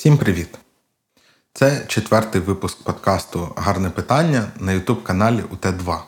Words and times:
Всім 0.00 0.18
привіт! 0.18 0.58
Це 1.54 1.84
четвертий 1.88 2.40
випуск 2.40 2.82
подкасту 2.84 3.48
Гарне 3.56 3.90
питання 3.90 4.44
на 4.60 4.72
youtube 4.72 5.02
каналі 5.02 5.42
УТ2. 5.52 5.98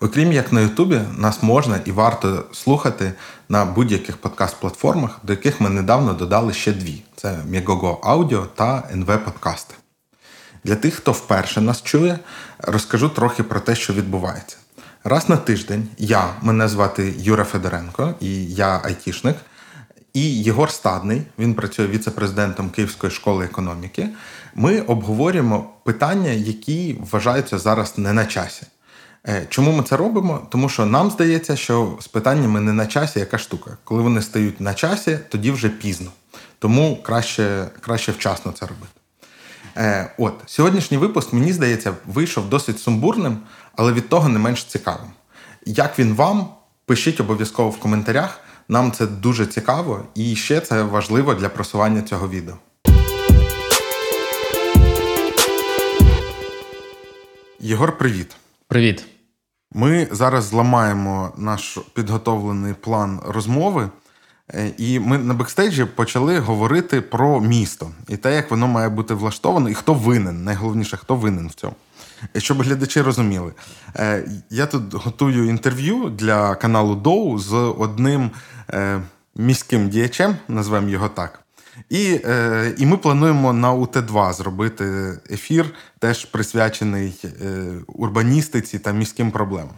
Окрім 0.00 0.32
як 0.32 0.52
на 0.52 0.60
Ютубі, 0.60 1.00
нас 1.16 1.42
можна 1.42 1.80
і 1.84 1.92
варто 1.92 2.44
слухати 2.52 3.12
на 3.48 3.64
будь-яких 3.64 4.16
подкаст-платформах, 4.16 5.10
до 5.22 5.32
яких 5.32 5.60
ми 5.60 5.70
недавно 5.70 6.12
додали 6.12 6.52
ще 6.52 6.72
дві: 6.72 7.02
це 7.16 7.28
Megogo 7.28 8.00
Audio 8.00 8.46
та 8.54 8.90
NV 8.94 9.18
Подкасти. 9.18 9.74
Для 10.64 10.76
тих, 10.76 10.94
хто 10.94 11.12
вперше 11.12 11.60
нас 11.60 11.82
чує, 11.82 12.18
розкажу 12.58 13.08
трохи 13.08 13.42
про 13.42 13.60
те, 13.60 13.74
що 13.74 13.92
відбувається. 13.92 14.56
Раз 15.04 15.28
на 15.28 15.36
тиждень 15.36 15.88
я, 15.98 16.34
мене 16.42 16.68
звати 16.68 17.14
Юра 17.18 17.44
Федоренко, 17.44 18.14
і 18.20 18.44
я 18.54 18.80
айтішник, 18.84 19.36
і 20.14 20.42
Єгор 20.42 20.70
Стадний, 20.70 21.22
він 21.38 21.54
працює 21.54 21.86
віце-президентом 21.86 22.70
Київської 22.70 23.12
школи 23.12 23.44
економіки. 23.44 24.08
Ми 24.54 24.80
обговорюємо 24.80 25.70
питання, 25.84 26.30
які 26.30 26.96
вважаються 27.10 27.58
зараз 27.58 27.98
не 27.98 28.12
на 28.12 28.26
часі. 28.26 28.66
Е, 29.28 29.46
чому 29.48 29.72
ми 29.72 29.82
це 29.82 29.96
робимо? 29.96 30.46
Тому 30.50 30.68
що 30.68 30.86
нам 30.86 31.10
здається, 31.10 31.56
що 31.56 31.96
з 32.00 32.08
питаннями 32.08 32.60
не 32.60 32.72
на 32.72 32.86
часі 32.86 33.18
яка 33.18 33.38
штука. 33.38 33.76
Коли 33.84 34.02
вони 34.02 34.22
стають 34.22 34.60
на 34.60 34.74
часі, 34.74 35.18
тоді 35.28 35.50
вже 35.50 35.68
пізно. 35.68 36.10
Тому 36.58 37.02
краще 37.02 37.66
краще 37.80 38.12
вчасно 38.12 38.52
це 38.52 38.66
робити. 38.66 38.92
Е, 39.76 40.12
От, 40.18 40.34
Сьогоднішній 40.46 40.96
випуск, 40.96 41.32
мені 41.32 41.52
здається, 41.52 41.94
вийшов 42.06 42.48
досить 42.48 42.80
сумбурним, 42.80 43.38
але 43.76 43.92
від 43.92 44.08
того 44.08 44.28
не 44.28 44.38
менш 44.38 44.64
цікавим. 44.64 45.10
Як 45.66 45.98
він 45.98 46.14
вам? 46.14 46.48
Пишіть 46.86 47.20
обов'язково 47.20 47.70
в 47.70 47.78
коментарях. 47.78 48.40
Нам 48.70 48.92
це 48.92 49.06
дуже 49.06 49.46
цікаво, 49.46 50.04
і 50.14 50.36
ще 50.36 50.60
це 50.60 50.82
важливо 50.82 51.34
для 51.34 51.48
просування 51.48 52.02
цього 52.02 52.28
відео. 52.28 52.54
Єгор, 57.60 57.98
привіт. 57.98 58.36
Привіт. 58.68 59.04
Ми 59.72 60.08
зараз 60.10 60.44
зламаємо 60.44 61.32
наш 61.36 61.78
підготовлений 61.94 62.74
план 62.74 63.20
розмови, 63.26 63.88
е, 64.54 64.70
і 64.78 65.00
ми 65.00 65.18
на 65.18 65.34
бекстейджі 65.34 65.84
почали 65.84 66.38
говорити 66.38 67.00
про 67.00 67.40
місто 67.40 67.90
і 68.08 68.16
те, 68.16 68.34
як 68.34 68.50
воно 68.50 68.66
має 68.68 68.88
бути 68.88 69.14
влаштовано, 69.14 69.68
і 69.68 69.74
хто 69.74 69.94
винен. 69.94 70.44
Найголовніше, 70.44 70.96
хто 70.96 71.16
винен 71.16 71.48
в 71.48 71.54
цьому. 71.54 71.74
Щоб 72.36 72.62
глядачі 72.62 73.00
розуміли, 73.00 73.52
е, 73.96 74.24
я 74.50 74.66
тут 74.66 74.94
готую 74.94 75.48
інтерв'ю 75.48 76.10
для 76.10 76.54
каналу 76.54 76.94
Доу 76.94 77.38
з 77.38 77.54
одним 77.78 78.30
е, 78.70 79.00
міським 79.36 79.88
діячем, 79.88 80.36
назвемо 80.48 80.88
його 80.88 81.08
так. 81.08 81.40
І 81.90 82.20
е, 82.24 82.74
і 82.78 82.86
ми 82.86 82.96
плануємо 82.96 83.52
на 83.52 83.72
УТ2 83.72 84.32
зробити 84.32 85.18
ефір, 85.30 85.66
теж 85.98 86.24
присвячений 86.24 87.24
урбаністиці 87.86 88.78
та 88.78 88.92
міським 88.92 89.30
проблемам. 89.30 89.74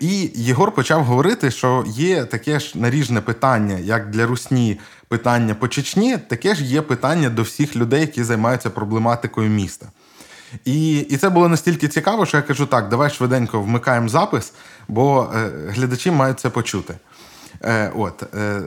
І 0.00 0.30
Єгор 0.34 0.72
почав 0.72 1.04
говорити, 1.04 1.50
що 1.50 1.84
є 1.86 2.24
таке 2.24 2.60
ж 2.60 2.78
наріжне 2.78 3.20
питання, 3.20 3.78
як 3.78 4.10
для 4.10 4.26
Русні 4.26 4.80
питання 5.08 5.54
по 5.54 5.68
Чечні, 5.68 6.18
таке 6.18 6.54
ж 6.54 6.64
є 6.64 6.82
питання 6.82 7.30
до 7.30 7.42
всіх 7.42 7.76
людей, 7.76 8.00
які 8.00 8.24
займаються 8.24 8.70
проблематикою 8.70 9.50
міста. 9.50 9.86
І 10.64 10.98
і 10.98 11.16
це 11.16 11.30
було 11.30 11.48
настільки 11.48 11.88
цікаво, 11.88 12.26
що 12.26 12.36
я 12.36 12.42
кажу: 12.42 12.66
так, 12.66 12.88
давай 12.88 13.10
швиденько 13.10 13.60
вмикаємо 13.60 14.08
запис, 14.08 14.52
бо 14.88 15.32
е, 15.34 15.50
глядачі 15.68 16.10
мають 16.10 16.40
це 16.40 16.50
почути. 16.50 16.94
Е, 17.62 17.92
От. 17.96 18.34
Е, 18.34 18.62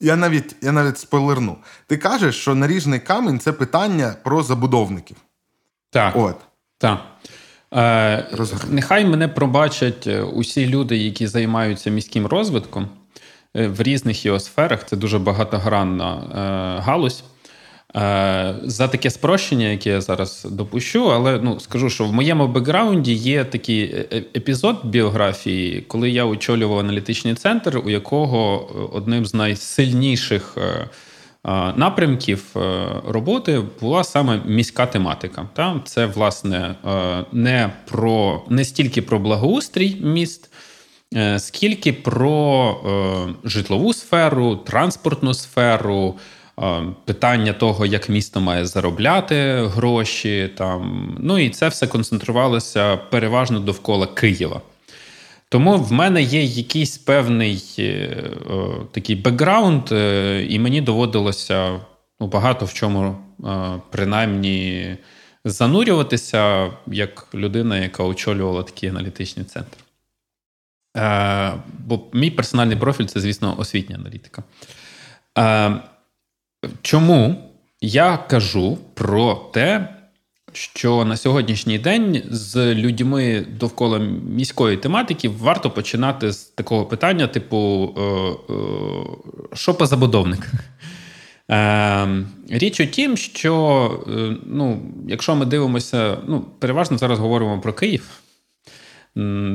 я 0.00 0.16
навіть 0.16 0.56
я 0.60 0.72
навіть 0.72 0.98
спойлерну. 0.98 1.56
Ти 1.86 1.96
кажеш, 1.96 2.36
що 2.36 2.54
наріжний 2.54 3.00
камінь 3.00 3.40
це 3.40 3.52
питання 3.52 4.14
про 4.22 4.42
забудовників. 4.42 5.16
Так. 5.90 6.16
От. 6.16 6.36
Так. 6.78 7.00
Е, 7.74 8.28
Нехай 8.68 9.04
мене 9.04 9.28
пробачать 9.28 10.06
е, 10.06 10.22
усі 10.22 10.66
люди, 10.66 10.96
які 10.96 11.26
займаються 11.26 11.90
міським 11.90 12.26
розвитком 12.26 12.88
е, 13.56 13.68
в 13.68 13.82
різних 13.82 14.26
його 14.26 14.40
сферах. 14.40 14.86
Це 14.86 14.96
дуже 14.96 15.18
багатогранна 15.18 16.14
е, 16.16 16.82
галузь. 16.82 17.24
Е, 17.96 18.54
за 18.62 18.88
таке 18.88 19.10
спрощення, 19.10 19.66
яке 19.66 19.90
я 19.90 20.00
зараз 20.00 20.46
допущу, 20.50 21.12
але 21.12 21.40
ну 21.42 21.60
скажу, 21.60 21.90
що 21.90 22.04
в 22.04 22.12
моєму 22.12 22.48
бекграунді 22.48 23.12
є 23.12 23.44
такий 23.44 23.82
е, 23.82 24.06
е, 24.12 24.16
епізод 24.36 24.76
біографії, 24.84 25.80
коли 25.80 26.10
я 26.10 26.24
очолював 26.24 26.78
аналітичний 26.78 27.34
центр, 27.34 27.82
у 27.84 27.90
якого 27.90 28.66
одним 28.92 29.26
з 29.26 29.34
найсильніших 29.34 30.58
напрямків 31.76 32.44
роботи 33.08 33.62
була 33.80 34.04
саме 34.04 34.40
міська 34.46 34.86
тематика. 34.86 35.48
Це 35.84 36.06
власне 36.06 36.74
не 37.32 37.70
про 37.84 38.42
не 38.48 38.64
стільки 38.64 39.02
про 39.02 39.18
благоустрій 39.18 39.96
міст. 40.00 40.50
Скільки 41.38 41.92
про 41.92 42.76
житлову 43.44 43.92
сферу, 43.92 44.56
транспортну 44.56 45.34
сферу, 45.34 46.14
питання 47.04 47.52
того, 47.52 47.86
як 47.86 48.08
місто 48.08 48.40
має 48.40 48.66
заробляти 48.66 49.66
гроші. 49.66 50.50
Там. 50.56 51.16
Ну 51.20 51.38
і 51.38 51.50
це 51.50 51.68
все 51.68 51.86
концентрувалося 51.86 52.96
переважно 52.96 53.60
довкола 53.60 54.06
Києва. 54.06 54.60
Тому 55.48 55.76
в 55.76 55.92
мене 55.92 56.22
є 56.22 56.42
якийсь 56.42 56.98
певний 56.98 57.74
е, 57.78 58.16
о, 58.50 58.84
такий 58.92 59.16
бекграунд, 59.16 59.92
е, 59.92 60.46
і 60.48 60.58
мені 60.58 60.80
доводилося 60.80 61.80
ну, 62.20 62.26
багато 62.26 62.64
в 62.66 62.72
чому, 62.72 63.16
е, 63.44 63.80
принаймні, 63.90 64.96
занурюватися 65.44 66.70
як 66.86 67.28
людина, 67.34 67.78
яка 67.78 68.04
очолювала 68.04 68.62
такий 68.62 68.88
аналітичний 68.88 69.46
центр. 69.46 69.76
Е, 70.96 71.52
Бо 71.78 72.00
мій 72.12 72.30
персональний 72.30 72.76
профіль 72.76 73.06
це, 73.06 73.20
звісно, 73.20 73.54
освітня 73.58 73.96
аналітика. 73.96 74.42
Е, 75.38 75.80
Чому 76.82 77.50
я 77.80 78.16
кажу 78.16 78.78
про 78.94 79.34
те, 79.34 79.88
що 80.52 81.04
на 81.04 81.16
сьогоднішній 81.16 81.78
день 81.78 82.22
з 82.30 82.74
людьми 82.74 83.46
довкола 83.60 83.98
міської 84.28 84.76
тематики 84.76 85.28
варто 85.28 85.70
починати 85.70 86.32
з 86.32 86.44
такого 86.44 86.86
питання: 86.86 87.26
типу, 87.26 87.90
е, 87.98 88.02
е, 88.52 88.56
що 89.52 89.74
по 89.74 89.86
забудовник? 89.86 90.46
Е, 91.52 92.24
річ 92.48 92.80
у 92.80 92.86
тім, 92.86 93.16
що 93.16 94.04
ну, 94.46 94.82
якщо 95.08 95.34
ми 95.34 95.46
дивимося, 95.46 96.18
ну, 96.26 96.40
переважно 96.58 96.98
зараз 96.98 97.18
говоримо 97.18 97.60
про 97.60 97.72
Київ. 97.72 98.08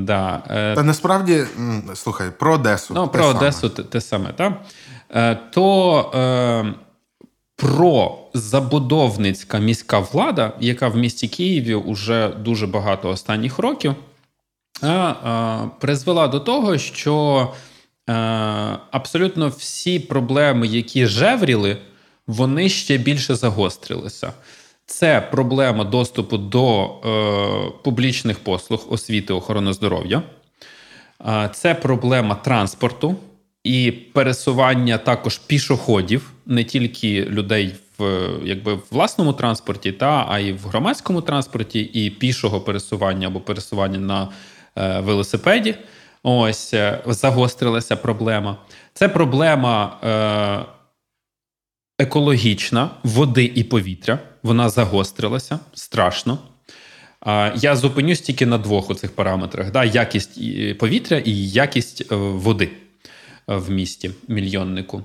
Да. 0.01 0.43
Та 0.75 0.83
насправді, 0.83 1.45
слухай, 1.93 2.29
про 2.39 2.53
Одесу. 2.53 2.93
Ну, 2.93 3.07
Про 3.07 3.25
Одесу 3.25 3.69
те, 3.69 3.83
те 3.83 4.01
саме, 4.01 4.33
так? 4.33 4.61
То 5.51 6.75
про 7.55 8.17
забудовницька 8.33 9.59
міська 9.59 9.99
влада, 9.99 10.53
яка 10.59 10.87
в 10.87 10.97
місті 10.97 11.27
Києві 11.27 11.75
вже 11.75 12.27
дуже 12.27 12.67
багато 12.67 13.09
останніх 13.09 13.59
років, 13.59 13.95
призвела 15.79 16.27
до 16.27 16.39
того, 16.39 16.77
що 16.77 17.47
абсолютно 18.91 19.47
всі 19.47 19.99
проблеми, 19.99 20.67
які 20.67 21.05
жевріли, 21.05 21.77
вони 22.27 22.69
ще 22.69 22.97
більше 22.97 23.35
загострилися. 23.35 24.33
Це 24.85 25.21
проблема 25.31 25.83
доступу 25.83 26.37
до 26.37 26.85
е, 26.85 27.71
публічних 27.83 28.39
послуг 28.39 28.85
освіти 28.89 29.33
охорони 29.33 29.73
здоров'я, 29.73 30.21
це 31.53 31.75
проблема 31.75 32.35
транспорту 32.35 33.15
і 33.65 33.91
пересування 33.91 34.97
також 34.97 35.37
пішоходів, 35.37 36.31
не 36.45 36.63
тільки 36.63 37.25
людей 37.25 37.75
в 37.97 38.29
якби 38.43 38.73
в 38.73 38.83
власному 38.91 39.33
транспорті, 39.33 39.91
та 39.91 40.25
а 40.29 40.39
й 40.39 40.53
в 40.53 40.67
громадському 40.67 41.21
транспорті, 41.21 41.79
і 41.79 42.09
пішого 42.09 42.61
пересування 42.61 43.27
або 43.27 43.39
пересування 43.39 43.99
на 43.99 44.29
е, 44.75 44.99
велосипеді. 44.99 45.75
Ось 46.23 46.73
е, 46.73 46.99
загострилася 47.05 47.95
проблема. 47.95 48.57
Це 48.93 49.09
проблема 49.09 49.97
е, 50.03 50.65
екологічна 52.03 52.89
води 53.03 53.51
і 53.55 53.63
повітря. 53.63 54.19
Вона 54.43 54.69
загострилася 54.69 55.59
страшно. 55.73 56.37
Я 57.55 57.75
зупинюсь 57.75 58.21
тільки 58.21 58.45
на 58.45 58.57
двох 58.57 58.89
оцих 58.89 59.15
параметрах: 59.15 59.71
да, 59.71 59.83
якість 59.83 60.39
повітря 60.77 61.17
і 61.17 61.49
якість 61.49 62.11
е, 62.11 62.15
води 62.15 62.71
в 63.47 63.71
місті 63.71 64.11
мільйоннику. 64.27 65.03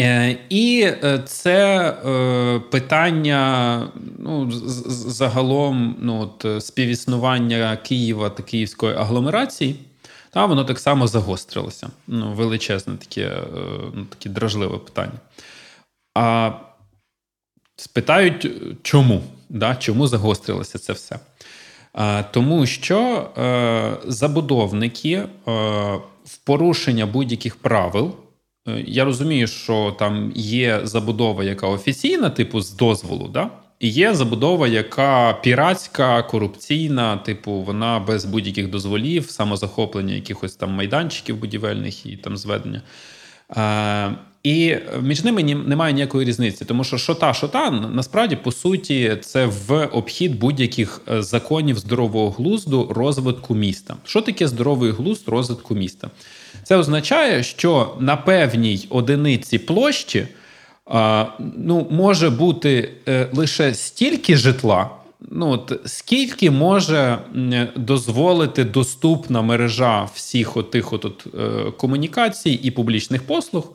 Е, 0.00 0.38
і 0.48 0.82
е, 0.82 1.22
це 1.26 1.88
е, 1.90 2.60
питання 2.60 3.88
ну, 4.18 4.50
загалом 4.86 5.96
ну, 6.00 6.20
от, 6.20 6.64
співіснування 6.64 7.76
Києва 7.76 8.30
та 8.30 8.42
Київської 8.42 8.94
агломерації, 8.94 9.76
та 10.30 10.46
воно 10.46 10.64
так 10.64 10.78
само 10.78 11.06
загострилося. 11.06 11.90
Ну, 12.06 12.32
Величезне 12.32 12.96
таке 12.96 13.42
ну, 13.94 14.04
таке 14.04 14.28
дражливе 14.28 14.78
питання. 14.78 15.20
А 16.14 16.52
спитають, 17.76 18.48
чому? 18.82 19.22
Да? 19.48 19.76
Чому 19.76 20.06
загострилося 20.06 20.78
це 20.78 20.92
все? 20.92 21.18
Тому 22.30 22.66
що 22.66 23.30
е, 23.38 23.92
забудовники 24.06 25.12
е, 25.12 25.28
в 26.24 26.36
порушення 26.44 27.06
будь-яких 27.06 27.56
правил. 27.56 28.14
Е, 28.68 28.84
я 28.86 29.04
розумію, 29.04 29.46
що 29.46 29.96
там 29.98 30.32
є 30.34 30.80
забудова, 30.82 31.44
яка 31.44 31.66
офіційна, 31.66 32.30
типу 32.30 32.60
з 32.60 32.72
дозволу, 32.72 33.28
да? 33.28 33.50
і 33.80 33.88
є 33.88 34.14
забудова, 34.14 34.68
яка 34.68 35.32
піратська, 35.32 36.22
корупційна, 36.22 37.16
типу, 37.16 37.52
вона 37.52 37.98
без 37.98 38.24
будь-яких 38.24 38.70
дозволів, 38.70 39.30
самозахоплення 39.30 40.14
якихось 40.14 40.56
там 40.56 40.70
майданчиків 40.70 41.36
будівельних 41.36 42.06
і 42.06 42.16
там 42.16 42.36
зведення. 42.36 42.82
Е, 44.46 44.50
і 44.50 44.78
між 45.02 45.24
ними 45.24 45.42
немає 45.42 45.92
ніякої 45.92 46.26
різниці, 46.26 46.64
тому 46.64 46.84
що 46.84 46.98
що 46.98 47.14
та, 47.14 47.34
що 47.34 47.48
та, 47.48 47.70
насправді 47.70 48.36
по 48.36 48.52
суті 48.52 49.16
це 49.20 49.46
в 49.46 49.86
обхід 49.86 50.38
будь-яких 50.38 51.00
е, 51.12 51.22
законів 51.22 51.78
здорового 51.78 52.30
глузду 52.30 52.92
розвитку 52.94 53.54
міста. 53.54 53.96
Що 54.04 54.20
таке 54.20 54.48
здоровий 54.48 54.90
глузд 54.90 55.28
розвитку 55.28 55.74
міста? 55.74 56.10
Це 56.62 56.76
означає, 56.76 57.42
що 57.42 57.96
на 58.00 58.16
певній 58.16 58.86
одиниці 58.90 59.58
площі 59.58 60.26
а, 60.86 61.26
ну, 61.56 61.86
може 61.90 62.30
бути 62.30 62.90
е, 63.08 63.28
лише 63.32 63.74
стільки 63.74 64.36
житла. 64.36 64.90
Ну, 65.30 65.50
от 65.50 65.80
Скільки 65.86 66.50
може 66.50 67.18
дозволити 67.76 68.64
доступна 68.64 69.42
мережа 69.42 70.08
всіх 70.14 70.56
отих 70.56 70.92
от, 70.92 71.04
от, 71.04 71.26
е, 71.34 71.70
комунікацій 71.70 72.50
і 72.62 72.70
публічних 72.70 73.22
послуг, 73.22 73.72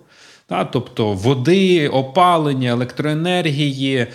та, 0.50 0.66
тобто 0.66 1.14
води, 1.14 1.88
опалення, 1.88 2.70
електроенергії, 2.70 4.08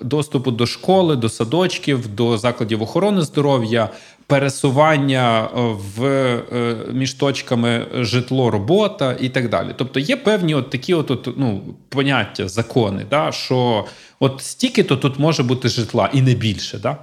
доступу 0.00 0.50
до 0.50 0.66
школи, 0.66 1.16
до 1.16 1.28
садочків, 1.28 2.14
до 2.14 2.38
закладів 2.38 2.82
охорони 2.82 3.22
здоров'я, 3.22 3.88
пересування 4.26 5.48
в 5.96 6.04
е, 6.04 6.76
між 6.92 7.14
точками 7.14 7.86
житло, 7.94 8.50
робота 8.50 9.16
і 9.20 9.28
так 9.28 9.48
далі. 9.48 9.68
Тобто 9.76 10.00
є 10.00 10.16
певні 10.16 10.54
от 10.54 10.70
такі 10.70 10.94
от, 10.94 11.10
от 11.10 11.28
ну, 11.36 11.62
поняття, 11.88 12.48
закони, 12.48 13.06
да, 13.10 13.32
що 13.32 13.84
от 14.20 14.40
стільки-то 14.40 14.96
тут 14.96 15.18
може 15.18 15.42
бути 15.42 15.68
житла, 15.68 16.10
і 16.12 16.22
не 16.22 16.34
більше. 16.34 16.78
Да? 16.78 16.96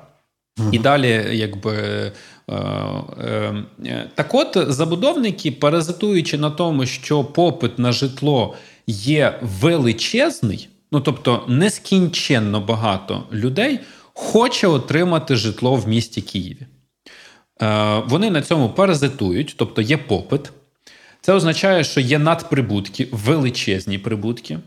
І 0.72 0.80
далі, 0.80 1.26
якби 1.32 2.12
Е, 2.52 2.56
е, 3.86 4.10
так 4.16 4.36
от 4.36 4.58
забудовники, 4.68 5.52
паразитуючи 5.52 6.38
на 6.38 6.50
тому, 6.50 6.86
що 6.86 7.24
попит 7.24 7.80
на 7.80 7.92
житло 7.92 8.56
є 8.88 9.40
величезний, 9.42 10.70
ну 10.92 11.02
тобто 11.02 11.44
нескінченно 11.48 12.62
багато 12.62 13.24
людей 13.32 13.80
хоче 14.14 14.68
отримати 14.68 15.36
житло 15.36 15.76
в 15.76 15.88
місті 15.88 16.22
Києві. 16.22 16.68
Е, 17.62 18.04
вони 18.06 18.32
на 18.32 18.42
цьому 18.42 18.70
паразитують, 18.70 19.56
тобто 19.58 19.82
є 19.82 19.98
попит. 19.98 20.52
Це 21.22 21.34
означає, 21.34 21.84
що 21.84 22.00
є 22.00 22.20
надприбутки, 22.20 23.08
величезні 23.12 23.98
прибутки. 23.98 24.60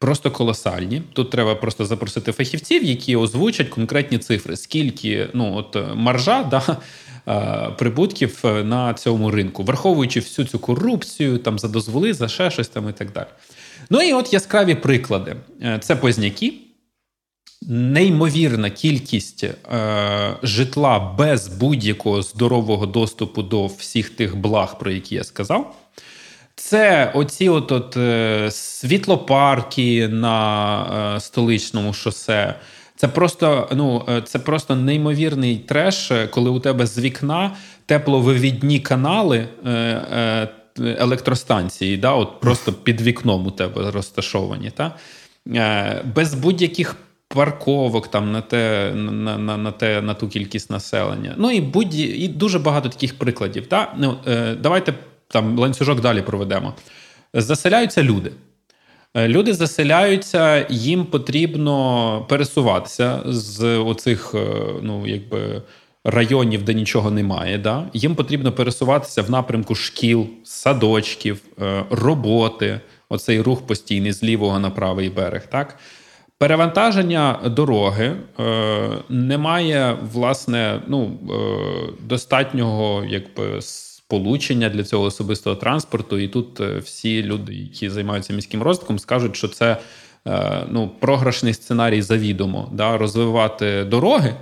Просто 0.00 0.30
колосальні. 0.30 1.02
Тут 1.12 1.30
треба 1.30 1.54
просто 1.54 1.84
запросити 1.84 2.32
фахівців, 2.32 2.84
які 2.84 3.16
озвучать 3.16 3.68
конкретні 3.68 4.18
цифри, 4.18 4.56
скільки 4.56 5.28
ну 5.34 5.54
от 5.56 5.76
маржа 5.94 6.42
да, 6.42 6.76
Е, 7.28 7.70
прибутків 7.78 8.40
е, 8.44 8.64
на 8.64 8.94
цьому 8.94 9.30
ринку, 9.30 9.62
враховуючи 9.62 10.20
всю 10.20 10.48
цю 10.48 10.58
корупцію, 10.58 11.38
там 11.38 11.58
за 11.58 11.68
дозволи, 11.68 12.14
за 12.14 12.28
ще 12.28 12.50
щось 12.50 12.68
там 12.68 12.88
і 12.88 12.92
так 12.92 13.12
далі. 13.12 13.26
Ну 13.90 14.02
і 14.02 14.12
от 14.12 14.32
яскраві 14.32 14.74
приклади: 14.74 15.36
е, 15.62 15.78
це 15.82 15.96
позняки. 15.96 16.54
Неймовірна 17.68 18.70
кількість 18.70 19.44
е, 19.44 20.36
житла 20.42 21.14
без 21.18 21.48
будь-якого 21.48 22.22
здорового 22.22 22.86
доступу 22.86 23.42
до 23.42 23.66
всіх 23.66 24.10
тих 24.10 24.36
благ, 24.36 24.78
про 24.78 24.90
які 24.90 25.14
я 25.14 25.24
сказав. 25.24 25.76
Це 26.60 27.10
оці 27.14 27.48
от, 27.48 27.72
от 27.72 27.96
е, 27.96 28.50
світлопарки 28.50 30.08
на 30.08 31.14
е, 31.16 31.20
столичному 31.20 31.92
шосе. 31.92 32.54
Це 32.96 33.08
просто 33.08 33.68
ну 33.76 34.04
е, 34.08 34.22
це 34.22 34.38
просто 34.38 34.76
неймовірний 34.76 35.56
треш, 35.56 36.12
коли 36.30 36.50
у 36.50 36.60
тебе 36.60 36.86
з 36.86 36.98
вікна 36.98 37.56
тепловивідні 37.86 38.80
канали 38.80 39.48
електростанції, 40.78 41.96
да, 41.96 42.12
от 42.12 42.40
просто 42.40 42.72
під 42.72 43.00
вікном 43.00 43.46
у 43.46 43.50
тебе 43.50 43.90
розташовані. 43.90 44.70
Та? 44.70 44.94
Без 46.14 46.34
будь-яких 46.34 46.96
парковок 47.28 48.08
там 48.08 48.32
на 48.32 48.40
те, 48.40 48.92
на, 48.94 49.38
на, 49.38 49.56
на, 49.56 49.72
те, 49.72 50.02
на 50.02 50.14
ту 50.14 50.28
кількість 50.28 50.70
населення. 50.70 51.34
Ну 51.36 51.50
і 51.50 51.60
будь 51.60 51.94
і 51.94 52.28
дуже 52.28 52.58
багато 52.58 52.88
таких 52.88 53.18
прикладів. 53.18 53.66
Та? 53.66 53.94
Ну, 53.98 54.16
Давайте 54.60 54.94
там 55.30 55.58
ланцюжок 55.58 56.00
далі 56.00 56.22
проведемо. 56.22 56.74
Заселяються 57.34 58.02
люди. 58.02 58.32
Е, 59.14 59.28
люди 59.28 59.54
заселяються, 59.54 60.66
їм 60.70 61.04
потрібно 61.04 62.26
пересуватися 62.28 63.20
з 63.26 63.64
оцих 63.78 64.34
е, 64.34 64.46
ну, 64.82 65.06
якби, 65.06 65.62
районів, 66.04 66.62
де 66.62 66.74
нічого 66.74 67.10
немає. 67.10 67.58
Да? 67.58 67.84
Їм 67.92 68.14
потрібно 68.14 68.52
пересуватися 68.52 69.22
в 69.22 69.30
напрямку 69.30 69.74
шкіл, 69.74 70.26
садочків, 70.44 71.40
е, 71.62 71.84
роботи. 71.90 72.80
Оцей 73.08 73.40
рух 73.40 73.66
постійний 73.66 74.12
з 74.12 74.22
лівого 74.22 74.58
на 74.58 74.70
правий 74.70 75.10
берег. 75.10 75.46
Так? 75.46 75.78
Перевантаження 76.38 77.40
дороги 77.44 78.16
е, 78.40 78.88
немає 79.08 79.96
власне 80.12 80.82
ну, 80.86 81.18
е, 81.30 81.92
достатнього 82.00 83.04
якби 83.08 83.62
сполучення 84.10 84.68
для 84.68 84.84
цього 84.84 85.04
особистого 85.04 85.56
транспорту. 85.56 86.18
І 86.18 86.28
тут 86.28 86.60
е, 86.60 86.78
всі 86.78 87.22
люди, 87.22 87.54
які 87.54 87.90
займаються 87.90 88.32
міським 88.32 88.62
розвитком, 88.62 88.98
скажуть, 88.98 89.36
що 89.36 89.48
це 89.48 89.76
е, 90.26 90.66
ну, 90.70 90.90
програшний 91.00 91.54
сценарій 91.54 92.02
завідомо 92.02 92.68
да, 92.72 92.96
розвивати 92.96 93.84
дороги. 93.84 94.34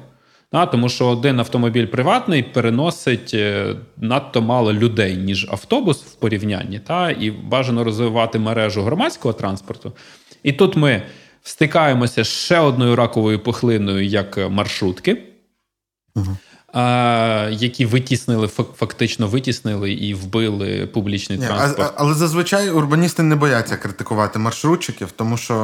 Да, 0.52 0.66
тому 0.66 0.88
що 0.88 1.06
один 1.06 1.40
автомобіль 1.40 1.86
приватний 1.86 2.42
переносить 2.42 3.30
е, 3.34 3.74
надто 3.96 4.42
мало 4.42 4.72
людей, 4.72 5.16
ніж 5.16 5.46
автобус 5.50 6.02
в 6.02 6.14
порівнянні, 6.14 6.78
та, 6.78 7.10
і 7.10 7.30
бажано 7.30 7.84
розвивати 7.84 8.38
мережу 8.38 8.82
громадського 8.82 9.34
транспорту. 9.34 9.92
І 10.42 10.52
тут 10.52 10.76
ми 10.76 11.02
стикаємося 11.42 12.24
з 12.24 12.28
ще 12.28 12.58
одною 12.58 12.96
раковою 12.96 13.38
пухлиною, 13.38 14.04
як 14.04 14.50
маршрутки. 14.50 15.22
Угу 16.16 16.36
які 17.50 17.86
витіснили, 17.86 18.48
фактично 18.48 19.28
витіснили 19.28 19.92
і 19.92 20.14
вбили 20.14 20.86
публічний 20.86 21.38
Ні, 21.38 21.46
транспорт. 21.46 21.92
А, 21.96 22.02
але 22.02 22.14
зазвичай 22.14 22.70
урбаністи 22.70 23.22
не 23.22 23.36
бояться 23.36 23.76
критикувати 23.76 24.38
маршрутчиків, 24.38 25.10
тому 25.10 25.36
що 25.36 25.54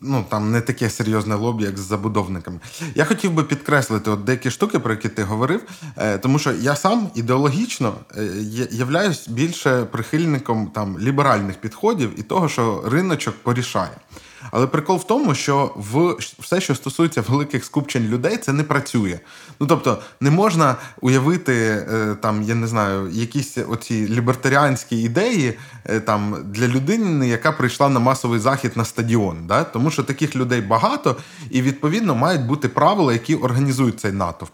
ну 0.00 0.24
там 0.28 0.52
не 0.52 0.60
таке 0.60 0.90
серйозне 0.90 1.34
лобі, 1.34 1.64
як 1.64 1.78
з 1.78 1.80
забудовниками. 1.80 2.60
Я 2.94 3.04
хотів 3.04 3.32
би 3.32 3.42
підкреслити 3.42 4.10
от 4.10 4.24
деякі 4.24 4.50
штуки, 4.50 4.78
про 4.78 4.92
які 4.92 5.08
ти 5.08 5.22
говорив, 5.22 5.60
е, 5.96 6.18
тому 6.18 6.38
що 6.38 6.52
я 6.52 6.76
сам 6.76 7.10
ідеологічно 7.14 7.94
е, 8.16 8.22
являюсь 8.70 9.28
більше 9.28 9.84
прихильником 9.84 10.66
там 10.74 10.98
ліберальних 10.98 11.56
підходів 11.56 12.20
і 12.20 12.22
того, 12.22 12.48
що 12.48 12.84
риночок 12.86 13.34
порішає. 13.42 13.96
Але 14.50 14.66
прикол 14.66 14.96
в 14.96 15.04
тому, 15.04 15.34
що 15.34 15.74
в 15.76 16.16
все, 16.38 16.60
що 16.60 16.74
стосується 16.74 17.20
великих 17.20 17.64
скупчень 17.64 18.02
людей, 18.02 18.36
це 18.36 18.52
не 18.52 18.62
працює. 18.62 19.18
Ну 19.60 19.66
тобто, 19.66 19.98
не 20.20 20.30
можна 20.30 20.76
уявити 21.00 21.54
е, 21.54 22.16
там, 22.22 22.42
я 22.42 22.54
не 22.54 22.66
знаю, 22.66 23.08
якісь 23.12 23.58
оці 23.68 24.08
лібертаріанські 24.08 25.02
ідеї 25.02 25.58
е, 25.84 26.00
там 26.00 26.36
для 26.46 26.68
людини, 26.68 27.28
яка 27.28 27.52
прийшла 27.52 27.88
на 27.88 28.00
масовий 28.00 28.40
захід 28.40 28.72
на 28.76 28.84
стадіон. 28.84 29.46
Да? 29.46 29.64
Тому 29.64 29.90
що 29.90 30.02
таких 30.02 30.36
людей 30.36 30.60
багато, 30.60 31.16
і 31.50 31.62
відповідно 31.62 32.14
мають 32.14 32.46
бути 32.46 32.68
правила, 32.68 33.12
які 33.12 33.34
організують 33.34 34.00
цей 34.00 34.12
натовп. 34.12 34.52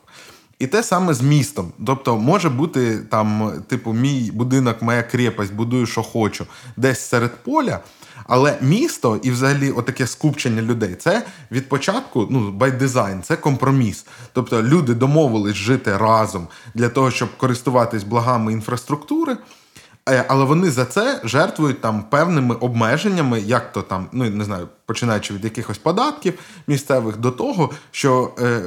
І 0.59 0.67
те 0.67 0.83
саме 0.83 1.15
з 1.15 1.21
містом. 1.21 1.73
Тобто 1.87 2.17
може 2.17 2.49
бути 2.49 2.99
там, 2.99 3.53
типу, 3.69 3.93
мій 3.93 4.31
будинок, 4.35 4.83
моя 4.83 5.03
крепость, 5.03 5.55
будую, 5.55 5.87
що 5.87 6.03
хочу, 6.03 6.47
десь 6.77 7.01
серед 7.01 7.37
поля. 7.37 7.81
Але 8.29 8.59
місто 8.61 9.21
і, 9.23 9.31
взагалі, 9.31 9.71
отаке 9.71 10.07
скупчення 10.07 10.63
людей 10.63 10.95
це 10.95 11.27
від 11.51 11.69
початку, 11.69 12.29
ну 12.31 12.51
by 12.59 12.79
design, 12.83 13.23
це 13.23 13.37
компроміс. 13.37 14.07
Тобто 14.33 14.63
люди 14.63 14.95
домовились 14.95 15.57
жити 15.57 15.97
разом 15.97 16.49
для 16.75 16.89
того, 16.89 17.11
щоб 17.11 17.37
користуватись 17.37 18.05
благами 18.05 18.53
інфраструктури. 18.53 19.37
Е, 20.11 20.25
але 20.29 20.45
вони 20.45 20.71
за 20.71 20.85
це 20.85 21.21
жертвують 21.25 21.81
там 21.81 22.03
певними 22.03 22.55
обмеженнями, 22.55 23.41
як 23.41 23.73
то 23.73 23.83
там, 23.83 24.07
ну 24.13 24.31
не 24.31 24.45
знаю, 24.45 24.69
починаючи 24.87 25.35
від 25.35 25.45
якихось 25.45 25.79
податків 25.79 26.39
місцевих 26.67 27.17
до 27.17 27.31
того, 27.31 27.71
що 27.91 28.31
е, 28.39 28.63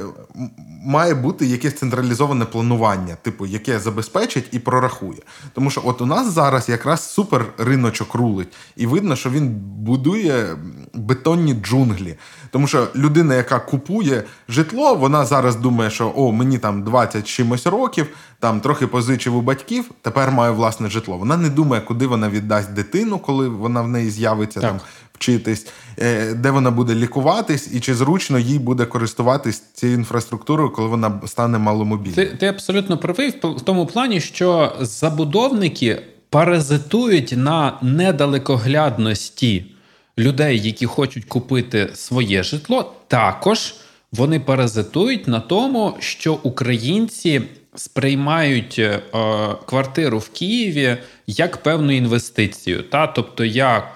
має 0.84 1.14
бути 1.14 1.46
якесь 1.46 1.74
централізоване 1.74 2.44
планування, 2.44 3.16
типу, 3.22 3.46
яке 3.46 3.78
забезпечить 3.78 4.48
і 4.52 4.58
прорахує. 4.58 5.22
Тому 5.54 5.70
що 5.70 5.82
от 5.84 6.00
у 6.00 6.06
нас 6.06 6.32
зараз 6.32 6.68
якраз 6.68 7.10
супер 7.10 7.44
риночок 7.58 8.14
рулить, 8.14 8.52
і 8.76 8.86
видно, 8.86 9.16
що 9.16 9.30
він 9.30 9.48
будує 9.78 10.56
бетонні 10.94 11.54
джунглі. 11.54 12.14
Тому 12.50 12.66
що 12.66 12.88
людина, 12.96 13.34
яка 13.34 13.58
купує 13.58 14.22
житло, 14.48 14.94
вона 14.94 15.24
зараз 15.24 15.56
думає, 15.56 15.90
що 15.90 16.12
о, 16.16 16.32
мені 16.32 16.58
там 16.58 16.82
20 16.82 17.26
чимось 17.26 17.66
років, 17.66 18.06
там 18.38 18.60
трохи 18.60 18.86
позичив 18.86 19.36
у 19.36 19.40
батьків, 19.40 19.90
тепер 20.02 20.30
маю 20.30 20.54
власне 20.54 20.90
житло. 20.90 21.18
Вона 21.18 21.36
не 21.36 21.48
думає, 21.48 21.82
куди 21.82 22.06
вона 22.06 22.28
віддасть 22.28 22.72
дитину, 22.72 23.18
коли 23.18 23.48
вона 23.48 23.82
в 23.82 23.88
неї 23.88 24.10
з'явиться 24.10 24.60
так. 24.60 24.70
там 24.70 24.80
вчитись, 25.14 25.66
е, 25.98 26.34
де 26.34 26.50
вона 26.50 26.70
буде 26.70 26.94
лікуватись, 26.94 27.74
і 27.74 27.80
чи 27.80 27.94
зручно 27.94 28.38
їй 28.38 28.58
буде 28.58 28.84
користуватись 28.84 29.62
цією 29.74 29.98
інфраструктурою, 29.98 30.70
коли 30.70 30.88
вона 30.88 31.20
стане 31.26 31.58
маломобільною. 31.58 32.30
Ти, 32.30 32.36
ти 32.36 32.46
абсолютно 32.46 32.98
правий 32.98 33.34
в 33.42 33.60
тому 33.60 33.86
плані, 33.86 34.20
що 34.20 34.72
забудовники 34.80 36.02
паразитують 36.30 37.34
на 37.36 37.78
недалекоглядності 37.82 39.71
людей, 40.18 40.60
які 40.60 40.86
хочуть 40.86 41.24
купити 41.24 41.90
своє 41.94 42.42
житло, 42.42 42.92
також 43.08 43.74
вони 44.12 44.40
паразитують 44.40 45.28
на 45.28 45.40
тому, 45.40 45.94
що 45.98 46.38
українці 46.42 47.42
сприймають 47.74 48.78
е, 48.78 49.00
квартиру 49.66 50.18
в 50.18 50.28
Києві 50.28 50.96
як 51.26 51.56
певну 51.56 51.92
інвестицію. 51.92 52.82
Та? 52.82 53.06
Тобто 53.06 53.44
я 53.44 53.88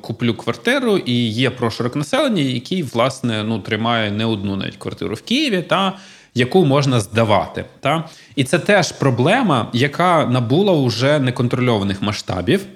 куплю 0.00 0.34
квартиру 0.34 0.96
і 0.96 1.12
є 1.28 1.50
прошарок 1.50 1.96
населення, 1.96 2.42
який, 2.42 2.82
власне, 2.82 3.44
ну, 3.44 3.58
тримає 3.58 4.10
не 4.10 4.24
одну 4.24 4.56
навіть 4.56 4.76
квартиру 4.76 5.14
в 5.14 5.22
Києві, 5.22 5.62
та 5.62 5.98
яку 6.34 6.64
можна 6.64 7.00
здавати. 7.00 7.64
Та? 7.80 8.08
І 8.36 8.44
це 8.44 8.58
теж 8.58 8.92
проблема, 8.92 9.70
яка 9.72 10.26
набула 10.26 10.72
уже 10.72 11.18
неконтрольованих 11.18 12.02
масштабів. 12.02 12.66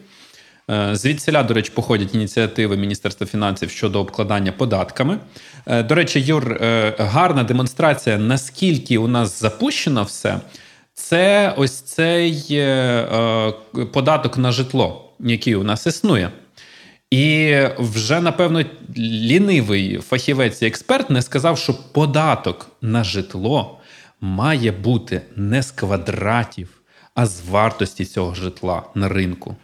Е, 0.70 0.96
звідсіля, 0.96 1.42
до 1.42 1.54
речі, 1.54 1.72
походять 1.74 2.14
ініціативи 2.14 2.76
Міністерства 2.76 3.26
фінансів 3.26 3.70
щодо 3.70 4.00
обкладання 4.00 4.52
податками. 4.52 5.18
Е, 5.66 5.82
до 5.82 5.94
речі, 5.94 6.20
Юр, 6.20 6.52
е, 6.52 6.94
гарна 6.98 7.44
демонстрація, 7.44 8.18
наскільки 8.18 8.98
у 8.98 9.08
нас 9.08 9.40
запущено 9.40 10.02
все, 10.02 10.40
це 10.94 11.54
ось 11.56 11.80
цей 11.80 12.62
податок 13.92 14.38
на 14.38 14.52
житло, 14.52 15.12
який 15.20 15.54
у 15.54 15.62
нас 15.64 15.86
існує. 15.86 16.30
І 17.10 17.56
вже, 17.78 18.20
напевно, 18.20 18.64
лінивий 18.96 19.98
фахівець 19.98 20.62
і 20.62 20.66
експерт 20.66 21.10
не 21.10 21.22
сказав, 21.22 21.58
що 21.58 21.74
податок 21.92 22.70
на 22.82 23.04
житло 23.04 23.78
має 24.20 24.72
бути 24.72 25.22
не 25.36 25.62
з 25.62 25.70
квадратів, 25.70 26.68
а 27.14 27.26
з 27.26 27.48
вартості 27.48 28.04
цього 28.04 28.34
житла 28.34 28.82
на 28.94 29.08
ринку. 29.08 29.56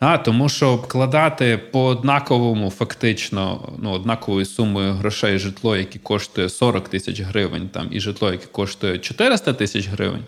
А, 0.00 0.18
Тому 0.18 0.48
що 0.48 0.68
обкладати 0.68 1.58
по 1.58 1.84
однаковому, 1.84 2.70
фактично, 2.70 3.72
ну, 3.78 3.90
однаковою 3.90 4.46
сумою 4.46 4.92
грошей 4.92 5.38
житло, 5.38 5.76
яке 5.76 5.98
коштує 5.98 6.48
40 6.48 6.88
тисяч 6.88 7.20
гривень, 7.20 7.68
там, 7.68 7.88
і 7.90 8.00
житло, 8.00 8.32
яке 8.32 8.46
коштує 8.46 8.98
400 8.98 9.52
тисяч 9.52 9.88
гривень, 9.88 10.24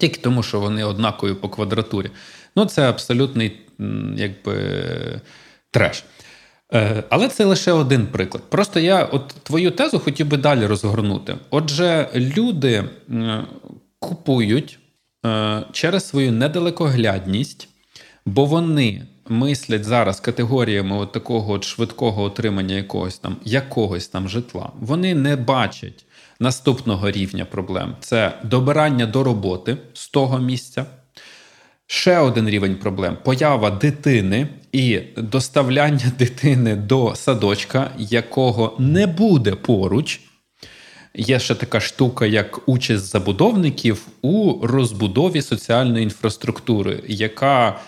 тільки 0.00 0.20
тому, 0.20 0.42
що 0.42 0.60
вони 0.60 0.84
однакові 0.84 1.34
по 1.34 1.48
квадратурі. 1.48 2.10
Ну, 2.56 2.64
це 2.64 2.88
абсолютний 2.88 3.60
якби, 4.16 4.54
треш. 5.70 6.04
Е, 6.72 7.04
але 7.10 7.28
це 7.28 7.44
лише 7.44 7.72
один 7.72 8.06
приклад. 8.06 8.42
Просто 8.50 8.80
я 8.80 9.04
от 9.04 9.28
твою 9.42 9.70
тезу 9.70 9.98
хотів 9.98 10.26
би 10.26 10.36
далі 10.36 10.66
розгорнути. 10.66 11.36
Отже, 11.50 12.08
люди 12.14 12.84
купують 13.98 14.78
е, 15.26 15.62
через 15.72 16.08
свою 16.08 16.32
недалекоглядність 16.32 17.69
бо 18.30 18.44
вони 18.44 19.02
мислять 19.28 19.84
зараз 19.84 20.20
категоріями 20.20 20.96
от 20.96 21.12
такого 21.12 21.52
от 21.52 21.64
швидкого 21.64 22.22
отримання 22.22 22.74
якогось 22.74 23.18
там 23.18 23.36
якогось 23.44 24.08
там 24.08 24.28
житла. 24.28 24.72
Вони 24.80 25.14
не 25.14 25.36
бачать 25.36 26.04
наступного 26.40 27.10
рівня 27.10 27.44
проблем: 27.44 27.96
це 28.00 28.38
добирання 28.44 29.06
до 29.06 29.24
роботи 29.24 29.76
з 29.92 30.08
того 30.08 30.38
місця. 30.38 30.86
Ще 31.86 32.18
один 32.18 32.48
рівень 32.48 32.74
проблем 32.76 33.16
поява 33.24 33.70
дитини 33.70 34.48
і 34.72 35.00
доставляння 35.16 36.12
дитини 36.18 36.76
до 36.76 37.14
садочка, 37.14 37.90
якого 37.98 38.76
не 38.78 39.06
буде 39.06 39.52
поруч. 39.52 40.20
Є 41.14 41.38
ще 41.38 41.54
така 41.54 41.80
штука, 41.80 42.26
як 42.26 42.68
участь 42.68 43.04
забудовників 43.04 44.06
у 44.22 44.66
розбудові 44.66 45.42
соціальної 45.42 46.04
інфраструктури, 46.04 47.02
яка 47.06 47.80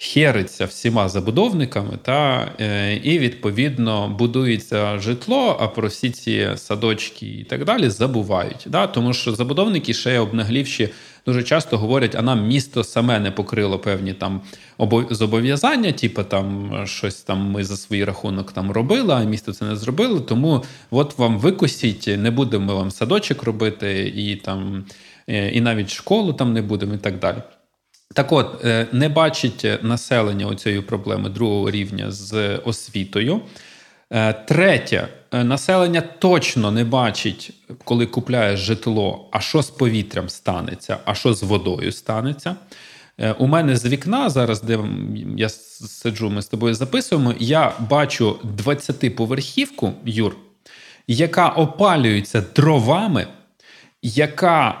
хериться 0.00 0.64
всіма 0.64 1.08
забудовниками, 1.08 1.98
та, 2.02 2.48
е, 2.60 2.96
і 2.96 3.18
відповідно 3.18 4.08
будується 4.18 4.98
житло, 4.98 5.56
а 5.60 5.68
про 5.68 5.88
всі 5.88 6.10
ці 6.10 6.48
садочки 6.56 7.26
і 7.26 7.44
так 7.44 7.64
далі 7.64 7.90
забувають. 7.90 8.66
Да? 8.66 8.86
Тому 8.86 9.12
що 9.12 9.34
забудовники 9.34 9.94
ще 9.94 10.18
обнаглівші 10.18 10.88
дуже 11.26 11.42
часто 11.42 11.78
говорять, 11.78 12.14
а 12.14 12.22
нам 12.22 12.46
місто 12.46 12.84
саме 12.84 13.20
не 13.20 13.30
покрило 13.30 13.78
певні 13.78 14.12
там 14.12 14.40
зобов'язання, 15.10 15.92
типу 15.92 16.22
там 16.22 16.72
щось 16.86 17.22
там 17.22 17.50
ми 17.50 17.64
за 17.64 17.76
свій 17.76 18.04
рахунок 18.04 18.52
там 18.52 18.70
робили, 18.70 19.14
а 19.14 19.24
місто 19.24 19.52
це 19.52 19.64
не 19.64 19.76
зробило. 19.76 20.20
Тому 20.20 20.64
от 20.90 21.18
вам 21.18 21.38
викусіть, 21.38 22.06
не 22.18 22.30
будемо 22.30 22.74
вам 22.74 22.90
садочок 22.90 23.42
робити, 23.42 24.12
і 24.16 24.36
там, 24.36 24.84
е, 25.28 25.50
і 25.50 25.60
навіть 25.60 25.90
школу 25.90 26.32
там 26.32 26.52
не 26.52 26.62
будемо, 26.62 26.94
і 26.94 26.98
так 26.98 27.18
далі. 27.18 27.38
Так 28.18 28.32
от, 28.32 28.64
е, 28.64 28.86
не 28.92 29.08
бачить 29.08 29.66
населення 29.82 30.54
цієї 30.54 30.80
проблеми 30.80 31.28
другого 31.28 31.70
рівня 31.70 32.10
з 32.10 32.56
освітою. 32.56 33.40
Е, 34.10 34.32
третє, 34.32 35.08
е, 35.32 35.44
населення 35.44 36.00
точно 36.00 36.70
не 36.70 36.84
бачить, 36.84 37.52
коли 37.84 38.06
купляє 38.06 38.56
житло, 38.56 39.28
а 39.32 39.40
що 39.40 39.62
з 39.62 39.70
повітрям 39.70 40.28
станеться, 40.28 40.98
а 41.04 41.14
що 41.14 41.34
з 41.34 41.42
водою 41.42 41.92
станеться. 41.92 42.56
У 43.38 43.46
мене 43.46 43.76
з 43.76 43.86
вікна, 43.86 44.30
зараз, 44.30 44.62
де 44.62 44.78
я 45.36 45.48
сиджу, 45.48 46.30
ми 46.30 46.42
з 46.42 46.46
тобою 46.46 46.74
записуємо, 46.74 47.34
я 47.38 47.72
бачу 47.78 48.36
20-поверхівку, 48.64 49.92
Юр, 50.04 50.36
яка 51.06 51.48
опалюється 51.48 52.44
дровами, 52.54 53.26
яка 54.02 54.74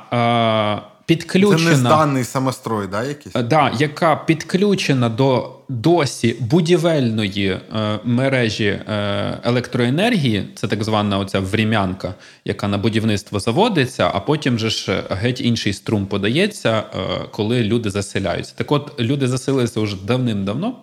підключена 1.08 1.58
Це 1.58 1.70
не 1.70 1.76
зданий 1.76 2.24
самострой, 2.24 2.86
да, 2.86 3.04
якийсь? 3.04 3.36
Е, 3.36 3.42
да, 3.42 3.72
яка 3.78 4.16
підключена 4.16 5.08
до 5.08 5.54
досі 5.68 6.36
будівельної 6.40 7.48
е, 7.48 7.60
мережі 8.04 8.64
е, 8.66 9.38
електроенергії, 9.44 10.48
це 10.54 10.68
так 10.68 10.84
звана 10.84 11.18
оця 11.18 11.40
врем'янка, 11.40 12.14
яка 12.44 12.68
на 12.68 12.78
будівництво 12.78 13.40
заводиться, 13.40 14.10
а 14.14 14.20
потім 14.20 14.58
же 14.58 14.70
ж 14.70 15.02
геть 15.10 15.40
інший 15.40 15.72
струм 15.72 16.06
подається, 16.06 16.78
е, 16.78 16.98
коли 17.30 17.62
люди 17.62 17.90
заселяються. 17.90 18.52
Так 18.56 18.72
от 18.72 19.00
люди 19.00 19.28
заселилися 19.28 19.80
вже 19.80 19.96
давним-давно. 20.06 20.76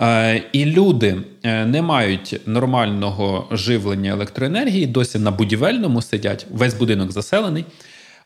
Е, 0.00 0.42
і 0.52 0.64
люди 0.64 1.16
е, 1.42 1.66
не 1.66 1.82
мають 1.82 2.40
нормального 2.46 3.48
живлення 3.50 4.10
електроенергії, 4.10 4.86
досі 4.86 5.18
на 5.18 5.30
будівельному 5.30 6.02
сидять, 6.02 6.46
весь 6.50 6.74
будинок 6.74 7.12
заселений. 7.12 7.64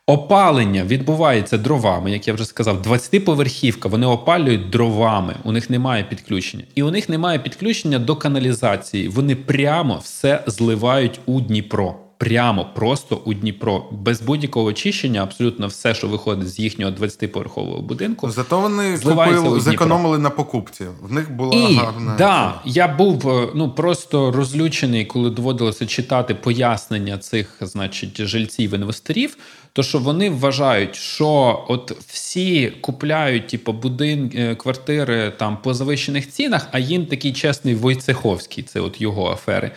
Опалення 0.09 0.85
відбувається 0.85 1.59
дровами, 1.59 2.11
як 2.11 2.29
я 2.29 2.35
вже 2.35 2.45
сказав, 2.45 2.83
20-поверхівка. 2.83 3.89
Вони 3.89 4.07
опалюють 4.07 4.71
дровами, 4.71 5.35
у 5.45 5.53
них 5.53 5.71
немає 5.71 6.05
підключення. 6.05 6.65
І 6.75 6.83
у 6.83 6.91
них 6.91 7.09
немає 7.09 7.39
підключення 7.39 7.99
до 7.99 8.17
каналізації. 8.17 9.09
Вони 9.09 9.37
прямо 9.37 9.99
все 9.99 10.45
зливають 10.47 11.21
у 11.27 11.41
Дніпро. 11.41 12.06
Прямо 12.19 12.67
просто 12.75 13.23
у 13.25 13.35
Дніпро, 13.35 13.85
без 13.93 14.23
будь-якого 14.23 14.67
очищення, 14.67 15.23
абсолютно 15.23 15.67
все, 15.67 15.95
що 15.95 16.09
виходить 16.09 16.49
з 16.49 16.59
їхнього 16.59 16.93
20-поверхового 16.93 17.83
будинку. 17.83 18.31
Зато 18.31 18.61
вони 18.61 18.99
купили, 18.99 19.61
зекономили 19.61 20.19
на 20.19 20.31
покупці. 20.31 20.85
В 21.03 21.13
них 21.13 21.33
була 21.33 21.69
І, 21.69 21.75
гарна. 21.75 22.15
Да, 22.19 22.61
я 22.65 22.89
був 22.89 23.29
е, 23.29 23.49
ну 23.55 23.71
просто 23.71 24.33
розлючений, 24.33 25.05
коли 25.05 25.31
доводилося 25.31 25.87
читати 25.87 26.35
пояснення 26.35 27.19
цих, 27.19 27.57
значить, 27.61 28.27
жильців 28.27 28.75
інвесторів. 28.75 29.37
То 29.73 29.83
що 29.83 29.99
вони 29.99 30.31
вважають, 30.31 30.95
що 30.95 31.65
от 31.69 31.93
всі 32.07 32.71
купляють 32.71 33.49
типу, 33.49 33.73
будинки, 33.73 34.39
е, 34.39 34.55
квартири 34.55 35.33
там 35.39 35.59
по 35.63 35.75
завищених 35.75 36.31
цінах, 36.31 36.69
а 36.73 36.79
їм 36.79 37.07
такий 37.07 37.33
чесний 37.33 37.75
Войцеховський, 37.75 38.65
це 38.65 38.81
от 38.81 39.01
його 39.01 39.31
афери. 39.31 39.71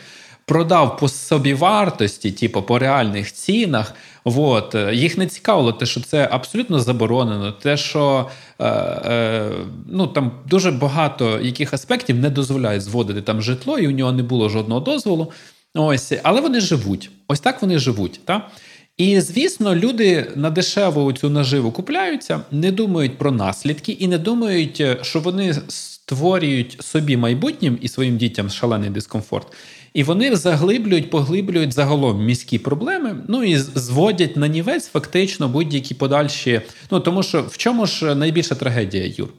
Продав 0.50 0.98
по 0.98 1.10
собі 1.10 1.54
вартості, 1.54 2.32
типу 2.32 2.62
по 2.62 2.80
реальних 2.80 3.34
цінах. 3.34 3.94
От. 4.24 4.76
Їх 4.92 5.18
не 5.18 5.28
цікавило, 5.28 5.74
те, 5.74 5.86
що 5.86 6.02
це 6.02 6.28
абсолютно 6.32 6.80
заборонено, 6.80 7.52
те, 7.52 7.78
що 7.78 8.30
е, 8.60 8.66
е, 8.66 9.52
ну, 9.88 10.08
там 10.08 10.32
дуже 10.50 10.72
багато 10.72 11.40
яких 11.40 11.74
аспектів 11.74 12.16
не 12.16 12.30
дозволяють 12.30 12.84
зводити 12.84 13.22
там 13.22 13.42
житло, 13.42 13.80
і 13.80 13.88
у 13.88 13.92
нього 13.92 14.12
не 14.12 14.24
було 14.24 14.50
жодного 14.50 14.82
дозволу. 14.82 15.32
Ось, 15.76 16.14
Але 16.24 16.42
вони 16.42 16.60
живуть. 16.60 17.10
Ось 17.28 17.40
так 17.40 17.62
вони 17.62 17.80
живуть. 17.80 18.20
Та? 18.26 18.50
І 18.98 19.22
звісно, 19.22 19.76
люди 19.76 20.32
на 20.36 20.50
дешеву 20.50 21.14
цю 21.14 21.30
наживу 21.30 21.72
купляються, 21.72 22.42
не 22.52 22.72
думають 22.72 23.18
про 23.18 23.32
наслідки 23.32 23.92
і 23.92 24.08
не 24.08 24.18
думають, 24.18 24.84
що 25.02 25.20
вони 25.20 25.56
створюють 25.68 26.78
собі 26.82 27.18
майбутнім 27.18 27.78
і 27.82 27.88
своїм 27.88 28.18
дітям 28.18 28.50
шалений 28.50 28.90
дискомфорт. 28.90 29.48
І 29.94 30.04
вони 30.04 30.36
заглиблюють, 30.36 31.10
поглиблюють 31.10 31.74
загалом 31.74 32.26
міські 32.26 32.60
проблеми, 32.60 33.16
ну 33.28 33.44
і 33.44 33.58
зводять 33.58 34.38
на 34.38 34.48
нівець 34.48 34.88
фактично 34.88 35.48
будь-які 35.48 35.94
подальші. 35.94 36.62
Ну 36.92 37.00
тому 37.00 37.24
що 37.24 37.42
в 37.42 37.58
чому 37.58 37.86
ж 37.86 38.16
найбільша 38.16 38.56
трагедія, 38.56 39.14
Юр? 39.18 39.30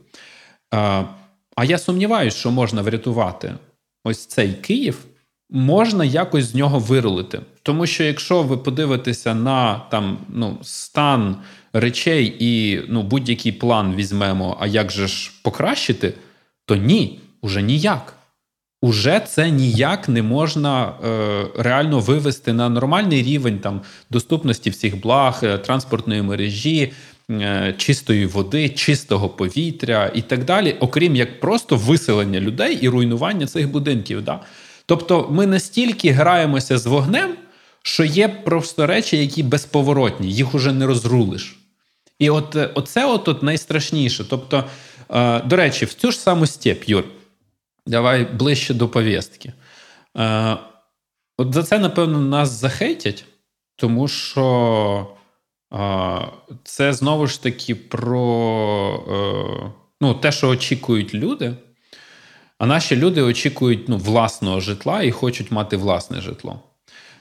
А, 0.70 1.04
а 1.56 1.64
я 1.64 1.78
сумніваюся, 1.78 2.36
що 2.36 2.50
можна 2.50 2.82
врятувати 2.82 3.54
ось 4.04 4.26
цей 4.26 4.52
Київ 4.52 4.98
можна 5.50 6.04
якось 6.04 6.44
з 6.44 6.54
нього 6.54 6.78
вирулити. 6.78 7.40
Тому 7.62 7.86
що 7.86 8.04
якщо 8.04 8.42
ви 8.42 8.56
подивитеся 8.56 9.34
на 9.34 9.78
там 9.78 10.18
ну, 10.28 10.58
стан 10.62 11.36
речей 11.72 12.36
і 12.38 12.80
ну, 12.88 13.02
будь-який 13.02 13.52
план 13.52 13.94
візьмемо, 13.94 14.56
а 14.60 14.66
як 14.66 14.90
же 14.90 15.08
ж 15.08 15.32
покращити, 15.42 16.14
то 16.64 16.76
ні, 16.76 17.20
уже 17.40 17.62
ніяк. 17.62 18.14
Уже 18.82 19.20
це 19.20 19.50
ніяк 19.50 20.08
не 20.08 20.22
можна 20.22 20.92
е, 21.04 21.46
реально 21.58 22.00
вивести 22.00 22.52
на 22.52 22.68
нормальний 22.68 23.22
рівень 23.22 23.58
там 23.58 23.80
доступності 24.10 24.70
всіх 24.70 25.00
благ, 25.00 25.40
е, 25.42 25.58
транспортної 25.58 26.22
мережі, 26.22 26.92
е, 27.30 27.74
чистої 27.78 28.26
води, 28.26 28.68
чистого 28.68 29.28
повітря 29.28 30.10
і 30.14 30.22
так 30.22 30.44
далі, 30.44 30.76
окрім 30.80 31.16
як 31.16 31.40
просто 31.40 31.76
виселення 31.76 32.40
людей 32.40 32.78
і 32.80 32.88
руйнування 32.88 33.46
цих 33.46 33.70
будинків. 33.70 34.22
Да? 34.22 34.40
Тобто 34.86 35.28
ми 35.30 35.46
настільки 35.46 36.10
граємося 36.10 36.78
з 36.78 36.86
вогнем, 36.86 37.34
що 37.82 38.04
є 38.04 38.28
просто 38.28 38.86
речі, 38.86 39.16
які 39.16 39.42
безповоротні, 39.42 40.32
їх 40.32 40.54
уже 40.54 40.72
не 40.72 40.86
розрулиш. 40.86 41.56
І 42.18 42.30
от 42.30 42.56
е, 42.56 42.70
от, 42.74 43.28
от 43.28 43.42
найстрашніше. 43.42 44.24
Тобто, 44.30 44.64
е, 45.10 45.40
до 45.40 45.56
речі, 45.56 45.84
в 45.84 45.94
цю 45.94 46.10
ж 46.10 46.18
саму 46.18 46.46
степ, 46.46 46.84
Юр, 46.84 47.04
давай 47.86 48.24
ближче 48.24 48.74
до 48.74 48.88
повістки. 48.88 49.52
Е, 50.16 50.56
От 51.38 51.54
за 51.54 51.62
це, 51.62 51.78
напевно, 51.78 52.20
нас 52.20 52.50
захейтять, 52.50 53.24
тому 53.76 54.08
що 54.08 55.06
е, 55.74 56.18
це 56.64 56.92
знову 56.92 57.26
ж 57.26 57.42
таки 57.42 57.74
про 57.74 59.04
е, 59.08 59.72
ну, 60.00 60.14
те, 60.14 60.32
що 60.32 60.48
очікують 60.48 61.14
люди. 61.14 61.54
А 62.58 62.66
наші 62.66 62.96
люди 62.96 63.22
очікують 63.22 63.88
ну, 63.88 63.96
власного 63.96 64.60
житла 64.60 65.02
і 65.02 65.10
хочуть 65.10 65.50
мати 65.50 65.76
власне 65.76 66.20
житло. 66.20 66.60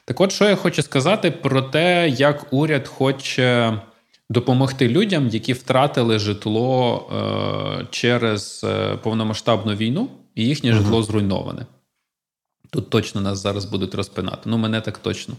Так 0.06 0.22
от, 0.22 0.32
що 0.32 0.46
я 0.50 0.56
хочу 0.56 0.82
сказати 0.82 1.32
про 1.32 1.62
те, 1.62 2.10
як 2.10 2.54
уряд 2.54 2.88
хоче 2.88 3.80
допомогти 4.30 4.88
людям, 4.88 5.28
які 5.28 5.54
втратили 5.54 6.20
житло 6.20 7.10
е, 7.12 7.86
через 7.92 8.66
е, 8.70 8.96
повномасштабну 8.96 9.76
війну, 9.76 10.10
і 10.40 10.46
їхнє 10.46 10.72
угу. 10.74 10.80
житло 10.82 11.04
зруйноване. 11.04 11.66
Тут 12.70 12.90
точно 12.90 13.22
нас 13.22 13.40
зараз 13.40 13.66
будуть 13.66 13.96
розпинати. 13.96 14.42
Ну, 14.46 14.58
мене 14.58 14.82
так 14.82 14.98
точно. 14.98 15.36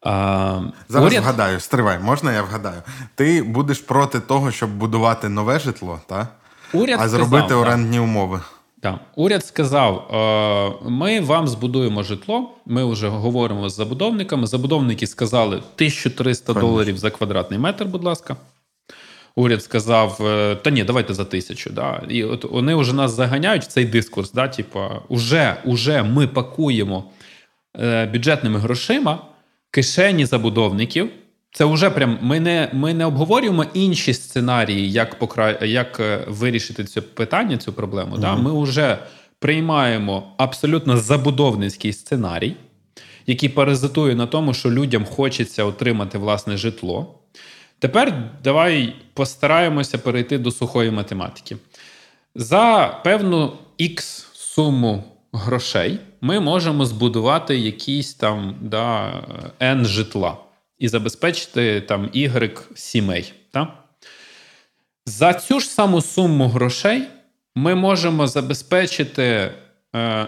А, 0.00 0.60
Зараз 0.88 1.06
уряд... 1.06 1.22
вгадаю, 1.22 1.60
стривай, 1.60 1.98
можна 1.98 2.32
я 2.32 2.42
вгадаю? 2.42 2.82
Ти 3.14 3.42
будеш 3.42 3.78
проти 3.78 4.20
того, 4.20 4.50
щоб 4.50 4.70
будувати 4.70 5.28
нове 5.28 5.58
житло, 5.58 6.00
та? 6.06 6.28
Уряд 6.72 7.00
а 7.02 7.08
зробити 7.08 7.46
сказав, 7.46 7.60
орендні 7.60 7.96
так. 7.96 8.04
умови. 8.04 8.40
Так. 8.80 9.00
Уряд 9.16 9.46
сказав: 9.46 9.96
«Е, 9.96 10.90
ми 10.90 11.20
вам 11.20 11.48
збудуємо 11.48 12.02
житло. 12.02 12.50
Ми 12.66 12.92
вже 12.92 13.08
говоримо 13.08 13.68
з 13.68 13.74
забудовниками. 13.74 14.46
Забудовники 14.46 15.06
сказали 15.06 15.56
1300 15.56 16.52
доларів 16.52 16.98
за 16.98 17.10
квадратний 17.10 17.58
метр, 17.58 17.84
будь 17.84 18.04
ласка. 18.04 18.36
Уряд 19.36 19.62
сказав: 19.62 20.26
«Е, 20.26 20.56
та 20.56 20.70
ні, 20.70 20.84
давайте 20.84 21.14
за 21.14 21.24
тисячу. 21.24 21.70
Да. 21.70 22.02
І 22.08 22.24
от 22.24 22.44
вони 22.44 22.74
вже 22.74 22.92
нас 22.92 23.12
заганяють 23.16 23.62
в 23.62 23.66
цей 23.66 23.84
дискурс. 23.84 24.32
Да, 24.32 24.48
Типа, 24.48 25.02
уже, 25.08 25.56
уже 25.64 26.02
ми 26.02 26.26
пакуємо 26.26 27.04
е, 27.80 28.06
бюджетними 28.06 28.58
грошима 28.58 29.18
кишені 29.70 30.26
забудовників. 30.26 31.10
Це 31.52 31.64
вже 31.64 31.90
прям 31.90 32.18
ми 32.22 32.40
не 32.40 32.68
ми 32.72 32.94
не 32.94 33.04
обговорюємо 33.04 33.64
інші 33.74 34.14
сценарії, 34.14 34.92
як 34.92 35.18
покра... 35.18 35.58
як 35.62 36.00
е, 36.00 36.24
вирішити 36.28 36.84
це 36.84 37.00
питання, 37.00 37.56
цю 37.56 37.72
проблему. 37.72 38.16
Mm-hmm. 38.16 38.20
Да? 38.20 38.36
Ми 38.36 38.62
вже 38.62 38.98
приймаємо 39.38 40.34
абсолютно 40.36 40.96
забудовницький 40.96 41.92
сценарій, 41.92 42.56
який 43.26 43.48
паразитує 43.48 44.14
на 44.14 44.26
тому, 44.26 44.54
що 44.54 44.70
людям 44.70 45.04
хочеться 45.04 45.64
отримати 45.64 46.18
власне 46.18 46.56
житло. 46.56 47.23
Тепер 47.84 48.30
давай 48.44 48.96
постараємося 49.14 49.98
перейти 49.98 50.38
до 50.38 50.50
сухої 50.50 50.90
математики. 50.90 51.56
За 52.34 52.86
певну 53.04 53.52
X 53.80 54.26
суму 54.32 55.04
грошей 55.32 56.00
ми 56.20 56.40
можемо 56.40 56.86
збудувати 56.86 57.58
якісь 57.58 58.14
там 58.14 58.56
да, 58.60 59.12
N 59.60 59.84
житла 59.84 60.36
і 60.78 60.88
забезпечити 60.88 61.80
там 61.80 62.06
Y 62.06 62.60
сімей. 62.74 63.32
Та? 63.50 63.74
За 65.06 65.34
цю 65.34 65.60
ж 65.60 65.68
саму 65.68 66.02
суму 66.02 66.48
грошей 66.48 67.02
ми 67.54 67.74
можемо 67.74 68.26
забезпечити 68.26 69.24
е, 69.24 69.52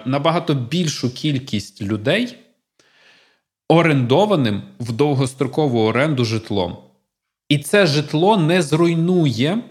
набагато 0.04 0.54
більшу 0.54 1.14
кількість 1.14 1.82
людей 1.82 2.36
орендованим 3.68 4.62
в 4.80 4.92
довгострокову 4.92 5.80
оренду 5.86 6.24
житлом. 6.24 6.85
І 7.48 7.58
це 7.58 7.86
житло 7.86 8.36
не 8.36 8.62
зруйнує 8.62 9.62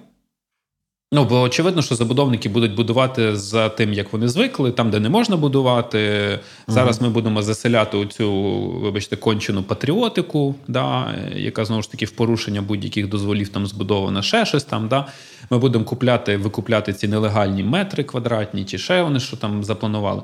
Ну, 1.16 1.26
бо 1.26 1.42
очевидно, 1.42 1.82
що 1.82 1.96
забудовники 1.96 2.50
будуть 2.50 2.76
будувати 2.76 3.36
за 3.36 3.70
тим, 3.70 3.94
як 3.94 4.14
вони 4.14 4.28
звикли, 4.28 4.72
там, 4.72 4.90
де 4.90 5.00
не 5.00 5.10
можна 5.10 5.38
будувати. 5.38 6.40
Зараз 6.68 7.02
ми 7.02 7.10
будемо 7.10 7.42
заселяти 7.42 8.06
цю, 8.06 8.34
вибачте, 8.82 9.16
кончену 9.16 9.64
патріотику, 9.64 10.56
да, 10.68 11.16
яка 11.36 11.66
знову 11.66 11.82
ж 11.82 11.92
таки 11.92 12.06
в 12.06 12.12
порушення 12.12 12.62
будь-яких 12.62 13.08
дозволів 13.10 13.50
там 13.50 13.68
збудована 13.68 14.22
ще 14.22 14.46
щось 14.46 14.64
там. 14.64 14.88
Да. 14.88 15.08
Ми 15.50 15.58
будемо 15.58 15.86
купляти, 15.86 16.38
викупляти 16.38 16.94
ці 16.94 17.08
нелегальні 17.08 17.64
метри 17.64 18.04
квадратні, 18.04 18.66
чи 18.66 18.78
ще 18.78 19.02
вони 19.02 19.20
що 19.20 19.38
там 19.38 19.64
запланували. 19.64 20.22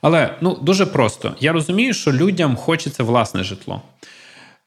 Але 0.00 0.34
ну 0.40 0.58
дуже 0.62 0.86
просто. 0.86 1.34
Я 1.40 1.52
розумію, 1.52 1.94
що 1.94 2.12
людям 2.12 2.56
хочеться 2.56 3.02
власне 3.02 3.44
житло. 3.44 3.82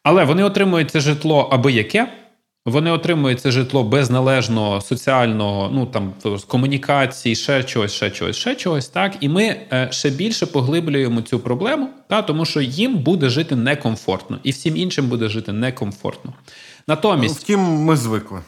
Але 0.04 0.24
вони 0.24 0.44
отримують 0.44 0.92
це 0.92 1.00
житло 1.00 1.50
аби 1.52 1.72
яке. 1.72 2.25
Вони 2.66 2.92
отримують 2.92 3.42
це 3.42 3.52
житло 3.52 3.84
без 3.84 4.10
належного 4.10 4.82
соціального, 4.82 5.70
ну 5.74 5.86
там 5.86 6.14
комунікації, 6.48 7.36
ще 7.36 7.64
чогось, 7.64 7.94
ще 7.94 8.12
чогось, 8.12 8.36
ще 8.36 8.56
чогось. 8.56 8.88
Так, 8.88 9.16
і 9.20 9.30
ми 9.30 9.44
е, 9.44 9.88
ще 9.92 10.10
більше 10.10 10.46
поглиблюємо 10.46 11.22
цю 11.22 11.40
проблему, 11.40 11.90
та 12.08 12.22
тому 12.22 12.46
що 12.46 12.62
їм 12.62 12.96
буде 12.96 13.30
жити 13.30 13.56
некомфортно, 13.56 14.40
і 14.44 14.52
всім 14.52 14.78
іншим 14.78 15.08
буде 15.08 15.30
жити 15.30 15.52
некомфортно. 15.52 16.34
Натомість, 16.88 17.40
втім, 17.40 17.60
ми 17.60 17.98
звикли. 17.98 18.42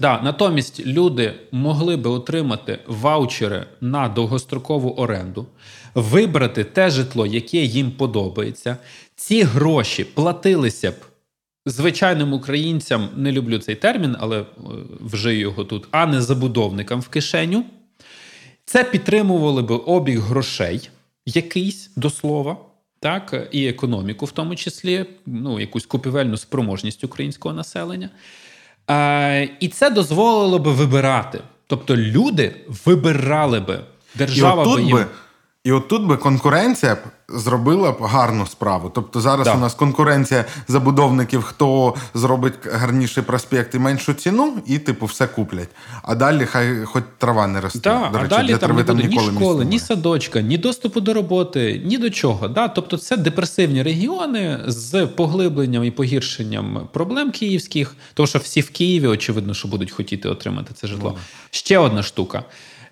Да, 0.00 0.20
натомість 0.22 0.86
люди 0.86 1.34
могли 1.52 1.96
би 1.96 2.10
отримати 2.10 2.78
ваучери 2.86 3.66
на 3.80 4.08
довгострокову 4.08 4.90
оренду, 4.90 5.46
вибрати 5.94 6.64
те 6.64 6.90
житло, 6.90 7.26
яке 7.26 7.58
їм 7.58 7.90
подобається. 7.90 8.76
Ці 9.16 9.42
гроші 9.42 10.04
платилися 10.04 10.90
б 10.90 10.94
звичайним 11.70 12.32
українцям 12.32 13.08
не 13.16 13.32
люблю 13.32 13.58
цей 13.58 13.74
термін, 13.74 14.16
але 14.20 14.40
е, 14.40 14.44
вжию 15.00 15.38
його 15.38 15.64
тут, 15.64 15.88
а 15.90 16.06
не 16.06 16.22
забудовникам 16.22 17.00
в 17.00 17.08
кишеню. 17.08 17.64
Це 18.64 18.84
підтримували 18.84 19.62
би 19.62 19.74
обіг 19.74 20.20
грошей, 20.20 20.90
якийсь 21.26 21.90
до 21.96 22.10
слова, 22.10 22.56
так, 23.00 23.48
і 23.52 23.66
економіку, 23.66 24.26
в 24.26 24.32
тому 24.32 24.56
числі, 24.56 25.04
ну, 25.26 25.60
якусь 25.60 25.86
купівельну 25.86 26.36
спроможність 26.36 27.04
українського 27.04 27.54
населення. 27.54 28.10
А, 28.86 29.46
І 29.60 29.68
це 29.68 29.90
дозволило 29.90 30.58
би 30.58 30.72
вибирати. 30.72 31.40
Тобто 31.66 31.96
люди 31.96 32.56
вибирали 32.86 33.60
би 33.60 33.80
держава 34.14 34.62
і 34.62 34.74
би 34.74 34.82
їм. 34.82 34.96
Би 34.96 35.06
І 35.64 35.72
от 35.72 35.88
тут 35.88 36.06
би 36.06 36.16
конкуренція 36.16 36.94
б 36.94 36.98
зробила 37.28 37.92
б 37.92 37.96
гарну 38.00 38.46
справу. 38.46 38.92
Тобто 38.94 39.20
зараз 39.20 39.46
да. 39.46 39.54
у 39.54 39.58
нас 39.58 39.74
конкуренція 39.74 40.44
забудовників, 40.68 41.42
хто 41.42 41.94
зробить 42.14 42.54
гарніший 42.72 43.22
проспект 43.22 43.74
і 43.74 43.78
меншу 43.78 44.14
ціну, 44.14 44.52
і 44.66 44.78
типу 44.78 45.06
все 45.06 45.26
куплять. 45.26 45.68
А 46.02 46.14
далі 46.14 46.46
хай 46.46 46.84
хоч 46.84 47.04
трава 47.18 47.46
не 47.46 47.60
росте. 47.60 47.80
Да, 47.80 48.08
до 48.12 48.18
речі, 48.18 48.34
а 48.34 48.36
далі 48.36 48.48
для 48.48 48.56
там 48.56 48.76
не 48.76 48.82
буде 48.82 49.04
ні 49.04 49.20
школи, 49.20 49.64
ні 49.64 49.78
садочка, 49.78 50.40
ні 50.40 50.58
доступу 50.58 51.00
до 51.00 51.14
роботи, 51.14 51.82
ні 51.84 51.98
до 51.98 52.10
чого. 52.10 52.48
Да? 52.48 52.68
Тобто 52.68 52.98
це 52.98 53.16
депресивні 53.16 53.82
регіони 53.82 54.60
з 54.66 55.06
поглибленням 55.06 55.84
і 55.84 55.90
погіршенням 55.90 56.88
проблем 56.92 57.30
київських, 57.30 57.96
тому 58.14 58.26
що 58.26 58.38
всі 58.38 58.60
в 58.60 58.70
Києві, 58.70 59.06
очевидно, 59.06 59.54
що 59.54 59.68
будуть 59.68 59.90
хотіти 59.90 60.28
отримати 60.28 60.74
це 60.74 60.86
житло. 60.86 61.10
Mm. 61.10 61.16
Ще 61.50 61.78
одна 61.78 62.02
штука. 62.02 62.44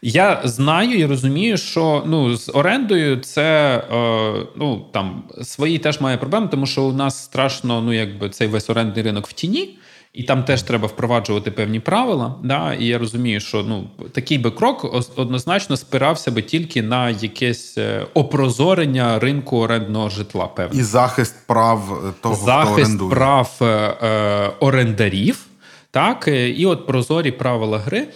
Я 0.02 0.40
знаю 0.44 0.98
і 0.98 1.06
розумію, 1.06 1.56
що 1.56 2.02
ну 2.06 2.36
з 2.36 2.50
орендою 2.54 3.16
це 3.16 3.76
е, 3.76 4.46
ну 4.56 4.84
там 4.92 5.22
свої 5.42 5.78
теж 5.78 6.00
має 6.00 6.16
проблеми, 6.16 6.48
тому 6.50 6.66
що 6.66 6.82
у 6.82 6.92
нас 6.92 7.24
страшно, 7.24 7.80
ну 7.80 7.92
якби 7.92 8.30
цей 8.30 8.48
весь 8.48 8.70
орендний 8.70 9.04
ринок 9.04 9.26
в 9.26 9.32
тіні. 9.32 9.78
І 10.16 10.22
там 10.22 10.44
теж 10.44 10.62
треба 10.62 10.86
впроваджувати 10.86 11.50
певні 11.50 11.80
правила. 11.80 12.34
Да? 12.42 12.74
І 12.74 12.86
я 12.86 12.98
розумію, 12.98 13.40
що 13.40 13.62
ну 13.62 13.84
такий 14.12 14.38
би 14.38 14.50
крок 14.50 14.94
однозначно 15.16 15.76
спирався 15.76 16.30
би 16.30 16.42
тільки 16.42 16.82
на 16.82 17.10
якесь 17.10 17.78
е, 17.78 18.06
опрозорення 18.14 19.18
ринку 19.18 19.58
орендного 19.58 20.08
житла. 20.08 20.46
Певне. 20.46 20.80
І 20.80 20.82
захист 20.82 21.34
прав 21.46 22.04
е, 22.08 22.12
того, 22.20 22.34
захист 22.34 22.72
хто 22.72 22.82
орендує. 22.82 23.10
прав 23.10 23.56
е, 23.62 23.64
е, 23.64 24.50
орендарів, 24.60 25.46
так 25.90 26.28
і 26.56 26.66
от 26.66 26.86
прозорі 26.86 27.30
правила 27.30 27.78
гри. 27.78 28.06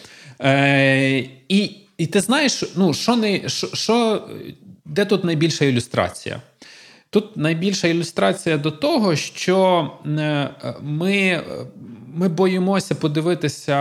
Е, 0.43 1.19
І 1.49 1.71
і 1.99 2.07
ти 2.07 2.21
знаєш, 2.21 2.65
ну 2.77 2.95
що 2.95 3.17
не 3.17 3.49
що, 3.49 3.67
що, 3.75 4.29
де 4.85 5.05
тут 5.05 5.25
найбільша 5.25 5.65
ілюстрація? 5.65 6.41
Тут 7.11 7.37
найбільша 7.37 7.89
ілюстрація 7.89 8.59
до 8.59 8.71
того, 8.71 9.17
що 9.17 9.91
е, 10.07 10.51
ми 10.83 11.43
ми 12.15 12.29
боїмося 12.29 12.95
подивитися 12.95 13.77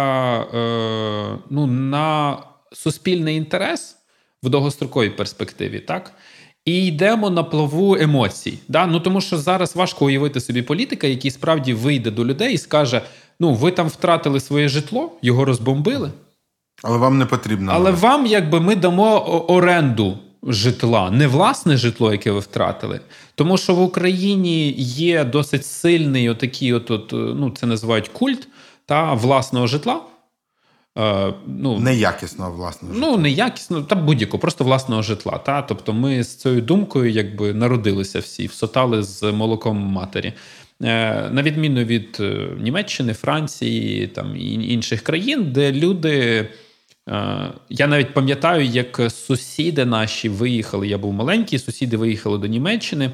е, 0.53 1.37
ну, 1.49 1.67
на 1.67 2.37
суспільний 2.71 3.37
інтерес 3.37 3.95
в 4.43 4.49
довгостроковій 4.49 5.09
перспективі, 5.09 5.79
так? 5.79 6.11
І 6.65 6.85
йдемо 6.85 7.29
на 7.29 7.43
плаву 7.43 7.95
емоцій. 7.95 8.59
Да? 8.67 8.85
Ну, 8.85 8.99
Тому 8.99 9.21
що 9.21 9.37
зараз 9.37 9.75
важко 9.75 10.05
уявити 10.05 10.41
собі 10.41 10.61
політика, 10.61 11.07
який 11.07 11.31
справді 11.31 11.73
вийде 11.73 12.11
до 12.11 12.25
людей 12.25 12.53
і 12.53 12.57
скаже: 12.57 13.01
ну, 13.39 13.53
ви 13.53 13.71
там 13.71 13.87
втратили 13.87 14.39
своє 14.39 14.67
житло, 14.67 15.11
його 15.21 15.45
розбомбили. 15.45 16.11
Але 16.83 16.97
вам 16.97 17.17
не 17.17 17.25
потрібно. 17.25 17.71
Але 17.75 17.91
вам, 17.91 18.25
якби 18.25 18.59
ми 18.59 18.75
дамо 18.75 19.19
оренду 19.47 20.17
житла, 20.43 21.11
не 21.11 21.27
власне 21.27 21.77
житло, 21.77 22.11
яке 22.11 22.31
ви 22.31 22.39
втратили. 22.39 22.99
Тому 23.35 23.57
що 23.57 23.75
в 23.75 23.81
Україні 23.81 24.71
є 24.77 25.23
досить 25.23 25.65
сильний 25.65 26.29
отакий, 26.29 26.73
от, 26.73 26.91
от 26.91 27.09
ну 27.11 27.49
це 27.49 27.67
називають 27.67 28.07
культ 28.07 28.47
та 28.85 29.13
власного 29.13 29.67
житла. 29.67 30.01
Е, 30.97 31.33
ну, 31.47 31.79
Неякісного 31.79 32.51
власного 32.51 32.93
житла. 32.93 33.09
Ну, 33.09 33.17
неякісного, 33.17 33.83
та 33.83 33.95
будь-якого, 33.95 34.41
просто 34.41 34.63
власного 34.63 35.01
житла. 35.01 35.37
Та? 35.37 35.61
Тобто 35.61 35.93
ми 35.93 36.23
з 36.23 36.35
цією 36.35 36.61
думкою 36.61 37.11
якби 37.11 37.53
народилися 37.53 38.19
всі, 38.19 38.47
всотали 38.47 39.03
з 39.03 39.23
молоком 39.31 39.77
матері. 39.77 40.33
Е, 40.83 41.29
на 41.29 41.43
відміну 41.43 41.83
від 41.83 42.17
е, 42.19 42.47
Німеччини, 42.59 43.13
Франції 43.13 44.07
там 44.07 44.35
і 44.35 44.73
інших 44.73 45.01
країн, 45.01 45.51
де 45.51 45.71
люди. 45.71 46.47
Е, 47.09 47.51
я 47.69 47.87
навіть 47.87 48.13
пам'ятаю, 48.13 48.65
як 48.65 49.01
сусіди 49.11 49.85
наші 49.85 50.29
виїхали. 50.29 50.87
Я 50.87 50.97
був 50.97 51.13
маленький, 51.13 51.59
сусіди 51.59 51.97
виїхали 51.97 52.37
до 52.37 52.47
Німеччини. 52.47 53.11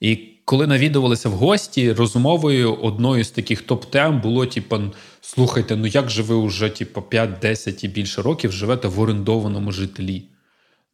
І 0.00 0.16
коли 0.44 0.66
навідувалися 0.66 1.28
в 1.28 1.32
гості, 1.32 1.92
розмовою 1.92 2.74
одною 2.74 3.24
з 3.24 3.30
таких 3.30 3.62
топ-тем 3.62 4.20
було: 4.20 4.46
типу, 4.46 4.80
слухайте, 5.20 5.76
ну 5.76 5.86
як 5.86 6.10
же 6.10 6.22
ви 6.22 6.46
вже 6.46 6.68
типу, 6.68 7.00
5-10 7.00 7.84
і 7.84 7.88
більше 7.88 8.22
років 8.22 8.52
живете 8.52 8.88
в 8.88 9.00
орендованому 9.00 9.72
житлі? 9.72 10.22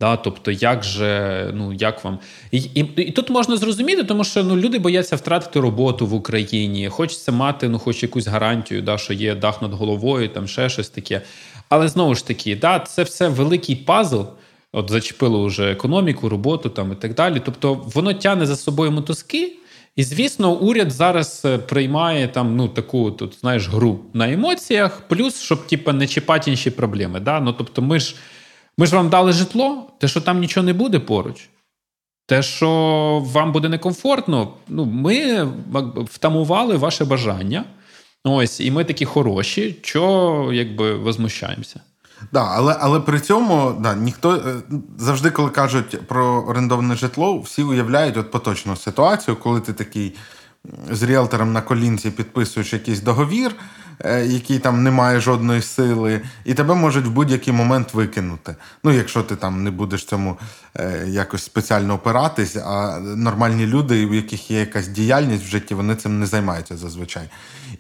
Да, 0.01 0.17
Тобто, 0.17 0.51
як 0.51 0.85
же, 0.85 1.51
ну 1.55 1.73
як 1.73 2.05
вам. 2.05 2.19
І 2.51 2.59
і, 2.59 2.81
і 2.97 3.11
тут 3.11 3.31
можна 3.31 3.57
зрозуміти, 3.57 4.05
тому 4.05 4.25
що 4.25 4.45
ну, 4.45 4.57
люди 4.57 4.79
бояться 4.79 5.17
втратити 5.17 5.61
роботу 5.61 6.07
в 6.07 6.15
Україні, 6.15 6.89
хочеться 6.89 7.33
мати 7.33 7.69
ну, 7.69 7.79
хоч 7.79 8.03
якусь 8.03 8.27
гарантію, 8.27 8.83
да, 8.83 8.99
що 8.99 9.13
є 9.13 9.35
дах 9.35 9.63
над 9.63 9.73
головою, 9.73 10.29
там 10.29 10.49
ще 10.49 10.69
щось 10.69 10.89
таке. 10.89 11.23
Але 11.71 11.89
знову 11.89 12.15
ж 12.15 12.27
таки, 12.27 12.57
да, 12.57 12.79
це 12.81 13.03
все 13.03 13.29
великий 13.29 13.77
пазл. 13.77 14.23
От 14.73 14.91
зачепило 14.91 15.47
вже 15.47 15.71
економіку, 15.71 16.29
роботу 16.29 16.69
там 16.69 16.93
і 16.93 16.95
так 16.95 17.15
далі. 17.15 17.43
Тобто 17.45 17.75
воно 17.75 18.15
тягне 18.15 18.47
за 18.47 18.57
собою 18.57 18.91
мотузки. 18.91 19.57
І, 19.97 20.03
звісно, 20.03 20.53
уряд 20.53 20.91
зараз 20.91 21.43
е, 21.45 21.59
приймає 21.59 22.29
там 22.29 22.57
ну 22.57 22.69
таку 22.69 23.11
тут 23.11 23.39
знаєш 23.41 23.69
гру 23.69 24.01
на 24.13 24.33
емоціях, 24.33 25.01
плюс 25.09 25.41
щоб 25.41 25.67
типу, 25.67 25.93
не 25.93 26.07
чіпати 26.07 26.51
інші 26.51 26.71
проблеми. 26.71 27.21
Да? 27.21 27.41
Ну, 27.41 27.53
Тобто, 27.53 27.83
ми 27.83 28.01
ж 28.01 28.15
ми 28.79 28.87
ж 28.87 28.97
вам 28.97 29.09
дали 29.09 29.33
житло, 29.33 29.93
те, 29.99 30.09
що 30.09 30.21
там 30.21 30.39
нічого 30.39 30.67
не 30.67 30.73
буде 30.73 30.99
поруч, 30.99 31.49
те, 32.27 32.43
що 32.43 32.69
вам 33.27 33.53
буде 33.53 33.69
некомфортно, 33.69 34.55
ну, 34.69 34.85
ми 34.85 35.49
втамували 36.05 36.77
ваше 36.77 37.05
бажання. 37.05 37.65
Ось, 38.25 38.61
і 38.61 38.71
ми 38.71 38.85
такі 38.85 39.05
хороші, 39.05 39.77
що 39.83 40.51
якби 40.53 40.95
возмущаємося. 40.95 41.81
Да, 42.33 42.45
але 42.51 42.77
але 42.81 43.01
при 43.01 43.21
цьому 43.21 43.77
да, 43.81 43.95
ніхто 43.95 44.35
е, 44.35 44.55
завжди, 44.99 45.31
коли 45.31 45.51
кажуть 45.51 46.01
про 46.07 46.45
орендоване 46.49 46.95
житло, 46.95 47.41
всі 47.41 47.63
уявляють 47.63 48.17
от 48.17 48.31
поточну 48.31 48.77
ситуацію, 48.77 49.37
коли 49.37 49.61
ти 49.61 49.73
такий 49.73 50.15
з 50.91 51.03
ріелтором 51.03 51.53
на 51.53 51.63
колінці 51.63 52.11
підписуєш 52.11 52.73
якийсь 52.73 53.01
договір, 53.01 53.55
Е, 54.05 54.27
який 54.27 54.59
там 54.59 54.83
не 54.83 54.91
має 54.91 55.21
жодної 55.21 55.63
сили, 55.63 56.21
і 56.45 56.55
тебе 56.55 56.75
можуть 56.75 57.07
в 57.07 57.11
будь-який 57.11 57.55
момент 57.55 57.95
викинути. 57.95 58.57
Ну, 58.85 58.93
якщо 58.93 59.23
ти 59.23 59.37
там 59.37 59.65
не 59.65 59.71
будеш 59.71 60.05
цьому 60.05 60.39
е, 60.77 61.05
якось 61.09 61.43
спеціально 61.43 61.95
опиратись, 61.95 62.57
а 62.57 62.99
нормальні 63.01 63.67
люди, 63.67 64.07
у 64.07 64.15
яких 64.15 64.51
є 64.51 64.61
якась 64.61 64.89
діяльність 64.89 65.45
в 65.45 65.49
житті, 65.49 65.75
вони 65.75 65.97
цим 65.97 66.21
не 66.21 66.27
займаються 66.27 66.77
зазвичай. 66.77 67.29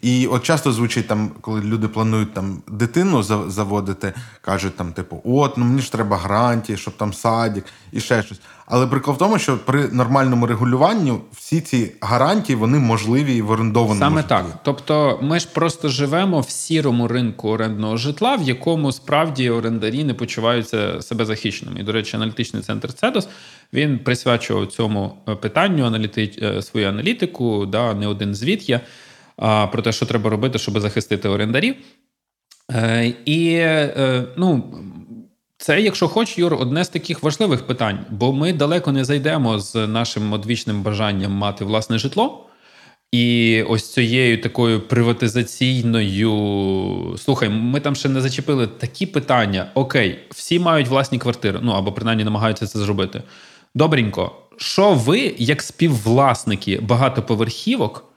І 0.03 0.26
от 0.26 0.42
часто 0.42 0.72
звучить 0.72 1.09
там, 1.09 1.31
коли 1.40 1.61
люди 1.61 1.88
планують 1.88 2.35
там 2.35 2.62
дитину 2.68 3.22
заводити, 3.50 4.12
кажуть 4.40 4.76
там, 4.76 4.92
типу, 4.92 5.20
от, 5.24 5.59
ну 5.59 5.64
мені 5.64 5.81
ж 5.81 5.92
треба 5.92 6.16
гарантії, 6.16 6.79
щоб 6.79 6.96
там 6.96 7.12
садик 7.12 7.64
і 7.92 8.00
ще 8.00 8.22
щось. 8.22 8.40
Але 8.66 8.87
прикол 8.87 9.14
в 9.14 9.18
тому, 9.18 9.38
що 9.38 9.59
при 9.59 9.88
нормальному 9.88 10.46
регулюванні 10.46 11.12
всі 11.33 11.61
ці 11.61 11.92
гарантії 12.00 12.57
вони 12.57 12.79
можливі 12.79 13.37
і 13.37 13.42
в 13.42 13.50
орендованому 13.50 14.00
саме 14.00 14.16
житлі. 14.16 14.29
так. 14.29 14.46
Тобто, 14.62 15.18
ми 15.22 15.40
ж 15.40 15.48
просто 15.55 15.88
живемо 15.88 16.40
в 16.40 16.50
сірому 16.50 17.09
ринку 17.09 17.48
орендного 17.48 17.96
житла, 17.96 18.37
в 18.37 18.42
якому 18.42 18.92
справді 18.92 19.50
орендарі 19.50 20.05
не 20.05 20.14
почуваються 20.14 21.03
себе 21.03 21.24
захищеними. 21.24 21.81
І, 21.81 21.83
до 21.83 21.92
речі, 21.92 22.16
аналітичний 22.16 22.62
центр 22.62 22.92
Цедос 22.92 23.29
він 23.72 23.98
присвячував 23.98 24.66
цьому 24.66 25.16
е, 25.29 25.35
питанню 25.35 25.85
аналіти... 25.85 26.33
Е, 26.42 26.62
свою 26.62 26.88
аналітику. 26.88 27.66
Да, 27.66 27.94
не 27.94 28.07
один 28.07 28.35
звіт 28.35 28.68
є 28.68 28.81
про 29.72 29.83
те, 29.83 29.92
що 29.92 30.07
треба 30.07 30.31
робити, 30.31 30.59
щоб 30.59 30.81
захистити 30.81 31.29
орендарів. 31.29 31.74
Е, 32.72 33.14
І 33.24 33.66
ну, 34.37 34.74
це, 35.59 35.81
якщо 35.81 36.09
хоч, 36.09 36.38
Юр, 36.38 36.55
одне 36.55 36.85
з 36.85 36.88
таких 36.88 37.22
важливих 37.22 37.66
питань, 37.66 37.98
бо 38.11 38.33
ми 38.33 38.53
далеко 38.53 38.92
не 38.92 39.05
зайдемо 39.05 39.59
з 39.59 39.87
нашим 39.87 40.33
одвічним 40.33 40.83
бажанням 40.83 41.33
мати 41.33 41.64
власне 41.64 41.98
житло. 41.98 42.46
І 43.12 43.62
ось 43.68 43.92
цією 43.92 44.40
такою 44.40 44.81
приватизаційною. 44.81 47.16
Слухай, 47.18 47.48
ми 47.48 47.81
там 47.81 47.96
ще 47.96 48.09
не 48.09 48.20
зачепили 48.20 48.66
такі 48.66 49.07
питання. 49.07 49.70
Окей, 49.74 50.18
всі 50.31 50.59
мають 50.59 50.88
власні 50.88 51.18
квартири, 51.18 51.59
ну 51.62 51.72
або 51.72 51.92
принаймні 51.92 52.24
намагаються 52.24 52.66
це 52.66 52.79
зробити. 52.79 53.22
Добренько, 53.74 54.33
що 54.57 54.92
ви, 54.92 55.35
як 55.38 55.62
співвласники 55.62 56.81
багатоповерхівок, 56.81 58.10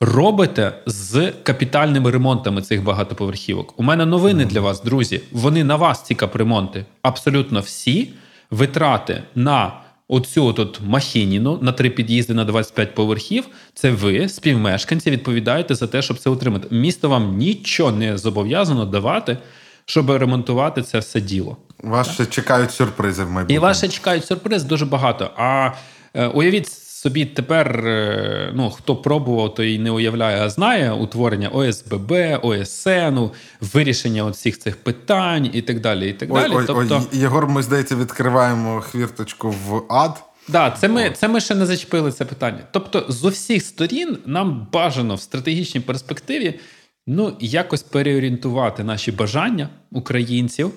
робите 0.00 0.72
з 0.86 1.32
капітальними 1.42 2.10
ремонтами 2.10 2.62
цих 2.62 2.82
багатоповерхівок. 2.82 3.80
У 3.80 3.82
мене 3.82 4.06
новини 4.06 4.44
для 4.44 4.60
вас, 4.60 4.82
друзі. 4.82 5.20
Вони 5.32 5.64
на 5.64 5.76
вас, 5.76 6.04
ці 6.04 6.14
капремонти. 6.14 6.84
Абсолютно 7.02 7.60
всі 7.60 8.12
витрати 8.50 9.22
на 9.34 9.72
оцю 10.08 10.52
тут 10.52 10.80
махініну 10.84 11.58
на 11.62 11.72
три 11.72 11.90
під'їзди 11.90 12.34
на 12.34 12.44
25 12.44 12.94
поверхів. 12.94 13.44
Це 13.74 13.90
ви, 13.90 14.28
співмешканці, 14.28 15.10
відповідаєте 15.10 15.74
за 15.74 15.86
те, 15.86 16.02
щоб 16.02 16.18
це 16.18 16.30
отримати. 16.30 16.74
Місто 16.74 17.08
вам 17.08 17.36
нічого 17.36 17.92
не 17.92 18.18
зобов'язано 18.18 18.84
давати, 18.84 19.38
щоб 19.84 20.10
ремонтувати 20.10 20.82
це 20.82 20.98
все 20.98 21.20
діло. 21.20 21.56
Вас 21.82 22.10
ще 22.10 22.26
чекають 22.26 22.70
сюрпризи 22.70 23.24
в 23.24 23.30
майбутньому. 23.30 23.56
І 23.56 23.62
вас 23.62 23.78
ще 23.78 23.88
чекають 23.88 24.24
сюрпризи 24.24 24.68
дуже 24.68 24.86
багато. 24.86 25.30
А 25.36 25.70
е, 26.14 26.26
уявіть 26.26 26.87
собі 26.98 27.24
тепер, 27.24 27.86
е, 27.86 28.52
ну 28.54 28.70
хто 28.70 28.96
пробував, 28.96 29.54
то 29.54 29.64
і 29.64 29.78
не 29.78 29.90
уявляє, 29.90 30.42
а 30.42 30.50
знає 30.50 30.92
утворення 30.92 31.48
ОСББ, 31.48 32.12
ОСН, 32.42 33.18
вирішення 33.60 34.24
всіх 34.24 34.58
цих 34.58 34.76
питань 34.76 35.50
і 35.52 35.62
так 35.62 35.80
далі. 35.80 36.10
і 36.10 36.12
так 36.12 36.28
ой, 36.32 36.42
далі. 36.42 36.52
Ой, 36.56 36.64
тобто... 36.66 37.06
ой, 37.12 37.18
Єгор, 37.20 37.48
ми 37.48 37.62
здається, 37.62 37.96
відкриваємо 37.96 38.80
хвірточку 38.80 39.50
в 39.50 39.92
ад. 39.92 40.24
Да, 40.48 40.70
це 40.70 40.88
ми 40.88 41.10
це 41.10 41.28
ми 41.28 41.40
ще 41.40 41.54
не 41.54 41.66
зачепили 41.66 42.12
це 42.12 42.24
питання. 42.24 42.60
Тобто, 42.70 43.04
з 43.08 43.24
усіх 43.24 43.62
сторін 43.62 44.18
нам 44.26 44.68
бажано 44.72 45.14
в 45.14 45.20
стратегічній 45.20 45.80
перспективі 45.80 46.60
ну, 47.06 47.36
якось 47.40 47.82
переорієнтувати 47.82 48.84
наші 48.84 49.12
бажання 49.12 49.68
українців 49.90 50.72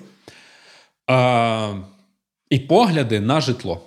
а, 1.06 1.74
і 2.50 2.58
погляди 2.58 3.20
на 3.20 3.40
житло. 3.40 3.80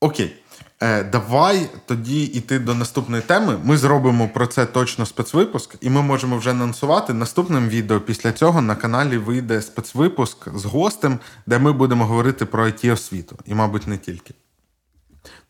Окей. 0.00 0.39
Е, 0.82 1.04
Давай 1.04 1.68
тоді 1.86 2.24
йти 2.24 2.58
до 2.58 2.74
наступної 2.74 3.22
теми. 3.22 3.58
Ми 3.64 3.76
зробимо 3.76 4.28
про 4.28 4.46
це 4.46 4.66
точно 4.66 5.06
спецвипуск, 5.06 5.76
і 5.80 5.90
ми 5.90 6.02
можемо 6.02 6.38
вже 6.38 6.50
анонсувати 6.50 7.14
наступним 7.14 7.68
відео. 7.68 8.00
Після 8.00 8.32
цього 8.32 8.62
на 8.62 8.74
каналі 8.74 9.18
вийде 9.18 9.62
спецвипуск 9.62 10.58
з 10.58 10.64
гостем, 10.64 11.18
де 11.46 11.58
ми 11.58 11.72
будемо 11.72 12.06
говорити 12.06 12.46
про 12.46 12.66
it 12.66 12.92
освіту 12.92 13.38
і, 13.46 13.54
мабуть, 13.54 13.86
не 13.86 13.98
тільки. 13.98 14.34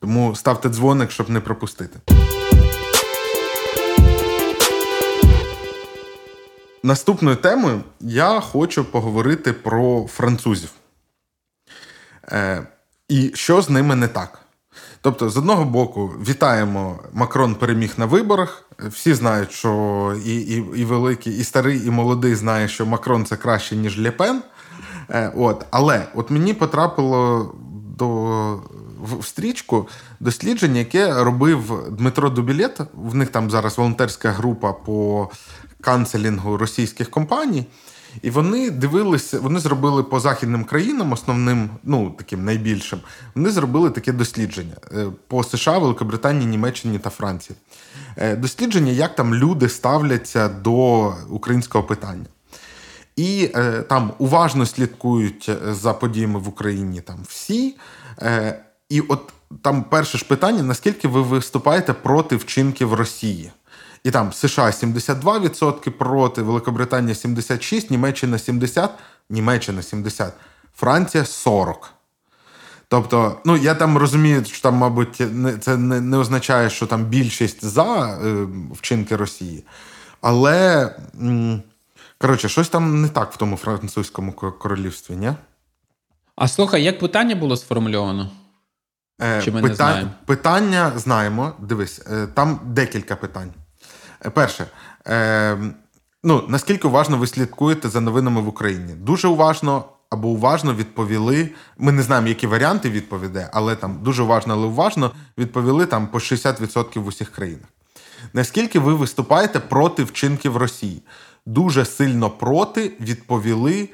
Тому 0.01 0.37
ставте 0.37 0.69
дзвоник, 0.69 1.11
щоб 1.11 1.31
не 1.31 1.40
пропустити. 1.40 2.01
Наступною 6.83 7.37
темою 7.37 7.83
я 8.01 8.40
хочу 8.40 8.85
поговорити 8.85 9.53
про 9.53 10.07
французів. 10.07 10.71
Е, 12.25 12.66
І 13.09 13.31
що 13.35 13.62
з 13.62 13.71
ними 13.71 13.97
не 13.97 14.09
так. 14.09 14.40
Тобто, 15.02 15.30
з 15.30 15.36
одного 15.36 15.64
боку, 15.64 16.10
вітаємо, 16.28 16.98
Макрон 17.12 17.54
переміг 17.54 17.94
на 17.96 18.06
виборах. 18.06 18.64
Всі 18.78 19.14
знають, 19.14 19.52
що 19.52 20.14
і 20.24 20.36
і, 20.36 20.64
і 20.76 20.84
великий, 20.84 21.38
і 21.38 21.44
старий, 21.44 21.86
і 21.86 21.90
молодий 21.90 22.34
знає, 22.34 22.68
що 22.68 22.86
Макрон 22.86 23.24
це 23.24 23.36
краще, 23.36 23.76
ніж 23.76 23.98
Лєпен. 23.98 24.42
Е, 25.10 25.32
от. 25.36 25.66
Але 25.70 26.06
от 26.14 26.30
мені 26.30 26.54
потрапило 26.54 27.54
до 27.98 28.60
в 29.02 29.24
стрічку 29.24 29.88
дослідження, 30.20 30.78
яке 30.78 31.24
робив 31.24 31.84
Дмитро 31.90 32.30
Дубілет. 32.30 32.80
В 32.94 33.14
них 33.14 33.28
там 33.28 33.50
зараз 33.50 33.78
волонтерська 33.78 34.30
група 34.30 34.72
по 34.72 35.28
канцелінгу 35.80 36.56
російських 36.56 37.10
компаній. 37.10 37.66
І 38.23 38.31
вони 38.31 38.70
дивилися, 38.70 39.38
вони 39.40 39.61
зробили 39.61 40.03
по 40.03 40.20
західним 40.20 40.64
країнам, 40.64 41.12
основним, 41.12 41.70
ну 41.85 42.14
таким 42.18 42.44
найбільшим, 42.44 43.01
вони 43.35 43.51
зробили 43.51 43.90
таке 43.90 44.12
дослідження 44.12 44.77
е, 44.92 45.07
по 45.29 45.44
США, 45.44 45.79
Великобританії, 45.79 46.46
Німеччині 46.46 46.99
та 46.99 47.11
Франції. 47.11 47.57
Е, 48.16 48.37
дослідження, 48.37 48.92
як 48.92 49.14
там 49.14 49.35
люди 49.35 49.68
ставляться 49.68 50.49
до 50.49 51.07
українського 51.29 51.85
питання. 51.85 52.27
І 53.16 53.51
е, 53.55 53.83
там 53.83 54.12
уважно 54.18 54.66
слідкують 54.66 55.51
за 55.70 55.92
подіями 55.92 56.38
в 56.38 56.49
Україні 56.49 57.01
там 57.01 57.16
всі. 57.29 57.77
Е, 58.23 58.61
І 58.88 59.01
от 59.01 59.33
там 59.62 59.85
перше 59.85 60.18
ж 60.18 60.25
питання: 60.25 60.62
наскільки 60.62 61.09
ви 61.09 61.23
виступаєте 61.23 61.92
проти 61.92 62.37
вчинків 62.37 62.94
Росії? 62.94 63.51
І 64.04 64.10
там 64.10 64.32
США 64.32 64.66
72% 64.66 65.90
проти, 65.90 66.42
Великобританія 66.42 67.14
76%, 67.14 67.90
Німеччина 67.90 68.36
70%, 68.36 68.88
Німеччина 69.30 69.80
70%, 69.80 70.30
Франція 70.76 71.24
40%. 71.24 71.74
Тобто, 72.88 73.40
ну 73.44 73.56
я 73.56 73.74
там 73.74 73.98
розумію, 73.98 74.44
що 74.44 74.62
там, 74.62 74.74
мабуть, 74.74 75.22
це 75.60 75.76
не 75.76 76.00
не 76.00 76.16
означає, 76.16 76.70
що 76.70 76.86
там 76.86 77.04
більшість 77.04 77.64
за 77.64 78.18
е, 78.24 78.46
вчинки 78.72 79.16
Росії. 79.16 79.64
Але 80.20 80.90
коротше, 82.18 82.48
щось 82.48 82.68
там 82.68 83.02
не 83.02 83.08
так 83.08 83.32
в 83.32 83.36
тому 83.36 83.56
французькому 83.56 84.32
королівстві, 84.32 85.16
ні? 85.16 85.32
А 86.36 86.48
слухай, 86.48 86.82
як 86.82 86.98
питання 86.98 87.34
було 87.34 87.56
сформульовано? 87.56 88.30
Е, 89.22 89.42
Чи 89.42 89.50
ми 89.50 89.60
Пита- 89.62 89.68
не 89.68 89.74
знаємо? 89.74 90.10
Питання 90.26 90.92
знаємо. 90.96 91.52
Дивись, 91.58 92.00
е, 92.12 92.26
там 92.26 92.60
декілька 92.64 93.16
питань. 93.16 93.52
Е, 94.26 94.30
перше, 94.30 94.66
е, 95.09 95.59
ну 96.24 96.44
наскільки 96.48 96.88
уважно 96.88 97.18
ви 97.18 97.26
слідкуєте 97.26 97.88
за 97.88 98.00
новинами 98.00 98.40
в 98.40 98.48
Україні? 98.48 98.94
Дуже 98.94 99.28
уважно 99.28 99.85
або 100.11 100.28
уважно 100.28 100.74
відповіли. 100.74 101.50
Ми 101.78 101.92
не 101.92 102.02
знаємо, 102.02 102.28
які 102.28 102.46
варіанти 102.46 102.90
відповіде, 102.90 103.50
але 103.52 103.76
там 103.76 103.98
дуже 104.02 104.22
уважно, 104.22 104.54
але 104.54 104.66
уважно 104.66 105.11
відповіли 105.38 105.87
там 105.87 106.06
по 106.06 106.18
60% 106.18 106.98
в 106.98 107.06
усіх 107.06 107.30
країнах. 107.30 107.68
Наскільки 108.33 108.78
ви 108.78 108.94
виступаєте 108.94 109.61
проти 109.61 110.04
вчинків 110.04 110.56
Росії? 110.56 111.02
Дуже 111.46 111.85
сильно 111.85 112.30
проти 112.30 112.92
відповіли 113.00 113.88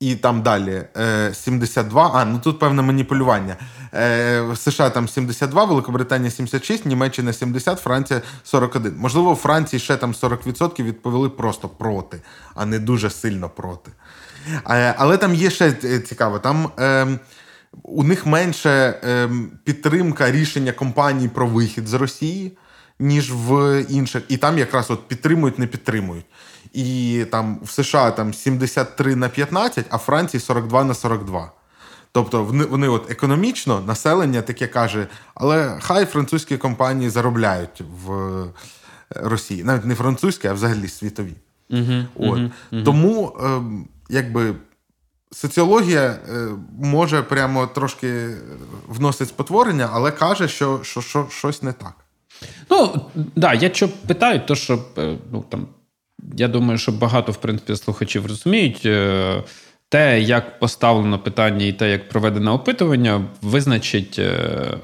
і 0.00 0.16
там 0.16 0.42
далі 0.42 0.84
72. 1.32 2.06
Е, 2.06 2.10
а, 2.14 2.24
ну 2.24 2.38
тут 2.38 2.58
певне 2.58 2.82
маніпулювання. 2.82 3.56
Е, 3.94 4.44
США 4.56 4.90
там 4.90 5.08
72, 5.08 5.64
Великобританія 5.64 6.30
76, 6.30 6.86
Німеччина 6.86 7.32
70, 7.32 7.80
Франція 7.80 8.22
41. 8.44 8.94
Можливо, 8.96 9.32
у 9.32 9.34
Франції 9.34 9.80
ще 9.80 9.96
там 9.96 10.12
40% 10.12 10.82
відповіли 10.84 11.28
просто 11.28 11.68
проти, 11.68 12.22
а 12.54 12.66
не 12.66 12.78
дуже 12.78 13.10
сильно 13.10 13.50
проти. 13.50 13.90
Е, 14.70 14.94
але 14.98 15.16
там 15.16 15.34
є 15.34 15.50
ще 15.50 15.72
цікаво. 16.00 16.38
Там 16.38 16.70
ем, 16.76 17.18
у 17.82 18.04
них 18.04 18.26
менше 18.26 19.00
ем, 19.02 19.50
підтримка 19.64 20.30
рішення 20.30 20.72
компаній 20.72 21.28
про 21.28 21.46
вихід 21.46 21.88
з 21.88 21.94
Росії, 21.94 22.58
ніж 22.98 23.32
в 23.34 23.80
інших. 23.88 24.22
І 24.28 24.36
там 24.36 24.58
якраз 24.58 24.90
от 24.90 25.08
підтримують, 25.08 25.58
не 25.58 25.66
підтримують 25.66 26.26
і 26.72 27.24
там 27.30 27.58
в 27.62 27.70
США 27.70 28.10
там 28.10 28.34
73 28.34 29.16
на 29.16 29.28
15, 29.28 29.86
а 29.90 29.96
в 29.96 30.00
Франції 30.00 30.40
42 30.40 30.84
на 30.84 30.94
42. 30.94 31.52
Тобто 32.12 32.44
вони, 32.44 32.64
вони 32.64 32.88
от 32.88 33.10
економічно 33.10 33.80
населення 33.80 34.42
таке 34.42 34.66
каже, 34.66 35.06
але 35.34 35.78
хай 35.80 36.06
французькі 36.06 36.56
компанії 36.56 37.10
заробляють 37.10 37.82
в 38.04 38.12
е, 38.12 38.46
Росії, 39.10 39.64
навіть 39.64 39.84
не 39.84 39.94
французькі, 39.94 40.48
а 40.48 40.52
взагалі 40.52 40.88
світові. 40.88 41.34
Uh-huh, 41.70 42.06
от. 42.14 42.38
Uh-huh. 42.38 42.84
Тому 42.84 43.36
е, 43.40 43.60
якби 44.08 44.54
соціологія 45.32 46.02
е, 46.02 46.48
може 46.78 47.22
прямо 47.22 47.66
трошки 47.66 48.28
вносить 48.88 49.28
спотворення, 49.28 49.90
але 49.92 50.10
каже, 50.10 50.48
що 50.48 50.80
що, 50.82 51.00
що 51.00 51.26
щось 51.30 51.62
не 51.62 51.72
так. 51.72 51.94
Ну, 52.70 53.00
да, 53.36 53.54
я 53.54 53.74
що 53.74 53.88
питаю, 53.88 54.40
то 54.46 54.54
що 54.54 54.84
е, 54.98 55.18
ну, 55.32 55.44
там 55.48 55.66
я 56.36 56.48
думаю, 56.48 56.78
що 56.78 56.92
багато 56.92 57.32
в 57.32 57.36
принципі 57.36 57.76
слухачів 57.76 58.26
розуміють. 58.26 58.82
Е, 58.86 59.42
те, 59.88 60.20
як 60.20 60.58
поставлено 60.58 61.18
питання, 61.18 61.66
і 61.66 61.72
те, 61.72 61.90
як 61.90 62.08
проведено 62.08 62.54
опитування, 62.54 63.24
визначить 63.42 64.18
е, 64.18 64.22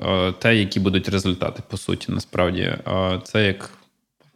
е, 0.07 0.33
те, 0.33 0.57
які 0.57 0.81
будуть 0.81 1.09
результати, 1.09 1.63
по 1.69 1.77
суті, 1.77 2.13
насправді. 2.13 2.75
Це 3.25 3.47
як 3.47 3.71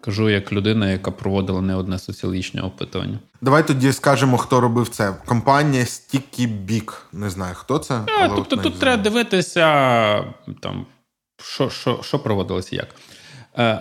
кажу, 0.00 0.30
як 0.30 0.52
людина, 0.52 0.90
яка 0.90 1.10
проводила 1.10 1.60
не 1.60 1.74
одне 1.74 1.98
соціологічне 1.98 2.62
опитування. 2.62 3.18
Давай 3.40 3.66
тоді 3.66 3.92
скажемо, 3.92 4.38
хто 4.38 4.60
робив 4.60 4.88
це. 4.88 5.14
Компанія 5.26 5.84
Sticky 5.84 6.66
Big. 6.66 6.92
Не 7.12 7.30
знаю, 7.30 7.54
хто 7.54 7.78
це. 7.78 8.00
А, 8.20 8.28
тобто 8.28 8.56
тут 8.56 8.80
треба 8.80 9.02
дивитися, 9.02 9.64
там, 10.60 10.86
що 11.42 11.70
що, 11.70 12.00
що 12.02 12.18
проводилося 12.18 12.76
як. 12.76 12.88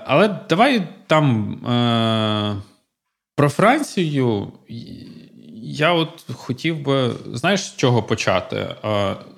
Але 0.06 0.40
давай 0.50 0.88
там. 1.08 1.58
Про 3.36 3.50
Францію 3.50 4.52
я 5.64 5.94
от 5.94 6.26
хотів 6.34 6.82
би, 6.82 7.12
знаєш, 7.34 7.62
з 7.62 7.76
чого 7.76 8.04
почати? 8.04 8.76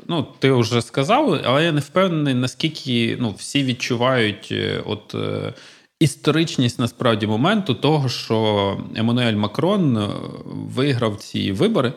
Ну, 0.07 0.27
ти 0.39 0.51
вже 0.51 0.81
сказав, 0.81 1.41
але 1.45 1.65
я 1.65 1.71
не 1.71 1.79
впевнений, 1.79 2.33
наскільки 2.33 3.17
ну, 3.19 3.31
всі 3.37 3.63
відчувають 3.63 4.49
е, 4.51 4.83
от 4.85 5.15
е, 5.15 5.53
історичність 5.99 6.79
насправді 6.79 7.27
моменту 7.27 7.73
того, 7.73 8.09
що 8.09 8.77
Еммануель 8.95 9.35
Макрон 9.35 9.97
е, 9.97 10.09
виграв 10.45 11.15
ці 11.15 11.51
вибори, 11.51 11.93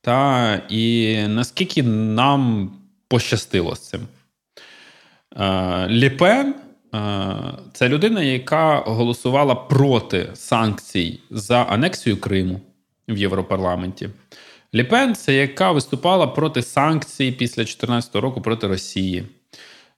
та 0.00 0.54
і 0.68 1.16
наскільки 1.28 1.82
нам 1.82 2.72
пощастило 3.08 3.76
з 3.76 3.88
цим. 3.88 4.00
Ліпен 5.88 6.54
це 7.72 7.88
людина, 7.88 8.22
яка 8.22 8.76
голосувала 8.76 9.54
проти 9.54 10.30
санкцій 10.34 11.20
за 11.30 11.62
анексію 11.62 12.20
Криму 12.20 12.60
в 13.08 13.18
Європарламенті. 13.18 14.08
Ліпен 14.74 15.14
це 15.14 15.34
яка 15.34 15.72
виступала 15.72 16.26
проти 16.26 16.62
санкцій 16.62 17.32
після 17.32 17.62
2014 17.62 18.16
року 18.16 18.40
проти 18.40 18.66
Росії. 18.66 19.24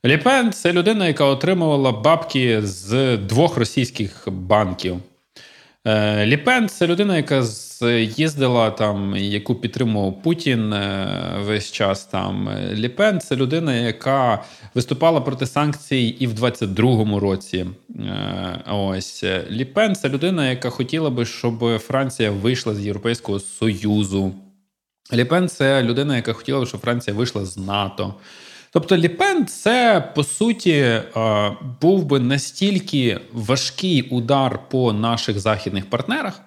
Ліпен 0.04 0.52
це 0.52 0.72
людина, 0.72 1.06
яка 1.06 1.24
отримувала 1.24 1.92
бабки 1.92 2.62
з 2.62 3.16
двох 3.16 3.56
російських 3.56 4.28
банків. 4.30 5.00
Е, 5.86 6.26
Ліпен 6.26 6.68
це 6.68 6.86
людина, 6.86 7.16
яка 7.16 7.44
їздила 8.16 8.70
там, 8.70 9.16
яку 9.16 9.54
підтримував 9.54 10.22
Путін 10.22 10.72
е, 10.72 11.08
весь 11.40 11.72
час. 11.72 12.04
Там 12.04 12.50
Ліпен 12.72 13.20
це 13.20 13.36
людина, 13.36 13.74
яка 13.74 14.44
виступала 14.74 15.20
проти 15.20 15.46
санкцій 15.46 16.16
і 16.18 16.26
в 16.26 16.32
22-му 16.32 17.20
році. 17.20 17.66
Ось 18.72 19.24
Ліпен 19.50 19.94
це 19.94 20.08
людина, 20.08 20.50
яка 20.50 20.70
хотіла 20.70 21.10
би, 21.10 21.24
щоб 21.24 21.78
Франція 21.78 22.30
вийшла 22.30 22.74
з 22.74 22.86
Європейського 22.86 23.40
Союзу. 23.40 24.34
Ліпен 25.12 25.48
це 25.48 25.82
людина, 25.82 26.16
яка 26.16 26.32
хотіла 26.32 26.60
б, 26.60 26.66
щоб 26.66 26.80
Франція 26.80 27.16
вийшла 27.16 27.44
з 27.44 27.56
НАТО. 27.56 28.14
Тобто 28.74 28.96
Ліпен, 28.96 29.46
це 29.46 30.04
по 30.14 30.24
суті 30.24 30.70
е, 30.70 31.02
був 31.80 32.04
би 32.04 32.20
настільки 32.20 33.20
важкий 33.32 34.02
удар 34.02 34.60
по 34.68 34.92
наших 34.92 35.38
західних 35.38 35.90
партнерах, 35.90 36.40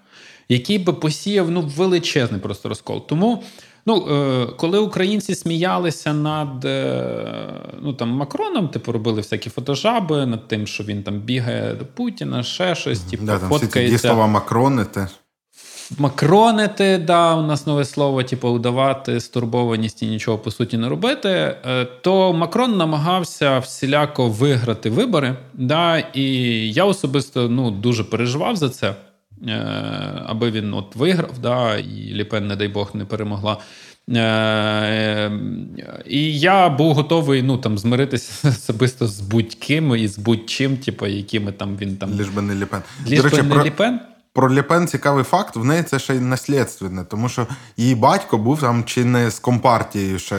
який 0.49 0.79
би 0.79 0.93
посіяв 0.93 1.51
ну, 1.51 1.61
величезний 1.61 2.41
просто 2.41 2.69
розкол. 2.69 3.07
Тому, 3.07 3.43
ну, 3.85 4.07
е, 4.11 4.45
коли 4.57 4.79
українці 4.79 5.35
сміялися 5.35 6.13
над 6.13 6.65
е, 6.65 7.53
ну, 7.81 7.93
там, 7.93 8.09
Макроном, 8.09 8.67
типу 8.67 8.91
робили 8.91 9.21
всякі 9.21 9.49
фотожаби 9.49 10.25
над 10.25 10.47
тим, 10.47 10.67
що 10.67 10.83
він 10.83 11.03
там 11.03 11.19
бігає 11.19 11.73
до 11.73 11.85
Путіна, 11.85 12.43
ще 12.43 12.75
щось, 12.75 12.99
типу, 12.99 13.25
да, 13.25 13.39
там 13.39 13.49
фоткається. 13.49 13.95
Всі 13.95 14.01
ці 14.01 14.07
слова 14.07 14.27
Макрони 14.27 14.85
теж 14.85 15.09
макронити, 15.97 16.97
да, 16.97 17.35
у 17.35 17.41
нас 17.41 17.67
нове 17.67 17.85
слово, 17.85 18.23
типу, 18.23 18.49
удавати 18.49 19.19
стурбованість 19.19 20.03
і 20.03 20.07
нічого 20.07 20.37
по 20.37 20.51
суті 20.51 20.77
не 20.77 20.89
робити, 20.89 21.29
е, 21.29 21.85
то 22.01 22.33
Макрон 22.33 22.77
намагався 22.77 23.59
всіляко 23.59 24.29
виграти 24.29 24.89
вибори. 24.89 25.35
Да, 25.53 25.97
І 25.97 26.23
я 26.71 26.85
особисто 26.85 27.49
ну, 27.49 27.71
дуже 27.71 28.03
переживав 28.03 28.55
за 28.55 28.69
це, 28.69 28.95
е, 29.47 29.53
аби 30.25 30.51
він 30.51 30.73
от 30.73 30.95
виграв, 30.95 31.39
да, 31.41 31.77
і 31.77 32.13
Ліпен, 32.13 32.47
не 32.47 32.55
дай 32.55 32.67
Бог, 32.67 32.91
не 32.93 33.05
перемогла. 33.05 33.57
Е, 34.09 35.31
і 36.05 36.39
я 36.39 36.69
був 36.69 36.93
готовий 36.93 37.43
ну, 37.43 37.57
там, 37.57 37.77
змиритися 37.77 38.49
особисто 38.49 39.07
з 39.07 39.19
будь-ким 39.19 39.95
і 39.95 40.07
з 40.07 40.17
будь-чим, 40.17 40.77
типу, 40.77 41.07
якими 41.07 41.51
там 41.51 41.77
він 41.77 41.97
там. 41.97 42.19
Ліж 42.19 42.29
би 42.29 42.41
не 42.41 42.55
Ліпен. 42.55 42.81
Ліж 43.07 43.21
би 43.21 43.43
не 43.43 43.53
про... 43.53 43.65
Ліпен. 43.65 43.99
Про 44.37 44.53
Ліпен 44.53 44.87
цікавий 44.87 45.23
факт, 45.23 45.55
в 45.55 45.63
неї 45.63 45.83
це 45.83 45.99
ще 45.99 46.15
й 46.15 46.19
наслідственне, 46.19 47.03
тому 47.03 47.29
що 47.29 47.47
її 47.77 47.95
батько 47.95 48.37
був 48.37 48.61
там 48.61 48.83
чи 48.83 49.05
не 49.05 49.31
з 49.31 49.39
компартією 49.39 50.19
ще 50.19 50.35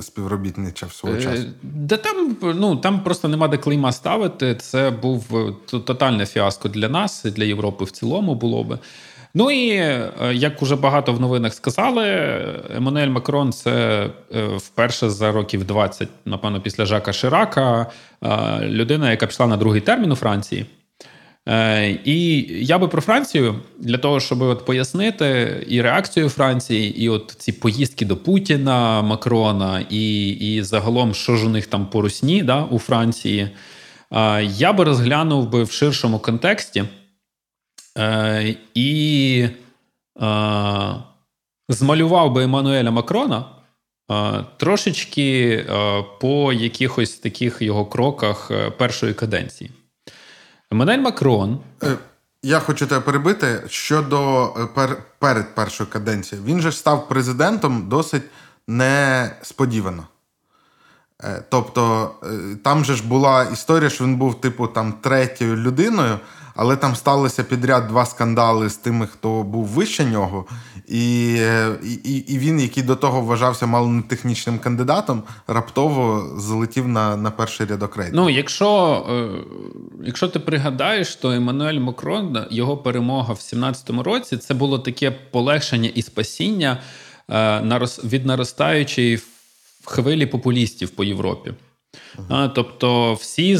співробітничав 0.00 0.92
свого 0.92 1.16
е, 1.16 1.22
часу. 1.22 1.42
Де 1.62 1.96
там 1.96 2.36
ну 2.42 2.76
там 2.76 3.00
просто 3.00 3.28
нема 3.28 3.48
де 3.48 3.56
клейма 3.56 3.92
ставити. 3.92 4.54
Це 4.54 4.90
був 4.90 5.24
е, 5.72 5.78
тотальне 5.78 6.26
фіаско 6.26 6.68
для 6.68 6.88
нас, 6.88 7.24
для 7.24 7.44
Європи 7.44 7.84
в 7.84 7.90
цілому 7.90 8.34
було 8.34 8.64
би. 8.64 8.78
Ну 9.34 9.50
і 9.50 9.70
е, 9.70 10.10
як 10.32 10.62
уже 10.62 10.76
багато 10.76 11.12
в 11.12 11.20
новинах 11.20 11.54
сказали, 11.54 12.04
Еммануель 12.76 13.08
Макрон 13.08 13.52
це 13.52 14.06
вперше 14.56 15.10
за 15.10 15.32
років 15.32 15.64
20, 15.64 16.08
напевно, 16.24 16.60
після 16.60 16.86
Жака 16.86 17.12
Ширака, 17.12 17.86
людина, 18.60 19.10
яка 19.10 19.26
пішла 19.26 19.46
на 19.46 19.56
другий 19.56 19.80
термін 19.80 20.12
у 20.12 20.16
Франції. 20.16 20.66
Е, 21.48 21.98
і 22.04 22.46
я 22.64 22.78
би 22.78 22.88
про 22.88 23.02
Францію 23.02 23.60
для 23.78 23.98
того, 23.98 24.20
щоб 24.20 24.42
от 24.42 24.64
пояснити 24.64 25.56
і 25.68 25.82
реакцію 25.82 26.28
Франції, 26.28 27.02
і 27.02 27.08
от 27.08 27.34
ці 27.38 27.52
поїздки 27.52 28.04
до 28.04 28.16
Путіна, 28.16 29.02
Макрона, 29.02 29.86
і 29.90 30.28
і 30.28 30.62
загалом, 30.62 31.14
що 31.14 31.36
ж 31.36 31.46
у 31.46 31.48
них 31.48 31.66
там 31.66 31.86
по 31.86 32.02
русні 32.02 32.42
да, 32.42 32.62
у 32.64 32.78
Франції, 32.78 33.50
е, 34.10 34.44
я 34.44 34.72
би 34.72 34.84
розглянув 34.84 35.50
би 35.50 35.62
в 35.62 35.70
ширшому 35.70 36.18
контексті 36.18 36.84
е, 37.98 38.54
і 38.74 39.48
змалював 41.68 42.32
би 42.32 42.44
Еммануеля 42.44 42.90
Макрона. 42.90 43.44
Трошечки 44.56 45.64
по 46.20 46.52
якихось 46.52 47.14
таких 47.14 47.62
його 47.62 47.86
кроках 47.86 48.50
першої 48.78 49.14
каденції. 49.14 49.70
Еммануель 50.70 51.00
Макрон. 51.00 51.60
Е, 51.82 51.96
я 52.42 52.60
хочу 52.60 52.86
тебе 52.86 53.00
перебити 53.00 53.62
щодо 53.66 54.44
е, 54.44 54.66
пер, 54.74 54.96
перед 55.18 55.54
першою 55.54 55.90
каденцією. 55.90 56.46
Він 56.46 56.60
же 56.60 56.72
став 56.72 57.08
президентом 57.08 57.88
досить 57.88 58.22
несподівано. 58.66 60.06
Е, 61.24 61.42
тобто, 61.48 62.14
там 62.64 62.84
же 62.84 62.94
ж 62.94 63.08
була 63.08 63.44
історія, 63.44 63.90
що 63.90 64.04
він 64.04 64.16
був, 64.16 64.40
типу, 64.40 64.66
там 64.66 64.92
третьою 64.92 65.56
людиною, 65.56 66.18
але 66.58 66.76
там 66.76 66.96
сталося 66.96 67.44
підряд 67.44 67.88
два 67.88 68.06
скандали 68.06 68.68
з 68.68 68.76
тими, 68.76 69.06
хто 69.06 69.42
був 69.42 69.66
вище 69.66 70.04
нього, 70.04 70.46
і 70.88 71.34
і, 72.04 72.24
і 72.28 72.38
він, 72.38 72.60
який 72.60 72.82
до 72.82 72.96
того 72.96 73.20
вважався 73.20 73.66
мало 73.66 73.88
не 73.88 74.02
технічним 74.02 74.58
кандидатом, 74.58 75.22
раптово 75.46 76.34
залетів 76.38 76.88
на 76.88 77.16
на 77.16 77.30
перший 77.30 77.66
рядок 77.66 77.96
рейтингу. 77.96 78.24
Ну, 78.24 78.30
якщо 78.30 79.02
е, 79.10 79.28
якщо 80.04 80.28
ти 80.28 80.38
пригадаєш, 80.38 81.16
то 81.16 81.30
Еммануель 81.30 81.80
Макрон, 81.80 82.46
його 82.50 82.76
перемога 82.76 83.34
в 83.34 83.38
17-му 83.38 84.02
році, 84.02 84.36
це 84.36 84.54
було 84.54 84.78
таке 84.78 85.10
полегшення 85.10 85.90
і 85.94 86.02
спасіння 86.02 86.78
е, 87.30 87.88
від 88.04 88.26
наростаючої 88.26 89.20
хвилі 89.84 90.26
популістів 90.26 90.90
по 90.90 91.04
Європі. 91.04 91.52
А, 92.28 92.48
Тобто 92.48 93.14
всі 93.14 93.58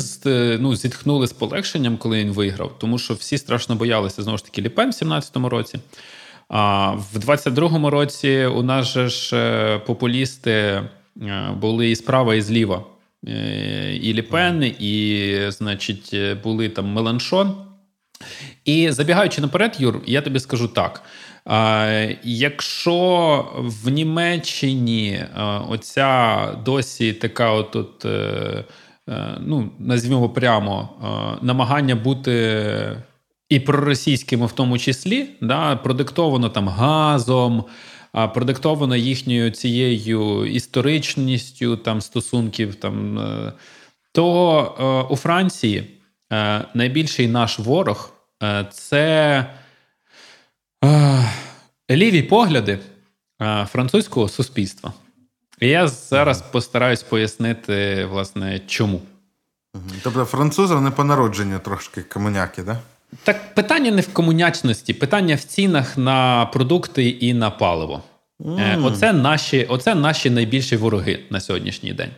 ну, 0.61 0.77
зітхнули 0.77 1.27
з 1.27 1.33
полегшенням, 1.33 1.97
коли 1.97 2.19
він 2.19 2.31
виграв, 2.31 2.79
тому 2.79 2.99
що 2.99 3.15
всі 3.15 3.39
страшно 3.39 3.75
боялися 3.75 4.23
знову 4.23 4.39
ж 4.39 4.45
таки 4.45 4.63
Ліпен 4.63 4.91
в 4.91 4.93
17-му 4.93 5.49
році. 5.49 5.79
А 6.49 6.91
в 6.91 7.17
22-му 7.17 7.91
році 7.91 8.47
у 8.47 8.63
нас 8.63 8.93
же 8.93 9.09
ж 9.09 9.37
е, 9.37 9.79
популісти 9.79 10.51
е, 10.51 10.85
були 11.61 11.91
і 11.91 11.97
справа, 11.97 12.35
і 12.35 12.41
зліва. 12.41 12.85
Е, 13.27 13.99
і 14.03 14.15
Ліпен, 14.15 14.65
і, 14.79 15.37
значить, 15.49 16.15
були 16.43 16.69
там 16.69 16.87
Меланшон. 16.87 17.68
І 18.65 18.91
забігаючи 18.91 19.41
наперед, 19.41 19.77
Юр, 19.79 20.01
я 20.07 20.23
тобі 20.23 20.41
скажу 20.41 20.69
так: 20.69 21.03
Якщо 22.23 23.49
в 23.57 23.89
Німеччині 23.89 25.25
оця 25.69 26.47
досі 26.65 27.13
така, 27.13 27.53
от, 27.53 27.77
от 27.77 28.05
е, 28.05 28.65
е, 29.09 29.39
ну, 29.41 29.71
назвімо 29.79 30.29
прямо, 30.29 30.89
намагання 31.43 31.95
бути 31.95 33.03
і 33.49 33.61
проросійськими 33.61 34.47
в 34.47 34.53
тому 34.53 34.79
числі, 34.79 35.27
да, 35.41 35.77
продиктовано 35.77 36.49
там 36.49 36.69
газом, 36.69 37.65
продиктовано 38.35 38.97
їхньою 38.97 39.51
цією 39.51 40.47
історичністю 40.47 41.77
там 41.77 42.01
стосунків, 42.01 42.75
там, 42.75 43.19
е, 43.19 43.53
то 44.13 45.07
у 45.11 45.17
Франції 45.17 45.98
найбільший 46.75 47.29
наш 47.29 47.59
ворог 47.59 48.13
це. 48.71 49.47
Ліві 51.91 52.23
погляди 52.23 52.79
французького 53.67 54.29
суспільства. 54.29 54.93
І 55.61 55.69
я 55.69 55.89
зараз 55.89 56.43
постараюсь 56.43 57.03
пояснити, 57.03 58.05
власне, 58.05 58.61
чому. 58.67 59.01
Тобто 60.03 60.25
французам 60.25 60.85
не 60.85 60.91
по 60.91 61.05
народженню 61.05 61.59
трошки 61.59 62.03
комуняки, 62.03 62.63
да? 62.63 62.79
Так 63.25 63.55
питання 63.55 63.91
не 63.91 64.01
в 64.01 64.13
комунячності, 64.13 64.95
питання 64.95 65.35
в 65.35 65.41
цінах 65.41 65.99
на 65.99 66.47
продукти 66.47 67.09
і 67.09 67.35
на 67.35 67.51
паливо. 67.51 68.03
Mm. 68.41 68.87
Оце 68.87 69.13
наші 69.13 69.65
оце 69.65 69.95
наші 69.95 70.31
найбільші 70.31 70.77
вороги 70.77 71.21
на 71.31 71.41
сьогоднішній 71.41 71.93
день. 71.93 72.11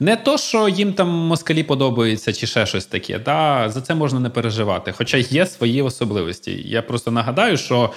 Не 0.00 0.16
то, 0.16 0.38
що 0.38 0.68
їм 0.68 0.92
там 0.92 1.08
москалі 1.08 1.62
подобаються 1.62 2.32
чи 2.32 2.46
ще 2.46 2.66
щось 2.66 2.86
таке. 2.86 3.18
Да, 3.18 3.68
За 3.68 3.80
це 3.80 3.94
можна 3.94 4.20
не 4.20 4.30
переживати. 4.30 4.92
Хоча 4.92 5.16
є 5.16 5.46
свої 5.46 5.82
особливості. 5.82 6.62
Я 6.64 6.82
просто 6.82 7.10
нагадаю, 7.10 7.56
що 7.56 7.92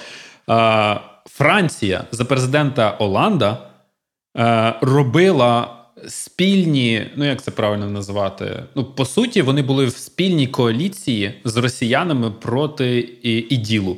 е, 0.50 1.00
Франція 1.26 2.04
за 2.10 2.24
президента 2.24 2.90
Оланда 2.90 3.58
е, 4.38 4.74
робила 4.80 5.76
спільні, 6.08 7.06
ну 7.16 7.24
як 7.24 7.42
це 7.42 7.50
правильно 7.50 7.86
називати? 7.86 8.62
Ну, 8.74 8.84
по 8.84 9.04
суті, 9.04 9.42
вони 9.42 9.62
були 9.62 9.86
в 9.86 9.92
спільній 9.92 10.46
коаліції 10.46 11.34
з 11.44 11.56
росіянами 11.56 12.30
проти 12.30 12.98
іділу 13.50 13.96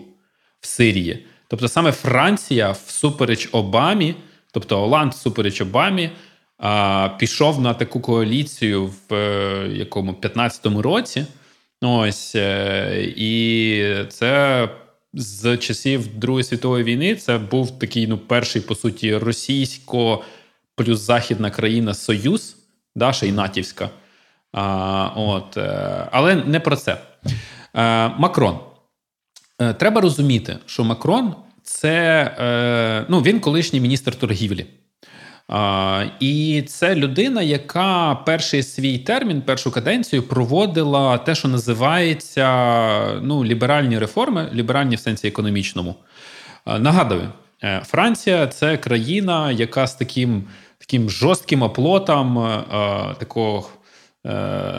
в 0.61 0.67
Сирії. 0.67 1.27
Тобто 1.53 1.69
саме 1.69 1.93
Франція 1.93 2.71
всупереч 2.71 3.49
Обамі, 3.53 4.15
тобто 4.53 4.83
Оланд 4.83 5.13
всупереч 5.13 5.61
Обамі, 5.61 6.11
а, 6.59 7.09
пішов 7.19 7.61
на 7.61 7.75
таку 7.75 8.01
коаліцію 8.01 8.87
в 8.87 9.15
е, 9.15 9.69
якому 9.73 10.13
15-му 10.13 10.83
році. 10.83 11.27
Ось 11.83 12.35
е, 12.35 13.13
і 13.17 13.85
це 14.09 14.69
з 15.15 15.57
часів 15.57 16.19
Другої 16.19 16.45
світової 16.45 16.85
війни 16.85 17.15
це 17.15 17.39
був 17.39 17.79
такий 17.79 18.07
ну, 18.07 18.19
перший, 18.19 18.63
по 18.63 18.75
суті, 18.75 19.17
російсько 19.17 20.25
плюс 20.77 21.01
західна 21.01 21.51
країна 21.51 21.95
Союз, 21.95 22.57
да, 22.95 23.13
ще 23.13 23.29
й 23.29 23.33
натівська. 23.33 23.91
А, 24.53 25.11
от, 25.17 25.57
е, 25.57 26.09
Але 26.13 26.35
не 26.35 26.61
про 26.61 26.77
це. 26.77 26.99
Макрон. 28.19 28.72
Е, 29.61 29.75
треба 29.75 30.01
розуміти, 30.01 30.57
що 30.67 30.85
Макрон 30.85 31.35
це 31.63 32.25
е, 32.39 33.07
ну, 33.09 33.21
він 33.21 33.41
колишній 33.41 33.81
міністр 33.81 34.15
торгівлі. 34.15 34.67
І 36.21 36.65
це 36.69 36.95
людина, 36.95 37.43
яка 37.43 38.15
перший 38.15 38.63
свій 38.63 38.99
термін, 38.99 39.43
першу 39.43 39.71
каденцію 39.71 40.23
проводила 40.23 41.19
те, 41.19 41.35
що 41.35 41.49
називається 41.49 43.21
ну, 43.23 43.45
ліберальні 43.45 43.99
реформи, 43.99 44.49
ліберальні 44.55 44.97
в 44.97 45.01
сенсі 45.01 45.29
економічному. 45.29 45.95
А, 46.65 46.79
нагадую, 46.79 47.29
е, 47.63 47.83
Франція 47.85 48.47
це 48.47 48.77
країна, 48.77 49.53
яка 49.53 49.87
з 49.87 49.95
таким 49.95 50.45
таким 50.79 51.11
жорстким 51.11 51.63
оплотом 51.63 52.49
такого 53.19 53.69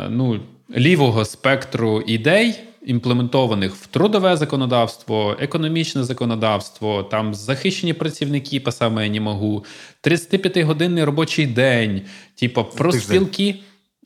ну, 0.10 0.40
лівого 0.76 1.26
спектру 1.26 2.02
ідей 2.02 2.60
імплементованих 2.86 3.76
в 3.76 3.88
трудове 3.88 4.38
законодавство, 4.38 5.38
економічне 5.40 6.04
законодавство, 6.04 7.04
там 7.04 7.34
захищені 7.34 7.94
працівники, 7.94 8.60
по 8.60 8.72
саме 8.72 9.04
я 9.04 9.10
не 9.10 9.20
можу, 9.20 9.66
35-годинний 10.04 11.06
робочий 11.06 11.48
день, 11.48 12.02
типу 12.36 12.64
проспілки. 12.64 13.56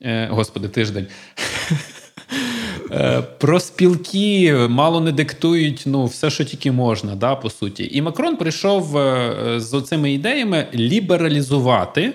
Е, 0.02 0.28
господи, 0.30 0.68
тиждень. 0.68 1.06
Е, 2.90 3.22
про 3.22 3.60
спілки 3.60 4.54
мало 4.68 5.00
не 5.00 5.12
диктують 5.12 5.82
ну, 5.86 6.04
все, 6.04 6.30
що 6.30 6.44
тільки 6.44 6.72
можна, 6.72 7.16
да, 7.16 7.34
по 7.34 7.50
суті. 7.50 7.90
І 7.92 8.02
Макрон 8.02 8.36
прийшов 8.36 8.98
е, 8.98 9.54
з 9.56 9.82
цими 9.82 10.12
ідеями 10.12 10.66
лібералізувати 10.74 12.12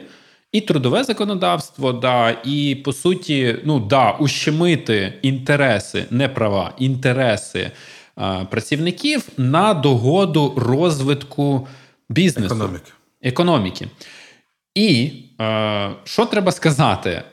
і 0.53 0.61
трудове 0.61 1.03
законодавство, 1.03 1.93
да, 1.93 2.37
і 2.45 2.75
по 2.75 2.93
суті, 2.93 3.55
ну 3.63 3.79
да, 3.79 4.11
ущемити 4.11 5.13
інтереси, 5.21 6.05
не 6.09 6.29
права, 6.29 6.73
інтереси 6.79 7.71
а, 8.15 8.45
працівників 8.45 9.27
на 9.37 9.73
догоду 9.73 10.53
розвитку 10.57 11.67
бізнесу 12.09 12.55
економіки. 12.55 12.91
економіки. 13.21 13.87
І 14.75 15.11
е, 15.41 15.89
що 16.03 16.25
треба 16.25 16.51
сказати? 16.51 17.09
Е, 17.09 17.23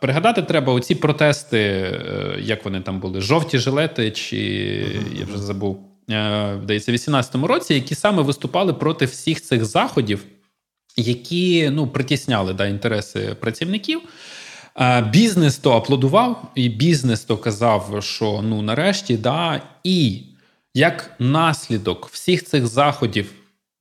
пригадати 0.00 0.42
треба 0.42 0.72
оці 0.72 0.94
протести, 0.94 1.58
е, 1.58 2.36
як 2.40 2.64
вони 2.64 2.80
там 2.80 3.00
були, 3.00 3.20
жовті 3.20 3.58
жилети, 3.58 4.10
чи 4.10 4.38
я 5.18 5.24
вже 5.24 5.38
забув, 5.38 5.80
е, 6.10 6.58
здається, 6.62 6.92
в 6.92 6.94
18-му 6.94 7.46
році, 7.46 7.74
які 7.74 7.94
саме 7.94 8.22
виступали 8.22 8.72
проти 8.72 9.04
всіх 9.04 9.42
цих 9.42 9.64
заходів 9.64 10.24
які 10.96 11.70
ну, 11.70 11.86
притісняли 11.86 12.54
да, 12.54 12.66
інтереси 12.66 13.36
працівників. 13.40 14.00
Бізнес 15.12 15.58
то 15.58 15.72
аплодував, 15.72 16.52
і 16.54 16.68
бізнес 16.68 17.24
то 17.24 17.36
казав, 17.36 17.96
що 18.00 18.40
ну 18.42 18.62
нарешті, 18.62 19.16
да, 19.16 19.62
і 19.84 20.22
як 20.74 21.14
наслідок 21.18 22.08
всіх 22.12 22.44
цих 22.44 22.66
заходів 22.66 23.32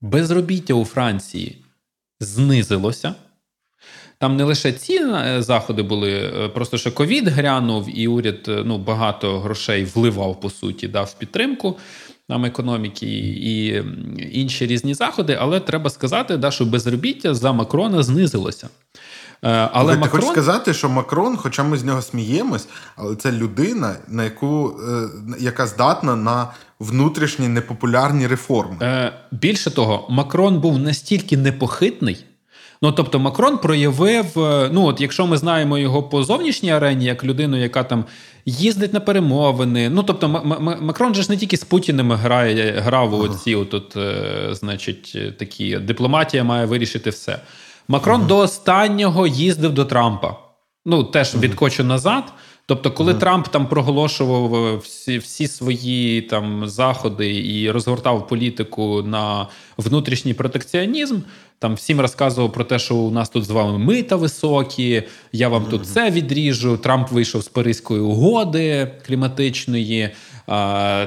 безробіття 0.01 0.73
у 0.73 0.85
Франції 0.85 1.57
знизилося. 2.19 3.15
Там 4.17 4.37
не 4.37 4.43
лише 4.43 4.71
ці 4.71 4.93
е, 4.93 5.41
заходи 5.41 5.81
були, 5.81 6.11
е, 6.11 6.49
просто 6.49 6.77
що 6.77 6.91
ковід 6.91 7.27
грянув, 7.27 7.99
і 7.99 8.07
уряд 8.07 8.45
е, 8.47 8.63
ну, 8.65 8.77
багато 8.77 9.39
грошей 9.39 9.85
вливав 9.85 10.39
по 10.39 10.49
суті 10.49 10.87
да, 10.87 11.03
в 11.03 11.13
підтримку 11.19 11.77
нам 12.29 12.45
економіки 12.45 13.05
і 13.05 13.83
інші 14.31 14.65
різні 14.65 14.93
заходи. 14.93 15.37
Але 15.41 15.59
треба 15.59 15.89
сказати, 15.89 16.37
да, 16.37 16.51
що 16.51 16.65
безробіття 16.65 17.33
за 17.33 17.51
Макрона 17.51 18.03
знизилося. 18.03 18.69
Е, 19.43 19.69
але 19.73 19.93
Ти 19.93 19.99
Макрон... 19.99 20.21
хочеш 20.21 20.33
сказати, 20.33 20.73
що 20.73 20.89
Макрон, 20.89 21.37
хоча 21.37 21.63
ми 21.63 21.77
з 21.77 21.83
нього 21.83 22.01
сміємось, 22.01 22.67
але 22.95 23.15
це 23.15 23.31
людина, 23.31 23.95
на 24.07 24.23
яку 24.23 24.75
е, 24.89 25.09
яка 25.39 25.67
здатна 25.67 26.15
на 26.15 26.47
внутрішні 26.79 27.47
непопулярні 27.47 28.27
реформи. 28.27 28.77
Е, 28.81 29.13
Більше 29.31 29.71
того, 29.71 30.07
Макрон 30.09 30.59
був 30.59 30.79
настільки 30.79 31.37
непохитний. 31.37 32.25
Ну 32.81 32.91
тобто 32.91 33.19
Макрон 33.19 33.57
проявив. 33.57 34.39
Е, 34.39 34.69
ну 34.73 34.85
от 34.85 35.01
якщо 35.01 35.27
ми 35.27 35.37
знаємо 35.37 35.77
його 35.77 36.03
по 36.03 36.23
зовнішній 36.23 36.71
арені, 36.71 37.05
як 37.05 37.23
людину, 37.23 37.57
яка 37.57 37.83
там 37.83 38.05
їздить 38.45 38.93
на 38.93 38.99
перемовини. 38.99 39.89
Ну 39.89 40.03
тобто, 40.03 40.29
Макрон 40.81 41.15
же 41.15 41.23
ж 41.23 41.31
не 41.31 41.37
тільки 41.37 41.57
з 41.57 41.63
Путіним 41.63 42.11
грає, 42.11 42.79
грав 42.79 43.13
у 43.13 43.27
ці, 43.27 43.55
от, 43.55 43.97
е, 43.97 44.47
значить, 44.51 45.17
такі 45.37 45.77
дипломатія 45.77 46.43
має 46.43 46.65
вирішити 46.65 47.09
все. 47.09 47.39
Макрон 47.87 48.27
до 48.27 48.37
останнього 48.37 49.27
їздив 49.27 49.73
до 49.73 49.85
Трампа. 49.85 50.35
Ну 50.85 51.03
теж 51.03 51.35
відкочу 51.35 51.83
назад. 51.83 52.23
Тобто, 52.69 52.91
коли 52.91 53.13
mm 53.13 53.19
Трамп 53.19 53.47
там 53.47 53.67
проголошував 53.67 54.55
е, 54.55 54.77
всі 54.77 55.17
всі 55.17 55.47
свої 55.47 56.21
там 56.21 56.67
заходи 56.67 57.45
і 57.45 57.71
розгортав 57.71 58.27
політику 58.27 59.03
на 59.03 59.47
внутрішній 59.77 60.33
протекціонізм, 60.33 61.19
там 61.59 61.75
всім 61.75 62.01
розказував 62.01 62.51
про 62.51 62.63
те, 62.63 62.79
що 62.79 62.95
у 62.95 63.11
нас 63.11 63.29
тут 63.29 63.45
з 63.45 63.49
вами 63.49 63.77
мита 63.77 64.15
високі, 64.15 65.03
я 65.31 65.49
вам 65.49 65.65
тут 65.65 65.87
це 65.87 66.11
відріжу. 66.11 66.77
Трамп 66.77 67.11
вийшов 67.11 67.41
з 67.41 67.47
Паризької 67.47 68.01
угоди 68.01 68.91
кліматичної. 69.05 70.09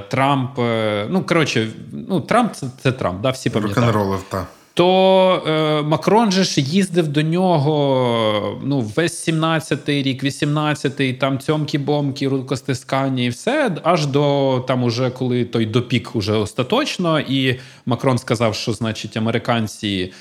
Трамп, 0.09 0.59
е, 0.59 1.07
ну 1.11 1.23
коротше, 1.23 1.69
ну 1.93 2.21
Трамп 2.21 2.53
це, 2.53 2.67
це 2.83 2.93
Трамп, 2.93 3.21
да, 3.21 3.31
всі 3.31 3.51
пам'ятають. 3.51 3.87
так 4.31 4.47
то 4.75 5.43
е, 5.47 5.83
Макрон 5.83 6.33
же 6.33 6.45
ж 6.45 6.61
їздив 6.61 7.09
до 7.09 7.23
нього 7.23 8.61
ну, 8.65 8.81
весь 8.81 9.29
17-й 9.29 10.03
рік, 10.03 10.25
18-й, 10.25 11.13
там 11.13 11.39
цьомкі-бомки, 11.39 12.29
рукостискання 12.29 13.23
і 13.23 13.29
все, 13.29 13.77
аж 13.83 14.07
до 14.07 14.65
там, 14.69 14.83
уже 14.85 15.11
коли 15.11 15.45
той 15.45 15.67
допік 15.67 16.17
уже 16.17 16.33
остаточно, 16.33 17.21
і 17.21 17.59
Макрон 17.87 18.19
сказав, 18.19 18.55
що 18.55 18.73
значить 18.73 19.17
американці. 19.17 20.13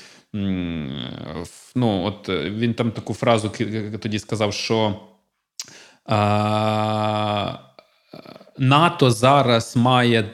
Ну, 1.74 2.04
от 2.04 2.28
він 2.28 2.74
там 2.74 2.90
таку 2.90 3.14
фразу 3.14 3.52
тоді 4.00 4.18
сказав, 4.18 4.52
що. 4.52 5.00
А, 6.06 7.58
НАТО 8.58 9.10
зараз 9.10 9.76
має 9.76 10.30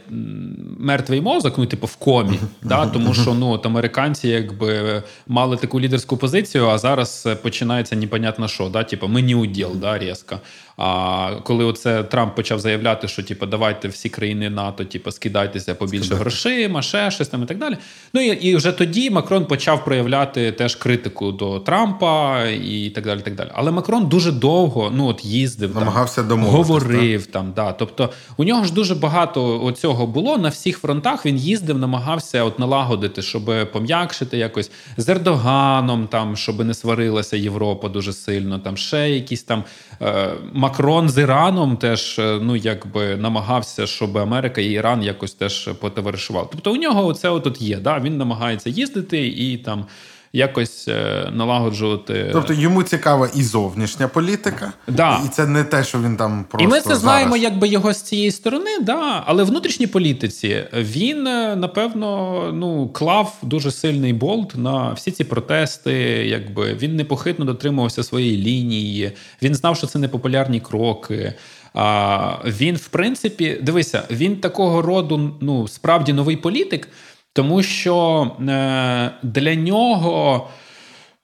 мертвий 0.79 1.21
мозок, 1.21 1.59
ну 1.59 1.67
типу 1.67 1.87
в 1.87 1.97
комі, 1.97 2.39
да, 2.63 2.87
тому 2.87 3.15
що 3.15 3.35
ну 3.35 3.51
от 3.51 3.67
американці 3.67 4.29
якби 4.29 5.03
мали 5.27 5.57
таку 5.57 5.81
лідерську 5.81 6.17
позицію, 6.17 6.69
а 6.69 6.79
зараз 6.79 7.29
починається 7.43 7.97
непонятно 7.97 8.49
що, 8.49 8.69
да, 8.69 8.85
типу 8.85 9.09
ми 9.09 9.23
не 9.23 9.35
уділ, 9.35 9.77
да, 9.77 9.99
різко. 9.99 10.41
А 10.81 11.31
коли 11.43 11.65
оце 11.65 12.03
Трамп 12.03 12.35
почав 12.35 12.61
заявляти, 12.61 13.09
що 13.09 13.23
типу, 13.23 13.47
давайте 13.47 13.89
всі 13.89 14.09
країни 14.09 14.51
НАТО, 14.51 14.85
типу, 14.85 15.11
скидайтеся 15.11 15.75
побільше 15.75 16.05
Скидайте. 16.05 16.23
грошима, 16.23 16.83
ще 16.83 17.11
щось 17.11 17.29
там 17.29 17.43
і 17.43 17.47
так 17.47 17.59
далі. 17.59 17.77
Ну 18.15 18.21
і, 18.21 18.27
і 18.27 18.57
вже 18.57 18.73
тоді 18.73 19.11
Макрон 19.11 19.45
почав 19.45 19.85
проявляти 19.85 20.53
теж 20.53 20.75
критику 20.75 21.33
до 21.33 21.61
Трампа 21.61 22.45
і 22.47 22.91
так 22.91 23.05
далі. 23.05 23.21
так 23.21 23.35
далі. 23.35 23.49
Але 23.55 23.71
Макрон 23.71 24.07
дуже 24.07 24.33
довго 24.33 24.93
ну 24.95 25.07
от 25.07 25.25
їздив, 25.25 25.75
намагався 25.75 26.25
там, 26.25 26.43
говорив 26.43 27.27
так? 27.27 27.33
там. 27.33 27.53
да. 27.57 27.73
Тобто 27.73 28.11
у 28.37 28.45
нього 28.45 28.65
ж 28.65 28.73
дуже 28.73 28.95
багато 28.95 29.73
цього 29.77 30.07
було 30.07 30.39
на 30.39 30.49
всіх 30.49 30.79
фронтах. 30.79 31.27
Він 31.27 31.37
їздив, 31.37 31.79
намагався 31.79 32.45
от 32.45 32.59
налагодити, 32.59 33.23
щоб 33.23 33.73
пом'якшити 33.73 34.39
якось 34.39 34.71
з 34.97 35.09
Ердоганом, 35.09 36.07
там 36.07 36.37
щоб 36.37 36.65
не 36.65 36.75
сварилася 36.75 37.37
Європа 37.37 37.89
дуже 37.89 38.13
сильно. 38.13 38.59
Там 38.59 38.77
ще 38.77 39.11
якісь 39.11 39.43
там. 39.43 39.65
Е, 40.03 40.29
Макрон 40.69 41.09
з 41.09 41.19
Іраном 41.19 41.77
теж 41.77 42.19
е, 42.19 42.39
ну 42.43 42.57
якби 42.57 43.17
намагався, 43.17 43.87
щоб 43.87 44.19
Америка 44.19 44.61
і 44.61 44.67
Іран 44.67 45.03
якось 45.03 45.33
теж 45.33 45.69
потоваришували. 45.81 46.49
Тобто 46.53 46.73
у 46.73 46.77
нього 46.77 47.13
це 47.13 47.29
от 47.29 47.63
є. 47.63 47.77
Да? 47.77 47.99
Він 47.99 48.17
намагається 48.17 48.71
їздити 48.71 49.27
і 49.27 49.57
там. 49.57 49.87
Якось 50.33 50.89
е, 50.89 51.29
налагоджувати. 51.33 52.31
Тобто 52.33 52.53
йому 52.53 52.83
цікава 52.83 53.29
і 53.35 53.43
зовнішня 53.43 54.09
політика, 54.09 54.73
да. 54.89 55.21
і 55.27 55.29
це 55.29 55.47
не 55.47 55.65
те, 55.65 55.85
що 55.85 55.99
він 55.99 56.17
там 56.17 56.45
просто. 56.49 56.69
І 56.69 56.71
ми 56.71 56.77
це 56.77 56.85
зараз... 56.85 57.01
знаємо, 57.01 57.37
якби 57.37 57.69
його 57.69 57.93
з 57.93 58.03
цієї 58.03 58.31
сторони, 58.31 58.79
да. 58.83 59.23
але 59.27 59.43
в 59.43 59.47
внутрішній 59.47 59.87
політиці 59.87 60.65
він, 60.73 61.27
е, 61.27 61.57
напевно, 61.57 62.43
ну, 62.55 62.89
клав 62.89 63.37
дуже 63.43 63.71
сильний 63.71 64.13
болт 64.13 64.57
на 64.57 64.93
всі 64.93 65.11
ці 65.11 65.25
протести. 65.25 65.93
Якби 66.27 66.75
Він 66.75 66.97
непохитно 66.97 67.45
дотримувався 67.45 68.03
своєї 68.03 68.37
лінії, 68.37 69.13
він 69.43 69.55
знав, 69.55 69.77
що 69.77 69.87
це 69.87 69.99
непопулярні 69.99 70.61
кроки. 70.61 71.35
А 71.75 72.35
Він, 72.47 72.77
в 72.77 72.89
принципі, 72.89 73.59
дивися, 73.63 74.03
він 74.11 74.37
такого 74.37 74.83
роду 74.83 75.37
ну, 75.41 75.69
справді 75.69 76.13
новий 76.13 76.37
політик. 76.37 76.89
Тому 77.33 77.63
що 77.63 78.23
е, 78.41 79.11
для 79.23 79.55
нього 79.55 80.49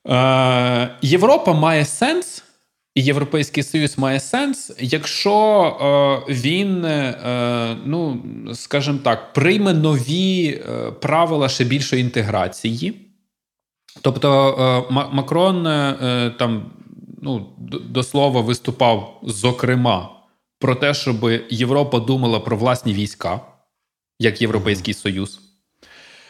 е, 0.08 0.90
Європа 1.02 1.52
має 1.52 1.84
сенс, 1.84 2.44
і 2.94 3.02
Європейський 3.02 3.62
Союз 3.62 3.98
має 3.98 4.20
сенс, 4.20 4.72
якщо 4.78 5.34
е, 6.28 6.32
він, 6.32 6.84
е, 6.84 7.76
ну 7.84 8.22
скажімо 8.54 8.98
так, 9.04 9.32
прийме 9.32 9.72
нові 9.72 10.62
правила 11.00 11.48
ще 11.48 11.64
більшої 11.64 12.02
інтеграції. 12.02 13.00
Тобто 14.02 14.86
Макрон 15.12 15.64
там 16.38 16.70
ну, 17.22 17.46
до 17.90 18.02
слова 18.02 18.40
виступав 18.40 19.20
зокрема 19.22 20.10
про 20.58 20.74
те, 20.74 20.94
щоб 20.94 21.30
Європа 21.50 22.00
думала 22.00 22.40
про 22.40 22.56
власні 22.56 22.94
війська. 22.94 23.40
як 24.18 24.40
Європейський 24.40 24.94
Союз. 24.94 25.43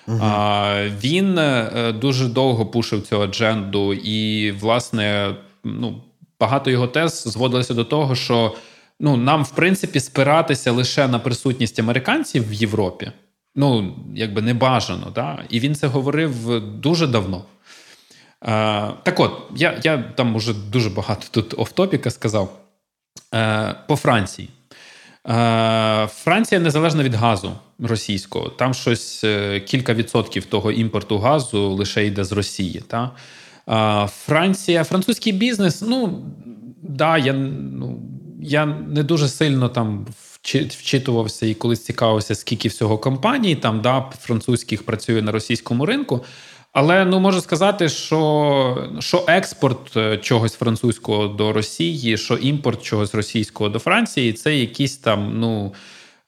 Угу. 0.09 0.19
А, 0.23 0.89
Він 1.03 1.39
е, 1.39 1.93
дуже 2.01 2.29
довго 2.29 2.67
пушив 2.67 3.03
цю 3.03 3.23
адженду, 3.23 3.95
і, 3.95 4.51
власне, 4.51 5.37
ну, 5.65 6.03
багато 6.41 6.71
його 6.71 6.87
тез 6.87 7.23
зводилося 7.27 7.75
до 7.75 7.85
того, 7.85 8.15
що 8.15 8.55
ну, 9.01 9.17
нам, 9.17 9.45
в 9.45 9.51
принципі, 9.51 10.01
спиратися 10.01 10.73
лише 10.73 11.09
на 11.09 11.19
присутність 11.19 11.79
американців 11.79 12.49
в 12.49 12.53
Європі. 12.53 13.13
Ну, 13.57 13.97
якби 14.15 14.43
не 14.43 14.55
бажано. 14.55 15.13
Да? 15.15 15.45
І 15.51 15.61
він 15.61 15.75
це 15.75 15.87
говорив 15.87 16.61
дуже 16.61 17.07
давно. 17.07 17.45
А, 18.41 18.93
Так 19.03 19.21
от, 19.21 19.33
я 19.57 19.81
я 19.85 19.99
там 19.99 20.37
уже 20.37 20.55
дуже 20.55 20.91
багато 20.91 21.27
тут 21.31 21.55
офтопіка 21.59 22.11
сказав. 22.11 22.61
А, 23.31 23.75
По 23.89 23.97
Франції. 23.97 24.49
А, 25.25 26.07
Франція 26.11 26.61
незалежна 26.61 27.03
від 27.03 27.15
газу 27.15 27.53
російського. 27.79 28.49
Там 28.49 28.75
щось 28.75 29.25
е, 29.25 29.61
кілька 29.61 29.95
відсотків 29.95 30.45
того 30.45 30.73
імпорту 30.73 31.19
газу 31.19 31.69
лише 31.69 32.07
йде 32.07 32.25
з 32.25 32.33
Росії. 32.33 32.83
Та? 32.89 33.11
Франція, 34.09 34.85
французький 34.85 35.33
бізнес, 35.33 35.83
ну 35.83 36.23
да, 36.83 37.19
я 37.19 37.33
ну, 37.33 38.03
я 38.43 38.67
не 38.67 39.03
дуже 39.03 39.29
сильно 39.29 39.69
там 39.69 40.07
вчитувався 40.43 41.47
і 41.47 41.55
колись 41.55 41.85
цікавився, 41.85 42.35
скільки 42.35 42.69
всього 42.69 42.99
компаній 42.99 43.57
там 43.57 43.81
да, 43.81 44.11
французьких 44.21 44.83
працює 44.83 45.23
на 45.23 45.33
російському 45.33 45.87
ринку. 45.87 46.25
Але 46.75 47.05
ну 47.05 47.21
можу 47.21 47.41
сказати, 47.41 47.89
що 47.89 48.89
що 49.01 49.25
експорт 49.27 49.97
е, 49.97 50.19
чогось 50.19 50.55
французького 50.55 51.29
до 51.29 51.53
Росії, 51.53 52.17
що 52.19 52.35
імпорт 52.35 52.83
чогось 52.83 53.15
російського 53.15 53.71
до 53.71 53.79
Франції, 53.79 54.33
це 54.33 54.57
якісь 54.57 54.97
там 54.97 55.41
ну 55.41 55.73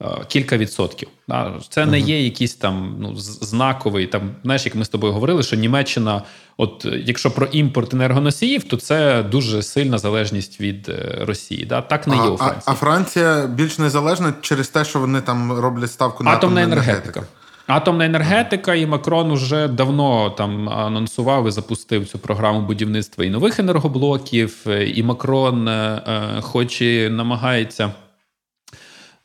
Е, 0.02 0.06
кілька 0.28 0.56
відсотків. 0.56 1.08
Це 1.68 1.86
не 1.86 1.98
є 1.98 2.24
якийсь 2.24 2.54
там 2.54 2.96
ну, 2.98 3.12
знаковий. 3.16 4.06
Там, 4.06 4.30
знаєш, 4.44 4.64
як 4.66 4.74
ми 4.74 4.84
з 4.84 4.88
тобою 4.88 5.12
говорили, 5.12 5.42
що 5.42 5.56
Німеччина, 5.56 6.22
от 6.56 6.86
якщо 7.04 7.30
про 7.30 7.46
імпорт 7.46 7.94
енергоносіїв, 7.94 8.64
то 8.64 8.76
це 8.76 9.22
дуже 9.22 9.62
сильна 9.62 9.98
залежність 9.98 10.60
від 10.60 10.88
е, 10.88 11.18
Росії. 11.20 11.64
Да? 11.64 11.82
Так 11.82 12.06
не 12.06 12.16
є 12.16 12.22
у 12.22 12.36
Франції. 12.36 12.62
А, 12.66 12.72
а 12.72 12.74
Франція 12.74 13.46
більш 13.46 13.78
незалежна 13.78 14.34
через 14.40 14.68
те, 14.68 14.84
що 14.84 14.98
вони 14.98 15.20
там 15.20 15.52
роблять 15.52 15.92
ставку 15.92 16.24
на 16.24 16.30
атомна 16.30 16.62
енергетика. 16.62 16.92
енергетика. 16.92 17.26
Атомна 17.66 18.04
енергетика, 18.04 18.74
і 18.74 18.86
Макрон 18.86 19.30
уже 19.30 19.68
давно 19.68 20.30
там 20.30 20.68
анонсував 20.68 21.48
і 21.48 21.50
запустив 21.50 22.08
цю 22.08 22.18
програму 22.18 22.60
будівництва 22.60 23.24
і 23.24 23.30
нових 23.30 23.58
енергоблоків. 23.58 24.66
І 24.94 25.02
Макрон, 25.02 25.68
е, 25.68 26.02
хоч 26.40 26.82
і 26.82 27.08
намагається. 27.08 27.92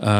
Е, 0.02 0.12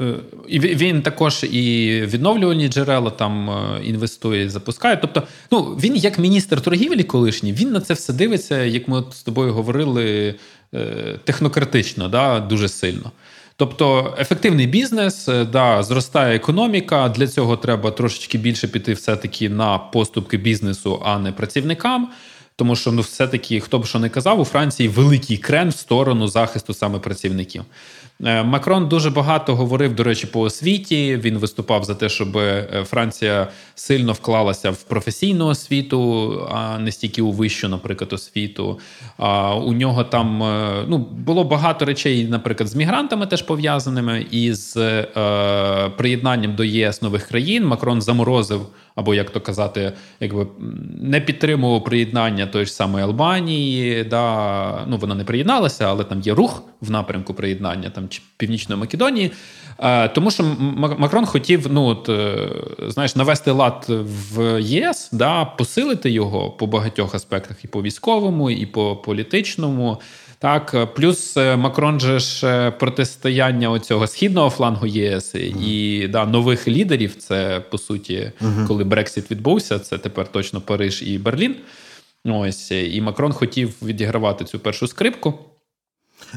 е, 0.00 0.14
і 0.48 0.58
Він 0.60 1.02
також 1.02 1.44
і 1.44 1.90
відновлювальні 2.06 2.68
джерела 2.68 3.10
там 3.10 3.50
е, 3.50 3.80
інвестує, 3.84 4.48
запускає. 4.48 4.96
Тобто, 4.96 5.22
ну 5.50 5.62
він 5.62 5.96
як 5.96 6.18
міністр 6.18 6.60
торгівлі 6.60 7.02
колишній, 7.02 7.52
він 7.52 7.72
на 7.72 7.80
це 7.80 7.94
все 7.94 8.12
дивиться, 8.12 8.64
як 8.64 8.88
ми 8.88 8.96
от 8.96 9.14
з 9.14 9.22
тобою 9.22 9.52
говорили, 9.52 10.34
технократично, 11.24 12.08
да, 12.08 12.40
дуже 12.40 12.68
сильно. 12.68 13.10
Тобто 13.56 14.14
ефективний 14.18 14.66
бізнес, 14.66 15.28
да, 15.52 15.82
зростає 15.82 16.36
економіка. 16.36 17.08
Для 17.08 17.26
цього 17.26 17.56
треба 17.56 17.90
трошечки 17.90 18.38
більше 18.38 18.68
піти, 18.68 18.92
все-таки 18.92 19.48
на 19.48 19.78
поступки 19.78 20.36
бізнесу, 20.36 21.02
а 21.04 21.18
не 21.18 21.32
працівникам. 21.32 22.08
Тому 22.56 22.76
що 22.76 22.92
ну, 22.92 23.02
все-таки, 23.02 23.60
хто 23.60 23.78
б 23.78 23.86
що 23.86 23.98
не 23.98 24.08
казав, 24.08 24.40
у 24.40 24.44
Франції 24.44 24.88
великий 24.88 25.36
крен 25.36 25.68
в 25.68 25.76
сторону 25.76 26.28
захисту 26.28 26.74
саме 26.74 26.98
працівників. 26.98 27.64
Е, 28.24 28.42
Макрон 28.42 28.88
дуже 28.88 29.10
багато 29.10 29.56
говорив, 29.56 29.94
до 29.94 30.04
речі, 30.04 30.26
по 30.26 30.40
освіті. 30.40 31.16
Він 31.16 31.38
виступав 31.38 31.84
за 31.84 31.94
те, 31.94 32.08
щоб 32.08 32.36
е, 32.36 32.84
Франція 32.86 33.48
сильно 33.74 34.12
вклалася 34.12 34.70
в 34.70 34.82
професійну 34.82 35.46
освіту, 35.46 36.32
а 36.52 36.78
не 36.78 36.92
стільки 36.92 37.22
у 37.22 37.32
вищу, 37.32 37.68
наприклад, 37.68 38.12
освіту. 38.12 38.78
А 39.16 39.54
у 39.54 39.72
нього 39.72 40.04
там 40.04 40.42
е, 40.42 40.84
ну, 40.88 40.98
було 40.98 41.44
багато 41.44 41.84
речей, 41.84 42.24
наприклад, 42.24 42.68
з 42.68 42.74
мігрантами 42.74 43.26
теж 43.26 43.42
пов'язаними, 43.42 44.26
і 44.30 44.52
з 44.52 44.76
е, 44.76 45.90
приєднанням 45.96 46.54
до 46.54 46.64
ЄС 46.64 47.02
нових 47.02 47.26
країн. 47.26 47.66
Макрон 47.66 48.02
заморозив 48.02 48.66
або 48.94 49.14
як 49.14 49.30
то 49.30 49.40
казати, 49.40 49.92
якби 50.20 50.46
не 51.00 51.20
підтримував 51.20 51.84
приєднання 51.84 52.46
тої 52.46 52.66
ж 52.66 52.72
самої 52.72 53.04
Албанії. 53.04 54.04
Да, 54.04 54.84
Ну 54.86 54.96
вона 54.96 55.14
не 55.14 55.24
приєдналася, 55.24 55.84
але 55.88 56.04
там 56.04 56.20
є 56.20 56.34
рух 56.34 56.62
в 56.80 56.90
напрямку 56.90 57.34
приєднання 57.34 57.90
там 57.90 58.08
чи 58.12 58.22
Північної 58.36 58.80
Македонії. 58.80 59.30
Тому 60.14 60.30
що 60.30 60.42
Макрон 60.98 61.26
хотів 61.26 61.66
ну 61.70 61.84
от, 61.84 62.08
е, 62.08 62.48
знаєш, 62.88 63.16
навести 63.16 63.50
лад 63.50 63.86
в 64.32 64.62
ЄС, 64.62 65.08
да, 65.12 65.44
посилити 65.44 66.10
його 66.10 66.50
по 66.50 66.66
багатьох 66.66 67.14
аспектах, 67.14 67.64
і 67.64 67.68
по 67.68 67.82
військовому, 67.82 68.50
і 68.50 68.66
по 68.66 68.96
політичному. 68.96 69.98
Так, 70.42 70.74
е, 70.74 70.86
плюс 70.86 71.36
е, 71.36 71.56
Макрон 71.56 72.00
же 72.00 72.18
ж 72.18 72.46
е, 72.46 72.70
протистояння 72.70 73.70
оцього 73.70 74.06
східного 74.06 74.50
флангу 74.50 74.86
ЄС 74.86 75.34
mm-hmm. 75.34 75.62
і 75.66 76.08
да, 76.08 76.26
нових 76.26 76.68
лідерів. 76.68 77.16
Це 77.16 77.60
по 77.70 77.78
суті, 77.78 78.32
mm-hmm. 78.42 78.66
коли 78.66 78.84
Брексит 78.84 79.30
відбувся, 79.30 79.78
це 79.78 79.98
тепер 79.98 80.28
точно 80.32 80.60
Париж 80.60 81.02
і 81.06 81.18
Берлін. 81.18 81.56
Ось 82.24 82.70
і 82.70 83.00
Макрон 83.00 83.32
хотів 83.32 83.74
відігравати 83.82 84.44
цю 84.44 84.58
першу 84.58 84.86
скрипку. 84.86 85.34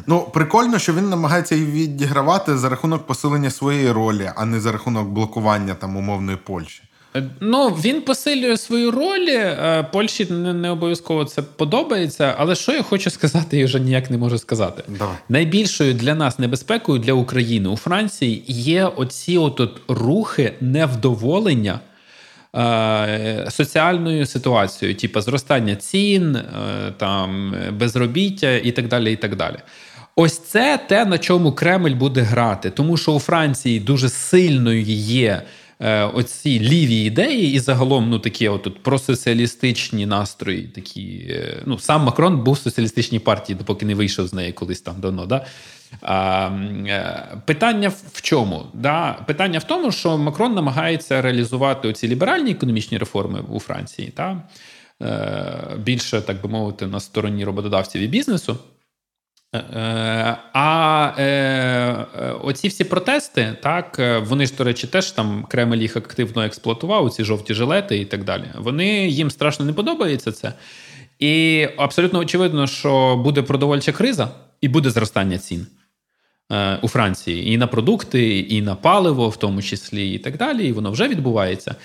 Ну, 0.08 0.22
прикольно, 0.34 0.80
що 0.80 0.94
він 0.94 1.10
намагається 1.10 1.56
її 1.56 1.68
відігравати 1.68 2.58
за 2.58 2.70
рахунок 2.70 3.06
посилення 3.06 3.50
своєї 3.50 3.92
ролі, 3.92 4.32
а 4.36 4.46
не 4.46 4.60
за 4.60 4.72
рахунок 4.72 5.08
блокування 5.08 5.74
там 5.74 5.98
умовної 5.98 6.38
Польщі. 6.38 6.84
Е, 7.16 7.24
ну, 7.40 7.70
він 7.70 8.02
посилює 8.02 8.58
свою 8.58 8.92
роль. 8.92 9.28
Е, 9.28 9.88
Польщі 9.94 10.28
не, 10.30 10.54
не 10.54 10.70
обов'язково 10.70 11.26
це 11.26 11.42
подобається. 11.42 12.36
Але 12.38 12.56
що 12.56 12.72
я 12.72 12.84
хочу 12.84 13.10
сказати, 13.10 13.58
я 13.58 13.66
вже 13.66 13.80
ніяк 13.80 14.10
не 14.10 14.18
можу 14.18 14.38
сказати. 14.38 14.84
Давай. 14.88 15.16
Найбільшою 15.30 15.94
для 15.94 16.16
нас 16.16 16.40
небезпекою 16.40 17.00
для 17.00 17.14
України 17.14 17.70
у 17.70 17.78
Франції 17.78 18.44
є 18.48 18.86
оці 18.86 19.38
от 19.38 19.62
рухи 19.88 20.54
невдоволення. 20.62 21.80
Е, 22.56 23.48
соціальною 23.50 24.26
ситуацією, 24.26 24.98
типу 24.98 25.22
зростання 25.22 25.76
цін, 25.76 26.38
там 26.98 27.56
безробіття 27.72 28.52
і 28.52 28.72
так 28.72 28.88
далі. 28.88 29.14
і 29.14 29.16
так 29.16 29.36
далі. 29.36 29.56
Ось 30.16 30.40
це 30.40 30.80
те, 30.88 31.06
на 31.06 31.18
чому 31.18 31.52
Кремль 31.52 31.96
буде 31.96 32.22
грати, 32.22 32.70
тому 32.70 32.98
що 32.98 33.12
у 33.12 33.20
Франції 33.20 33.80
дуже 33.80 34.10
сильною 34.10 34.82
є 34.82 35.32
Е, 35.32 35.65
оці 36.14 36.60
ліві 36.60 36.96
ідеї, 36.96 37.54
і 37.54 37.60
загалом 37.60 38.10
ну 38.10 38.20
такі 38.20 38.50
от 38.50 38.84
просоціалістичні 38.84 40.06
настрої. 40.06 40.62
Такі, 40.62 41.28
е, 41.30 41.64
ну 41.66 41.80
Сам 41.80 42.04
Макрон 42.04 42.44
був 42.44 42.54
в 42.54 42.58
соціалістичній 42.58 43.20
партії, 43.20 43.58
допоки 43.58 43.86
не 43.86 43.96
вийшов 43.96 44.28
з 44.28 44.34
неї 44.34 44.52
колись 44.52 44.82
там 44.82 44.96
давно. 45.00 45.26
Да? 45.26 45.46
А, 46.02 46.50
е, 46.88 47.38
Питання 47.46 47.92
в 48.14 48.22
чому? 48.22 48.66
Да? 48.74 49.14
Питання 49.28 49.60
в 49.60 49.64
тому, 49.64 49.92
що 49.92 50.18
Макрон 50.18 50.54
намагається 50.54 51.22
реалізувати 51.22 51.88
оці 51.88 52.08
ліберальні 52.08 52.52
економічні 52.52 52.98
реформи 52.98 53.40
у 53.50 53.60
Франції, 53.60 54.14
та? 54.16 54.42
більше, 55.78 56.22
так 56.22 56.42
би 56.42 56.50
мовити, 56.50 56.88
на 56.88 57.00
стороні 57.00 57.46
роботодавців 57.46 58.02
і 58.02 58.08
бізнесу. 58.08 58.58
Е, 59.56 60.38
а 60.54 61.14
е, 61.20 62.06
оці 62.44 62.68
всі 62.68 62.84
протести, 62.84 63.58
так 63.64 64.02
вони 64.28 64.46
ж, 64.46 64.54
до 64.58 64.64
речі, 64.64 64.88
теж 64.88 65.12
там 65.12 65.46
Кремль 65.50 65.78
їх 65.78 65.98
активно 65.98 66.44
експлуатував, 66.44 67.12
ці 67.12 67.24
жовті 67.24 67.54
жилети 67.54 67.98
і 67.98 68.06
так 68.06 68.24
далі. 68.24 68.46
Вони 68.58 69.08
їм 69.08 69.32
страшно 69.32 69.66
не 69.66 69.74
подобається 69.74 70.32
це. 70.32 70.54
І 71.20 71.68
абсолютно 71.78 72.20
очевидно, 72.20 72.68
що 72.68 73.16
буде 73.16 73.42
продовольча 73.42 73.92
криза 73.92 74.30
і 74.62 74.68
буде 74.68 74.90
зростання 74.90 75.38
цін 75.38 75.68
е, 76.52 76.80
у 76.82 76.88
Франції 76.88 77.54
і 77.54 77.58
на 77.58 77.68
продукти, 77.68 78.40
і 78.40 78.62
на 78.62 78.76
паливо, 78.76 79.30
в 79.30 79.38
тому 79.38 79.62
числі, 79.62 80.14
і 80.14 80.18
так 80.18 80.38
далі. 80.38 80.68
І 80.68 80.72
воно 80.72 80.92
вже 80.92 81.08
відбувається. 81.08 81.76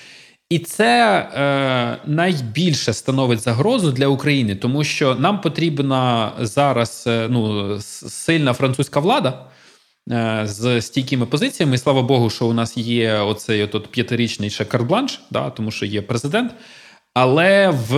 І 0.50 0.58
це 0.58 1.18
е, 1.18 2.08
найбільше 2.10 2.92
становить 2.92 3.40
загрозу 3.40 3.92
для 3.92 4.06
України, 4.06 4.54
тому 4.56 4.84
що 4.84 5.14
нам 5.14 5.40
потрібна 5.40 6.32
зараз 6.40 7.04
е, 7.06 7.26
ну, 7.30 7.76
сильна 7.80 8.52
французька 8.52 9.00
влада 9.00 9.46
е, 10.10 10.42
з 10.44 10.82
стійкими 10.82 11.26
позиціями. 11.26 11.74
І 11.74 11.78
слава 11.78 12.02
Богу, 12.02 12.30
що 12.30 12.46
у 12.46 12.52
нас 12.52 12.76
є 12.76 13.14
оцей 13.14 13.62
от 13.72 13.86
п'ятирічний 13.86 14.50
ще 14.50 14.64
карбланш, 14.64 15.20
да, 15.30 15.50
тому 15.50 15.70
що 15.70 15.86
є 15.86 16.02
президент. 16.02 16.52
Але 17.14 17.70
в 17.70 17.94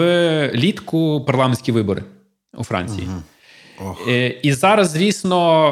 літку 0.55 1.25
парламентські 1.27 1.73
вибори 1.73 2.05
у 2.59 2.65
Франції. 2.65 3.07
Угу. 3.07 3.23
Ох. 3.87 4.09
Е, 4.09 4.29
і 4.43 4.53
зараз, 4.53 4.91
звісно, 4.91 5.69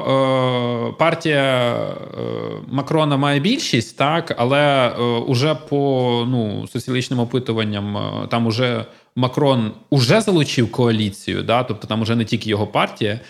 е, 0.90 0.98
партія 0.98 1.74
е, 1.74 2.22
Макрона 2.68 3.16
має 3.16 3.40
більшість, 3.40 3.96
так, 3.96 4.34
але 4.38 4.88
уже 5.26 5.54
по 5.54 6.24
ну, 6.28 6.66
соціологічним 6.72 7.20
опитуванням 7.20 7.98
там 8.30 8.46
уже 8.46 8.84
Макрон 9.16 9.72
уже 9.90 10.20
залучив 10.20 10.72
коаліцію, 10.72 11.42
да, 11.42 11.62
тобто 11.62 11.86
там 11.86 12.02
уже 12.02 12.16
не 12.16 12.24
тільки 12.24 12.50
його 12.50 12.66
партія. 12.66 13.20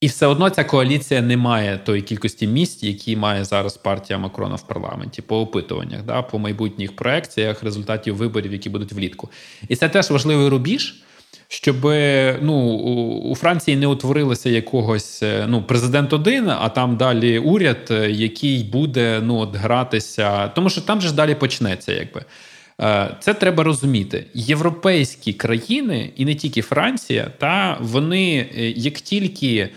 І 0.00 0.06
все 0.06 0.26
одно 0.26 0.50
ця 0.50 0.64
коаліція 0.64 1.22
не 1.22 1.36
має 1.36 1.78
тої 1.78 2.02
кількості 2.02 2.46
місць, 2.46 2.82
які 2.82 3.16
має 3.16 3.44
зараз 3.44 3.76
партія 3.76 4.18
Макрона 4.18 4.54
в 4.54 4.66
парламенті 4.66 5.22
по 5.22 5.40
опитуваннях, 5.40 6.02
да, 6.02 6.22
по 6.22 6.38
майбутніх 6.38 6.96
проекціях 6.96 7.62
результатів 7.62 8.16
виборів, 8.16 8.52
які 8.52 8.70
будуть 8.70 8.92
влітку. 8.92 9.28
І 9.68 9.76
це 9.76 9.88
теж 9.88 10.10
важливий 10.10 10.48
рубіж, 10.48 11.02
щоб 11.48 11.84
ну, 12.42 12.76
у 13.24 13.34
Франції 13.34 13.76
не 13.76 13.86
утворилося 13.86 14.50
якогось 14.50 15.22
е, 15.22 15.46
ну, 15.48 15.62
президент 15.62 16.12
один, 16.12 16.50
а 16.50 16.68
там 16.68 16.96
далі 16.96 17.38
уряд, 17.38 17.88
е, 17.90 18.10
який 18.10 18.62
буде 18.62 19.20
ну, 19.22 19.36
от, 19.36 19.56
гратися, 19.56 20.48
тому 20.48 20.70
що 20.70 20.80
там 20.80 21.00
же 21.00 21.08
ж 21.08 21.14
далі 21.14 21.34
почнеться, 21.34 21.92
якби. 21.92 22.24
Е, 22.80 23.16
це 23.20 23.34
треба 23.34 23.64
розуміти. 23.64 24.26
Європейські 24.34 25.32
країни, 25.32 26.12
і 26.16 26.24
не 26.24 26.34
тільки 26.34 26.62
Франція, 26.62 27.30
та 27.38 27.78
вони 27.80 28.48
як 28.76 28.94
тільки 28.94 29.68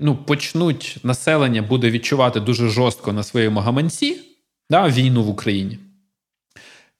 ну, 0.00 0.16
почнуть 0.26 0.96
населення 1.02 1.62
буде 1.62 1.90
відчувати 1.90 2.40
дуже 2.40 2.68
жорстко 2.68 3.12
на 3.12 3.22
своєму 3.22 3.60
гаманці 3.60 4.16
да, 4.70 4.88
війну 4.88 5.22
в 5.22 5.28
Україні. 5.28 5.78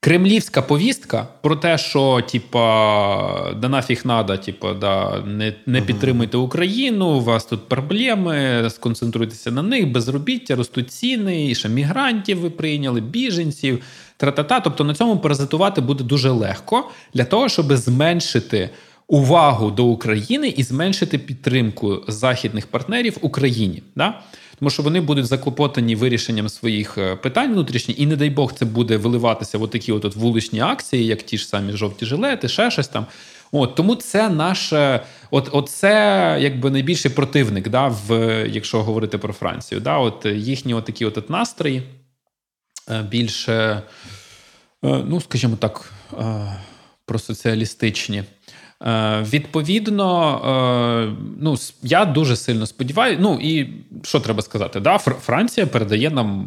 Кремлівська 0.04 0.62
повістка 0.62 1.28
про 1.42 1.56
те, 1.56 1.78
що 1.78 2.20
типа, 2.20 3.52
да 3.56 3.68
нафіг 3.68 4.00
надо, 4.04 4.36
типа, 4.36 4.74
да, 4.74 5.22
не 5.26 5.54
не 5.66 5.80
підтримуйте 5.80 6.36
Україну, 6.36 7.06
у 7.06 7.20
вас 7.20 7.44
тут 7.44 7.68
проблеми, 7.68 8.66
сконцентруйтеся 8.70 9.50
на 9.50 9.62
них, 9.62 9.92
безробіття, 9.92 10.56
ростуть 10.56 10.90
ціни, 10.90 11.50
і 11.50 11.54
ще 11.54 11.68
мігрантів 11.68 12.38
ви 12.38 12.50
прийняли, 12.50 13.00
біженців, 13.00 13.82
тра-та-та. 14.16 14.60
Тобто 14.60 14.84
на 14.84 14.94
цьому 14.94 15.16
паразитувати 15.16 15.80
буде 15.80 16.04
дуже 16.04 16.30
легко 16.30 16.90
для 17.14 17.24
того, 17.24 17.48
щоб 17.48 17.72
зменшити 17.72 18.70
увагу 19.06 19.70
до 19.70 19.84
України 19.84 20.48
і 20.48 20.62
зменшити 20.62 21.18
підтримку 21.18 22.02
західних 22.08 22.66
партнерів 22.66 23.16
Україні. 23.20 23.82
Да? 23.96 24.22
Тому 24.62 24.70
що 24.70 24.82
вони 24.82 25.00
будуть 25.00 25.26
заклопотані 25.26 25.96
вирішенням 25.96 26.48
своїх 26.48 26.98
е, 26.98 27.16
питань 27.16 27.52
внутрішніх, 27.52 27.98
і 28.00 28.06
не 28.06 28.16
дай 28.16 28.30
Бог 28.30 28.52
це 28.52 28.64
буде 28.64 28.96
виливатися 28.96 29.58
в 29.58 29.70
такі 29.70 29.92
от, 29.92 30.16
вуличні 30.16 30.60
акції, 30.60 31.06
як 31.06 31.22
ті 31.22 31.38
ж 31.38 31.46
самі 31.46 31.72
жовті 31.72 32.06
жилети, 32.06 32.48
ще 32.48 32.70
щось 32.70 32.88
там. 32.88 33.06
От 33.52 33.74
Тому 33.74 33.94
це 33.94 34.28
наше, 34.28 35.00
от, 35.30 35.48
от 35.52 35.68
це 35.68 36.38
якби 36.40 36.70
найбільший 36.70 37.10
противник, 37.10 37.68
да, 37.68 37.88
в, 37.88 38.28
якщо 38.48 38.82
говорити 38.82 39.18
про 39.18 39.32
Францію. 39.32 39.80
Да, 39.80 39.98
от 39.98 40.26
Їхні 40.26 40.74
от 40.74 40.84
такі 40.84 41.04
от, 41.04 41.30
настрої 41.30 41.82
е, 42.90 43.02
більше, 43.02 43.82
е, 44.84 45.04
ну, 45.06 45.20
скажімо 45.20 45.56
так, 45.56 45.92
просоціалістичні. 47.06 48.24
Е, 48.86 49.24
відповідно, 49.32 50.40
е, 50.44 51.24
ну 51.40 51.56
я 51.82 52.04
дуже 52.04 52.36
сильно 52.36 52.66
сподіваюся. 52.66 53.18
Ну 53.22 53.38
і 53.42 53.68
що 54.02 54.20
треба 54.20 54.42
сказати? 54.42 54.80
Да, 54.80 54.98
Франція 54.98 55.66
передає 55.66 56.10
нам 56.10 56.46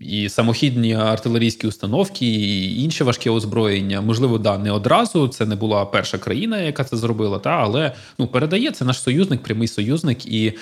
і 0.00 0.28
самохідні 0.28 0.94
артилерійські 0.94 1.66
установки, 1.66 2.26
і 2.26 2.82
інші 2.82 3.04
важкі 3.04 3.30
озброєння. 3.30 4.00
Можливо, 4.00 4.38
да, 4.38 4.58
не 4.58 4.70
одразу. 4.70 5.28
Це 5.28 5.46
не 5.46 5.56
була 5.56 5.84
перша 5.84 6.18
країна, 6.18 6.60
яка 6.60 6.84
це 6.84 6.96
зробила, 6.96 7.38
та 7.38 7.50
але 7.50 7.92
ну 8.18 8.26
передає 8.26 8.70
це 8.70 8.84
наш 8.84 9.02
союзник, 9.02 9.42
прямий 9.42 9.68
союзник 9.68 10.26
і. 10.26 10.52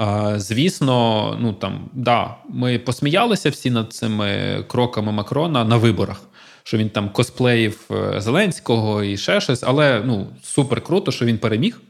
Е, 0.00 0.34
звісно, 0.36 1.36
ну 1.40 1.52
там 1.52 1.90
да, 1.92 2.34
ми 2.48 2.78
посміялися 2.78 3.50
всі 3.50 3.70
над 3.70 3.92
цими 3.92 4.58
кроками 4.68 5.12
Макрона 5.12 5.64
на 5.64 5.76
виборах 5.76 6.22
що 6.62 6.78
він 6.78 6.90
там 6.90 7.10
косплеїв 7.10 7.80
е, 7.90 8.20
Зеленського 8.20 9.02
і 9.02 9.16
ще 9.16 9.40
щось, 9.40 9.62
але 9.62 10.02
ну 10.04 10.26
супер 10.42 10.80
круто, 10.80 11.12
що 11.12 11.24
він 11.24 11.38
переміг. 11.38 11.80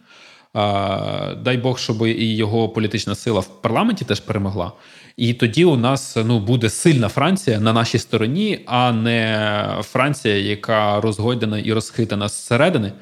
А, 0.55 1.35
Дай 1.43 1.57
Бог, 1.57 1.79
щоб 1.79 2.07
і 2.07 2.37
його 2.37 2.69
політична 2.69 3.15
сила 3.15 3.41
в 3.41 3.63
парламенті 3.63 4.05
теж 4.05 4.21
перемогла. 4.21 4.73
І 5.17 5.35
тоді 5.35 5.65
у 5.65 5.77
нас 5.77 6.17
ну 6.25 6.39
буде 6.39 6.71
сильна 6.71 7.09
Франція 7.09 7.61
на 7.61 7.73
нашій 7.73 7.99
стороні, 7.99 8.61
а 8.67 8.93
не 8.93 9.79
Франція, 9.83 10.37
яка 10.37 11.01
розгойдена 11.01 11.59
і 11.59 11.73
розхитана 11.73 12.29
зсередини 12.29 12.93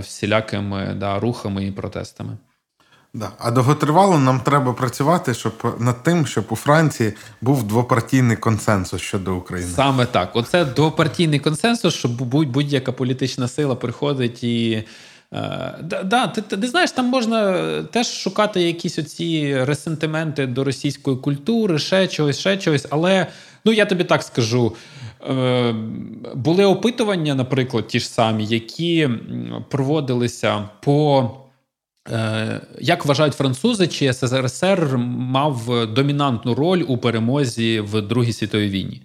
всілякими 0.00 0.94
да, 0.96 1.18
рухами 1.18 1.66
і 1.66 1.72
протестами. 1.72 2.36
Да. 3.16 3.32
А 3.38 3.50
довготривало 3.50 4.18
нам 4.18 4.40
треба 4.40 4.72
працювати, 4.72 5.34
щоб 5.34 5.76
над 5.78 6.02
тим, 6.02 6.26
щоб 6.26 6.44
у 6.48 6.56
Франції 6.56 7.12
був 7.40 7.62
двопартійний 7.62 8.36
консенсус 8.36 9.02
щодо 9.02 9.36
України. 9.36 9.70
Саме 9.74 10.06
так. 10.06 10.36
Оце 10.36 10.64
двопартійний 10.64 11.38
консенсус, 11.38 11.94
щоб 11.94 12.22
будь-яка 12.22 12.92
політична 12.92 13.48
сила 13.48 13.74
приходить 13.74 14.44
і. 14.44 14.84
Е, 15.32 15.74
да, 15.82 16.02
да, 16.02 16.26
ти, 16.26 16.42
ти, 16.42 16.56
ти 16.56 16.68
знаєш, 16.68 16.90
там 16.90 17.06
можна 17.06 17.82
теж 17.82 18.06
шукати 18.06 18.62
якісь 18.62 18.98
оці 18.98 19.64
ресентименти 19.64 20.46
до 20.46 20.64
російської 20.64 21.16
культури, 21.16 21.78
ще 21.78 22.06
чогось, 22.06 22.38
ще 22.38 22.56
чогось. 22.56 22.86
Але 22.90 23.26
ну 23.64 23.72
я 23.72 23.86
тобі 23.86 24.04
так 24.04 24.22
скажу: 24.22 24.72
е, 25.30 25.74
були 26.34 26.64
опитування, 26.64 27.34
наприклад, 27.34 27.88
ті 27.88 28.00
ж 28.00 28.08
самі, 28.08 28.46
які 28.46 29.10
проводилися 29.68 30.68
по. 30.80 31.30
Е, 32.10 32.60
як 32.80 33.06
вважають 33.06 33.34
французи, 33.34 33.86
чи 33.86 34.12
СРСР 34.12 34.96
мав 34.98 35.86
домінантну 35.86 36.54
роль 36.54 36.84
у 36.88 36.98
перемозі 36.98 37.80
в 37.80 38.00
Другій 38.02 38.32
світовій 38.32 38.68
війні? 38.68 39.02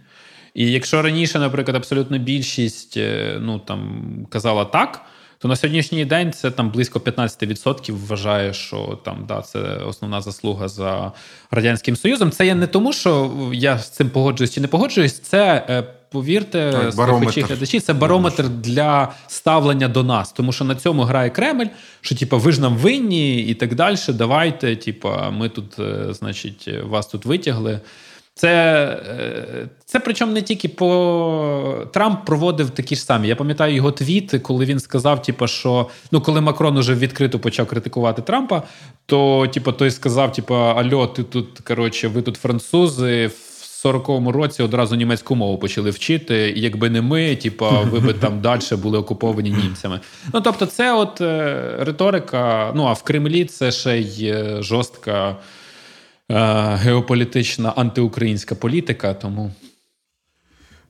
І 0.53 0.71
якщо 0.71 1.01
раніше, 1.01 1.39
наприклад, 1.39 1.75
абсолютно 1.75 2.17
більшість 2.17 2.97
е, 2.97 3.37
ну 3.41 3.59
там 3.59 4.01
казала 4.29 4.65
так, 4.65 5.01
то 5.41 5.47
на 5.47 5.55
сьогоднішній 5.55 6.05
день 6.05 6.33
це 6.33 6.51
там 6.51 6.69
близько 6.69 6.99
15% 6.99 8.07
вважає, 8.07 8.53
що 8.53 8.99
там 9.03 9.25
да, 9.27 9.41
це 9.41 9.59
основна 9.59 10.21
заслуга 10.21 10.67
за 10.67 11.11
радянським 11.51 11.95
союзом. 11.95 12.31
Це 12.31 12.45
є 12.45 12.55
не 12.55 12.67
тому, 12.67 12.93
що 12.93 13.31
я 13.53 13.79
з 13.79 13.89
цим 13.89 14.09
погоджуюсь 14.09 14.53
чи 14.53 14.61
не 14.61 14.67
погоджуюсь, 14.67 15.19
це. 15.19 15.65
Е, 15.69 15.83
повірте, 16.11 16.91
слухачі 16.91 17.41
глядачі, 17.41 17.79
це 17.79 17.93
барометр 17.93 18.49
для 18.49 19.13
ставлення 19.27 19.87
до 19.87 20.03
нас, 20.03 20.31
тому 20.31 20.51
що 20.51 20.65
на 20.65 20.75
цьому 20.75 21.03
грає 21.03 21.29
Кремль, 21.29 21.65
що 22.01 22.15
типу, 22.15 22.37
ви 22.37 22.51
ж 22.51 22.61
нам 22.61 22.77
винні 22.77 23.41
і 23.41 23.53
так 23.53 23.75
далі. 23.75 23.95
Давайте, 24.09 24.75
типу, 24.75 25.09
ми 25.31 25.49
тут, 25.49 25.79
е, 25.79 26.13
значить, 26.13 26.69
вас 26.83 27.07
тут 27.07 27.25
витягли. 27.25 27.79
Це 28.41 28.83
е, 29.19 29.67
це 29.85 29.99
причому 29.99 30.33
не 30.33 30.41
тільки 30.41 30.69
по 30.69 31.85
Трамп 31.93 32.25
проводив 32.25 32.69
такі 32.69 32.95
ж 32.95 33.01
самі. 33.01 33.27
Я 33.27 33.35
пам'ятаю 33.35 33.75
його 33.75 33.91
твіт, 33.91 34.41
коли 34.41 34.65
він 34.65 34.79
сказав, 34.79 35.21
типу, 35.21 35.47
що 35.47 35.89
ну 36.11 36.21
коли 36.21 36.41
Макрон 36.41 36.77
уже 36.77 36.95
відкрито 36.95 37.39
почав 37.39 37.65
критикувати 37.67 38.21
Трампа, 38.21 38.63
то 39.05 39.47
типу, 39.47 39.71
той 39.71 39.91
сказав: 39.91 40.33
типу, 40.33 40.55
Альо, 40.55 41.07
ти 41.07 41.23
тут 41.23 41.59
коротше, 41.59 42.07
ви 42.07 42.21
тут 42.21 42.37
французи. 42.37 43.27
в 43.27 43.85
40-му 43.85 44.31
році 44.31 44.63
одразу 44.63 44.95
німецьку 44.95 45.35
мову 45.35 45.57
почали 45.57 45.89
вчити, 45.89 46.53
і 46.55 46.61
якби 46.61 46.89
не 46.89 47.01
ми, 47.01 47.35
типу, 47.35 47.67
ви 47.91 47.99
би 47.99 48.13
там 48.13 48.39
далі 48.41 48.61
були 48.71 48.97
окуповані 48.97 49.49
німцями. 49.49 49.99
Ну 50.33 50.41
тобто, 50.41 50.65
це 50.65 50.93
от 50.93 51.21
е, 51.21 51.75
риторика. 51.79 52.71
Ну 52.75 52.85
а 52.85 52.93
в 52.93 53.03
Кремлі 53.03 53.45
це 53.45 53.71
ще 53.71 53.97
й 53.97 54.25
е, 54.25 54.57
жорстка 54.61 55.35
геополітична 56.75 57.69
антиукраїнська 57.69 58.55
політика. 58.55 59.13
Тому. 59.13 59.51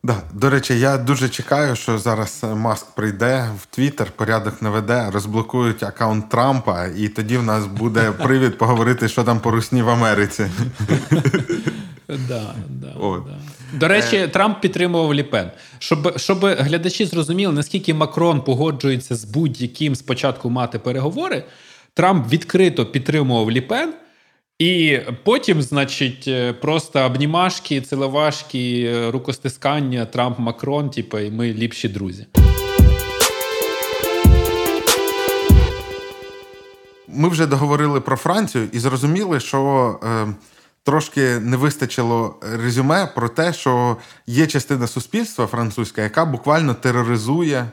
Да, 0.03 0.17
до 0.33 0.49
речі, 0.49 0.79
я 0.79 0.97
дуже 0.97 1.29
чекаю, 1.29 1.75
що 1.75 1.97
зараз 1.97 2.45
Маск 2.55 2.85
прийде 2.95 3.49
в 3.61 3.65
Твіттер, 3.65 4.11
порядок 4.11 4.61
наведе, 4.61 5.09
розблокують 5.13 5.83
аккаунт 5.83 6.29
Трампа, 6.29 6.85
і 6.97 7.07
тоді 7.07 7.37
в 7.37 7.43
нас 7.43 7.65
буде 7.65 8.11
привід 8.23 8.57
поговорити, 8.57 9.07
що 9.07 9.23
там 9.23 9.39
по 9.39 9.51
русні 9.51 9.81
в 9.81 9.89
Америці. 9.89 10.45
Да, 12.07 12.55
да, 12.69 12.93
да. 12.99 13.21
До 13.73 13.87
речі, 13.87 14.15
е... 14.15 14.27
Трамп 14.27 14.61
підтримував 14.61 15.13
Ліпен. 15.13 15.51
Щоб 15.79 16.19
щоб 16.19 16.45
глядачі 16.45 17.05
зрозуміли, 17.05 17.53
наскільки 17.53 17.93
Макрон 17.93 18.41
погоджується 18.41 19.15
з 19.15 19.25
будь-яким 19.25 19.95
спочатку 19.95 20.49
мати 20.49 20.79
переговори, 20.79 21.43
Трамп 21.93 22.31
відкрито 22.33 22.85
підтримував 22.85 23.51
Ліпен. 23.51 23.93
І 24.61 24.99
потім, 25.23 25.61
значить, 25.61 26.25
е, 26.27 26.53
просто 26.53 26.99
обнімашки, 26.99 27.81
ціловашки, 27.81 28.91
е, 28.95 29.11
рукостискання, 29.11 30.05
Трамп, 30.05 30.39
Макрон, 30.39 30.89
типу, 30.89 31.19
і 31.19 31.31
ми 31.31 31.53
ліпші 31.53 31.89
друзі. 31.89 32.25
Ми 37.07 37.29
вже 37.29 37.45
договорили 37.45 38.01
про 38.01 38.15
Францію 38.17 38.67
і 38.71 38.79
зрозуміли, 38.79 39.39
що. 39.39 39.99
Е 40.03 40.33
трошки 40.83 41.39
не 41.39 41.57
вистачило 41.57 42.39
резюме 42.41 43.07
про 43.15 43.29
те, 43.29 43.53
що 43.53 43.97
є 44.27 44.47
частина 44.47 44.87
суспільства 44.87 45.47
французька, 45.47 46.01
яка 46.01 46.25
буквально 46.25 46.73
тероризує. 46.73 47.65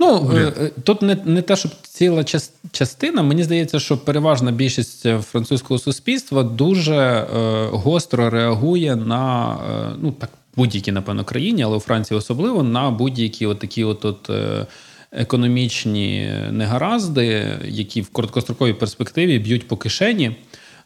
Ну 0.00 0.32
е, 0.36 0.52
е, 0.60 0.70
тут 0.84 1.02
не 1.02 1.16
не 1.24 1.42
те, 1.42 1.56
щоб 1.56 1.72
ціла 1.82 2.24
частина. 2.72 3.22
Мені 3.22 3.44
здається, 3.44 3.80
що 3.80 3.98
переважна 3.98 4.52
більшість 4.52 5.06
французького 5.20 5.78
суспільства 5.78 6.42
дуже 6.42 6.94
е, 6.94 7.26
гостро 7.72 8.30
реагує 8.30 8.96
на 8.96 9.54
е, 9.54 9.96
ну 10.02 10.12
так 10.12 10.30
будь-якій, 10.56 10.92
напевно, 10.92 11.24
країні, 11.24 11.62
але 11.62 11.76
у 11.76 11.80
Франції 11.80 12.18
особливо 12.18 12.62
на 12.62 12.90
будь-які 12.90 13.46
от 13.46 13.58
такі 13.58 13.84
от, 13.84 14.04
от 14.04 14.30
е, 14.30 14.66
економічні 15.12 16.32
негаразди, 16.50 17.58
які 17.64 18.00
в 18.00 18.08
короткостроковій 18.08 18.72
перспективі 18.72 19.38
б'ють 19.38 19.68
по 19.68 19.76
кишені 19.76 20.36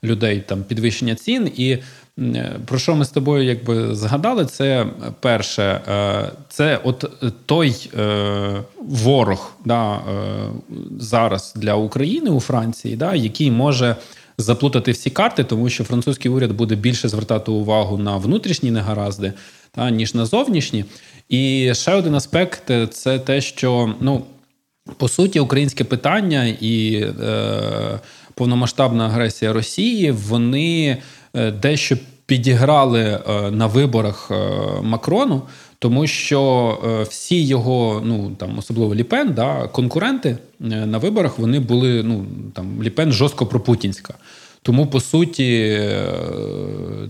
людей 0.04 0.44
там 0.46 0.64
підвищення 0.64 1.14
цін. 1.14 1.52
І 1.56 1.78
про 2.66 2.78
що 2.78 2.94
ми 2.94 3.04
з 3.04 3.08
тобою 3.08 3.44
якби 3.44 3.94
згадали? 3.94 4.44
Це 4.46 4.86
перше, 5.20 5.62
е, 5.88 6.30
це 6.48 6.80
от 6.84 7.04
той 7.46 7.90
е, 7.98 8.62
ворог 8.78 9.52
да, 9.64 9.94
е, 9.94 10.00
зараз 11.00 11.52
для 11.56 11.74
України 11.74 12.30
у 12.30 12.40
Франції, 12.40 12.96
да, 12.96 13.14
який 13.14 13.50
може. 13.50 13.96
Заплутати 14.40 14.92
всі 14.92 15.10
карти, 15.10 15.44
тому 15.44 15.68
що 15.68 15.84
французький 15.84 16.30
уряд 16.30 16.52
буде 16.52 16.74
більше 16.74 17.08
звертати 17.08 17.50
увагу 17.50 17.98
на 17.98 18.16
внутрішні 18.16 18.70
негаразди, 18.70 19.32
та 19.70 19.90
ніж 19.90 20.14
на 20.14 20.26
зовнішні. 20.26 20.84
І 21.28 21.72
ще 21.74 21.94
один 21.94 22.14
аспект 22.14 22.72
це 22.90 23.18
те, 23.18 23.40
що 23.40 23.94
ну 24.00 24.24
по 24.96 25.08
суті 25.08 25.40
українське 25.40 25.84
питання 25.84 26.56
і 26.60 26.94
е, 26.94 28.00
повномасштабна 28.34 29.06
агресія 29.06 29.52
Росії 29.52 30.10
вони 30.10 30.86
е, 30.86 30.98
дещо 31.34 31.96
підіграли 32.28 33.00
е, 33.00 33.50
на 33.50 33.66
виборах 33.66 34.28
е, 34.30 34.34
Макрону, 34.82 35.42
тому 35.78 36.06
що 36.06 37.06
всі 37.10 37.46
його, 37.46 38.02
ну 38.04 38.30
там 38.38 38.58
особливо 38.58 38.94
Ліпен, 38.94 39.32
да, 39.32 39.68
конкуренти 39.68 40.38
на 40.60 40.98
виборах 40.98 41.38
вони 41.38 41.60
були 41.60 42.02
ну 42.02 42.26
там 42.54 42.82
Ліпен 42.82 43.12
жорстко 43.12 43.46
пропутінська. 43.46 44.14
Тому 44.62 44.86
по 44.86 45.00
суті 45.00 45.80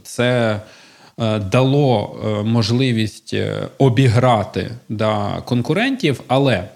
це 0.02 0.60
дало 1.52 2.16
можливість 2.44 3.34
обіграти 3.78 4.70
да, 4.88 5.42
конкурентів, 5.44 6.20
але 6.28 6.68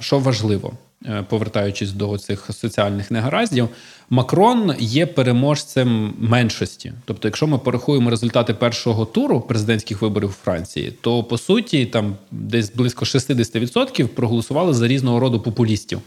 що 0.00 0.18
важливо. 0.18 0.72
Е, 1.06 1.24
повертаючись 1.28 1.92
до 1.92 2.18
цих 2.18 2.50
соціальних 2.52 3.10
негараздів, 3.10 3.68
Макрон 4.10 4.74
є 4.78 5.06
переможцем 5.06 6.14
меншості. 6.18 6.92
Тобто, 7.04 7.28
якщо 7.28 7.46
ми 7.46 7.58
порахуємо 7.58 8.10
результати 8.10 8.54
першого 8.54 9.04
туру 9.04 9.40
президентських 9.40 10.02
виборів 10.02 10.28
у 10.28 10.44
Франції, 10.44 10.92
то 11.00 11.24
по 11.24 11.38
суті 11.38 11.86
там 11.86 12.16
десь 12.30 12.74
близько 12.74 13.04
60% 13.04 14.06
проголосували 14.06 14.74
за 14.74 14.88
різного 14.88 15.20
роду 15.20 15.40
популістів. 15.40 16.00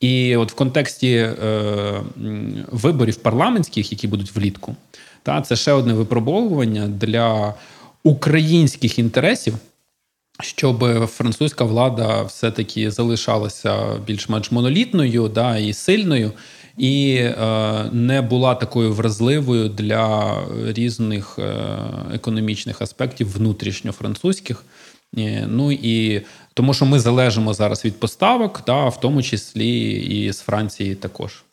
І 0.00 0.36
от 0.36 0.52
в 0.52 0.54
контексті 0.54 1.12
е, 1.12 1.34
виборів 2.70 3.16
парламентських, 3.16 3.92
які 3.92 4.08
будуть 4.08 4.36
влітку, 4.36 4.76
та 5.22 5.40
це 5.40 5.56
ще 5.56 5.72
одне 5.72 5.94
випробовування 5.94 6.88
для 6.88 7.54
українських 8.02 8.98
інтересів 8.98 9.54
щоб 10.42 11.06
французька 11.06 11.64
влада 11.64 12.22
все-таки 12.22 12.90
залишалася 12.90 13.98
більш-менш 14.06 14.50
монолітною 14.50 15.28
да, 15.28 15.58
і 15.58 15.72
сильною, 15.72 16.32
і 16.80 17.14
е, 17.14 17.34
не 17.92 18.22
була 18.22 18.54
такою 18.54 18.92
вразливою 18.92 19.68
для 19.68 20.36
різних 20.66 21.38
е, 21.38 21.66
економічних 22.14 22.82
аспектів 22.82 23.32
внутрішньофранцузьких. 23.32 24.64
Е, 25.18 25.46
ну 25.48 25.72
і 25.72 26.22
тому, 26.54 26.74
що 26.74 26.86
ми 26.86 26.98
залежимо 26.98 27.54
зараз 27.54 27.84
від 27.84 28.00
поставок, 28.00 28.60
та 28.60 28.88
в 28.88 29.00
тому 29.00 29.22
числі 29.22 29.90
і 29.92 30.32
з 30.32 30.40
Франції 30.40 30.94
також. 30.94 31.44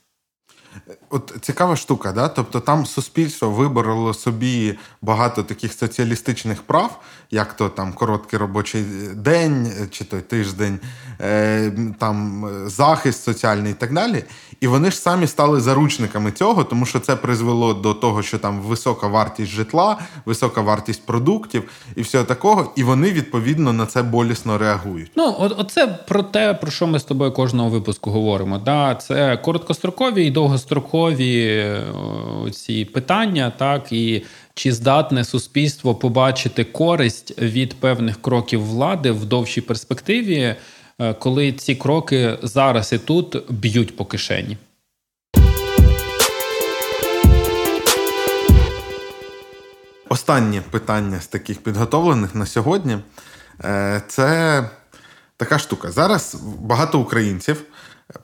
От 1.10 1.36
цікава 1.42 1.76
штука, 1.76 2.12
да? 2.12 2.28
тобто 2.28 2.60
там 2.60 2.86
суспільство 2.86 3.50
вибороло 3.50 4.14
собі 4.14 4.78
багато 5.02 5.44
таких 5.44 5.74
соціалістичних 5.74 6.62
прав, 6.62 7.02
як 7.32 7.54
то 7.54 7.70
там 7.70 7.94
короткий 7.94 8.40
робочий 8.40 8.84
день 9.16 9.72
чи 9.92 10.06
той 10.06 10.22
тиждень, 10.22 10.80
е, 11.22 11.72
там 12.00 12.50
захист 12.66 13.24
соціальний 13.24 13.72
і 13.72 13.76
так 13.76 13.94
далі. 13.94 14.24
І 14.62 14.68
вони 14.68 14.92
ж 14.92 14.98
самі 14.98 15.28
стали 15.28 15.62
заручниками 15.62 16.32
цього, 16.32 16.64
тому 16.64 16.86
що 16.86 17.00
це 17.00 17.16
призвело 17.16 17.74
до 17.74 17.94
того, 17.94 18.24
що 18.24 18.40
там 18.40 18.60
висока 18.62 19.08
вартість 19.08 19.52
житла, 19.52 19.98
висока 20.26 20.62
вартість 20.62 21.06
продуктів 21.06 21.64
і 21.96 22.02
всього 22.02 22.24
такого. 22.24 22.74
І 22.76 22.84
вони 22.84 23.12
відповідно 23.12 23.74
на 23.74 23.86
це 23.86 24.04
болісно 24.04 24.58
реагують. 24.58 25.12
Ну, 25.16 25.36
от, 25.40 25.54
оце 25.58 25.88
про 25.88 26.24
те, 26.24 26.54
про 26.54 26.72
що 26.72 26.88
ми 26.88 27.00
з 27.00 27.04
тобою 27.04 27.32
кожного 27.32 27.70
випуску 27.70 28.12
говоримо. 28.12 28.58
Да, 28.58 28.96
Це 28.96 29.38
короткострокові 29.38 30.26
і 30.26 30.32
довгострокові 30.32 30.67
ці 32.52 32.86
питання, 32.86 33.52
так 33.58 33.92
і. 33.92 34.24
Чи 34.54 34.72
здатне 34.72 35.24
суспільство 35.24 35.96
побачити 35.96 36.64
користь 36.64 37.42
від 37.42 37.74
певних 37.74 38.22
кроків 38.22 38.66
влади 38.66 39.12
в 39.12 39.26
довшій 39.26 39.62
перспективі? 39.62 40.56
Е, 41.00 41.14
коли 41.14 41.54
ці 41.54 41.76
кроки 41.76 42.38
зараз 42.44 42.94
і 42.94 42.98
тут 42.98 43.52
б'ють 43.52 43.98
по 43.98 44.06
кишені. 44.06 44.58
Останнє 50.10 50.62
питання 50.72 51.20
з 51.20 51.28
таких 51.28 51.64
підготовлених 51.64 52.36
на 52.36 52.46
сьогодні 52.46 52.98
е, 53.64 54.02
це 54.08 54.64
така 55.38 55.60
штука. 55.60 55.92
Зараз 55.92 56.36
багато 56.62 57.00
українців 57.00 57.64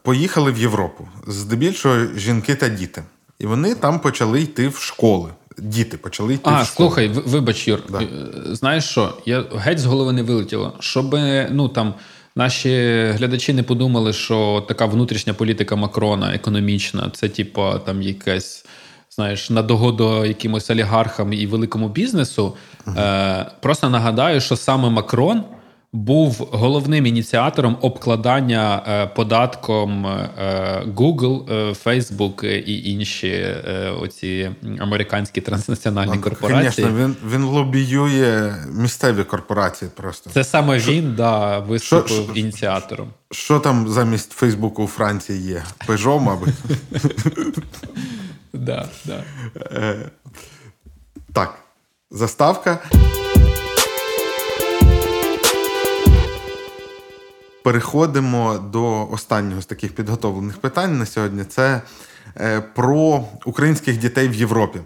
поїхали 0.04 0.52
в 0.52 0.58
Європу, 0.58 1.08
здебільшого 1.28 2.06
жінки 2.16 2.56
та 2.56 2.70
діти. 2.70 3.04
І 3.40 3.46
вони 3.46 3.76
там 3.76 4.00
почали 4.00 4.42
йти 4.42 4.68
в 4.68 4.78
школи. 4.78 5.30
Діти 5.58 5.98
почали 5.98 6.34
йти. 6.34 6.44
А, 6.44 6.62
в 6.62 6.66
школи. 6.66 6.90
слухай, 6.90 7.08
вибач, 7.08 7.68
Юр, 7.68 7.80
да. 7.90 8.02
Е, 8.02 8.08
знаєш 8.56 8.84
що? 8.84 9.18
Я 9.26 9.46
геть 9.56 9.80
з 9.80 9.86
голови 9.86 10.14
не 10.14 10.24
вилетіло. 10.24 10.74
Щоб 10.80 11.16
ну 11.52 11.70
там 11.70 11.94
Наші 12.36 12.70
глядачі 13.18 13.54
не 13.54 13.64
подумали, 13.64 14.14
що 14.14 14.66
така 14.68 14.86
внутрішня 14.86 15.34
політика 15.34 15.76
Макрона 15.76 16.34
економічна, 16.36 17.10
це 17.14 17.30
типу 17.30 17.72
там 17.86 18.02
якась. 18.02 18.66
Знаєш, 19.10 19.50
на 19.50 19.62
догоду 19.62 20.26
якимось 20.26 20.70
олігархам 20.70 21.34
і 21.34 21.48
великому 21.48 21.90
бізнесу. 21.90 22.54
Uh-huh. 22.86 23.00
Е, 23.00 23.52
Просто 23.62 23.90
нагадаю, 23.90 24.42
що 24.42 24.56
саме 24.56 24.90
Макрон 24.90 25.44
був 25.94 26.50
головним 26.52 27.06
ініціатором 27.06 27.78
обкладання 27.82 28.84
е, 28.88 29.08
податком 29.08 30.08
е, 30.08 30.30
Google, 30.96 31.54
е, 31.54 31.70
Facebook 31.86 32.46
і 32.46 32.92
інші 32.92 33.56
оці 34.02 34.52
американські 34.80 35.42
транснаціональні 35.42 36.18
корпорації. 36.18 36.72
Звісно, 36.72 37.04
він 37.04 37.16
він 37.30 37.44
лобіює 37.44 38.56
місцеві 38.72 39.24
корпорації. 39.24 39.92
Просто 39.96 40.30
це 40.30 40.44
саме 40.44 40.80
що, 40.80 40.92
він 40.92 41.16
да, 41.16 41.60
виступив 41.60 42.30
що, 42.30 42.40
ініціатором. 42.40 43.08
Що 43.32 43.60
там 43.60 43.90
замість 43.90 44.32
Фейсбуку 44.32 44.84
у 44.84 44.88
Франції 44.88 45.42
є? 45.42 45.64
Пежо, 45.88 46.20
мабуть. 46.20 46.54
Да, 48.56 48.86
да. 49.06 49.24
Так, 51.34 51.60
заставка. 52.12 52.80
Переходимо 57.64 58.58
до 58.58 59.10
останнього 59.10 59.62
з 59.62 59.66
таких 59.66 59.96
підготовлених 59.96 60.58
питань 60.58 60.98
на 61.00 61.06
сьогодні. 61.06 61.44
Це 61.44 61.82
е, 62.38 62.62
про 62.62 63.26
українських 63.46 63.98
дітей 63.98 64.28
в 64.30 64.34
Європі. 64.34 64.80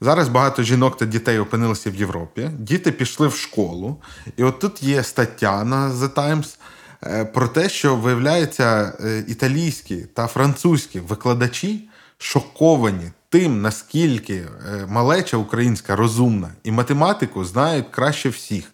Зараз 0.00 0.28
багато 0.28 0.62
жінок 0.62 0.96
та 0.96 1.06
дітей 1.06 1.38
опинилися 1.38 1.90
в 1.90 1.94
Європі. 1.94 2.50
Діти 2.58 2.92
пішли 2.92 3.28
в 3.28 3.34
школу. 3.34 3.96
І 4.36 4.44
от 4.44 4.58
тут 4.58 4.82
є 4.82 5.02
стаття 5.02 5.64
на 5.64 5.90
The 5.90 6.08
Times 6.08 6.56
е, 7.02 7.24
про 7.24 7.48
те, 7.48 7.68
що 7.68 7.96
виявляється, 7.96 8.92
е, 9.00 9.24
італійські 9.28 9.96
та 9.96 10.26
французькі 10.26 11.00
викладачі 11.00 11.88
шоковані 12.18 13.10
тим, 13.28 13.62
наскільки 13.62 14.42
малеча 14.88 15.36
українська 15.36 15.96
розумна 15.96 16.48
і 16.64 16.70
математику 16.70 17.44
знають 17.44 17.86
краще 17.90 18.28
всіх. 18.28 18.72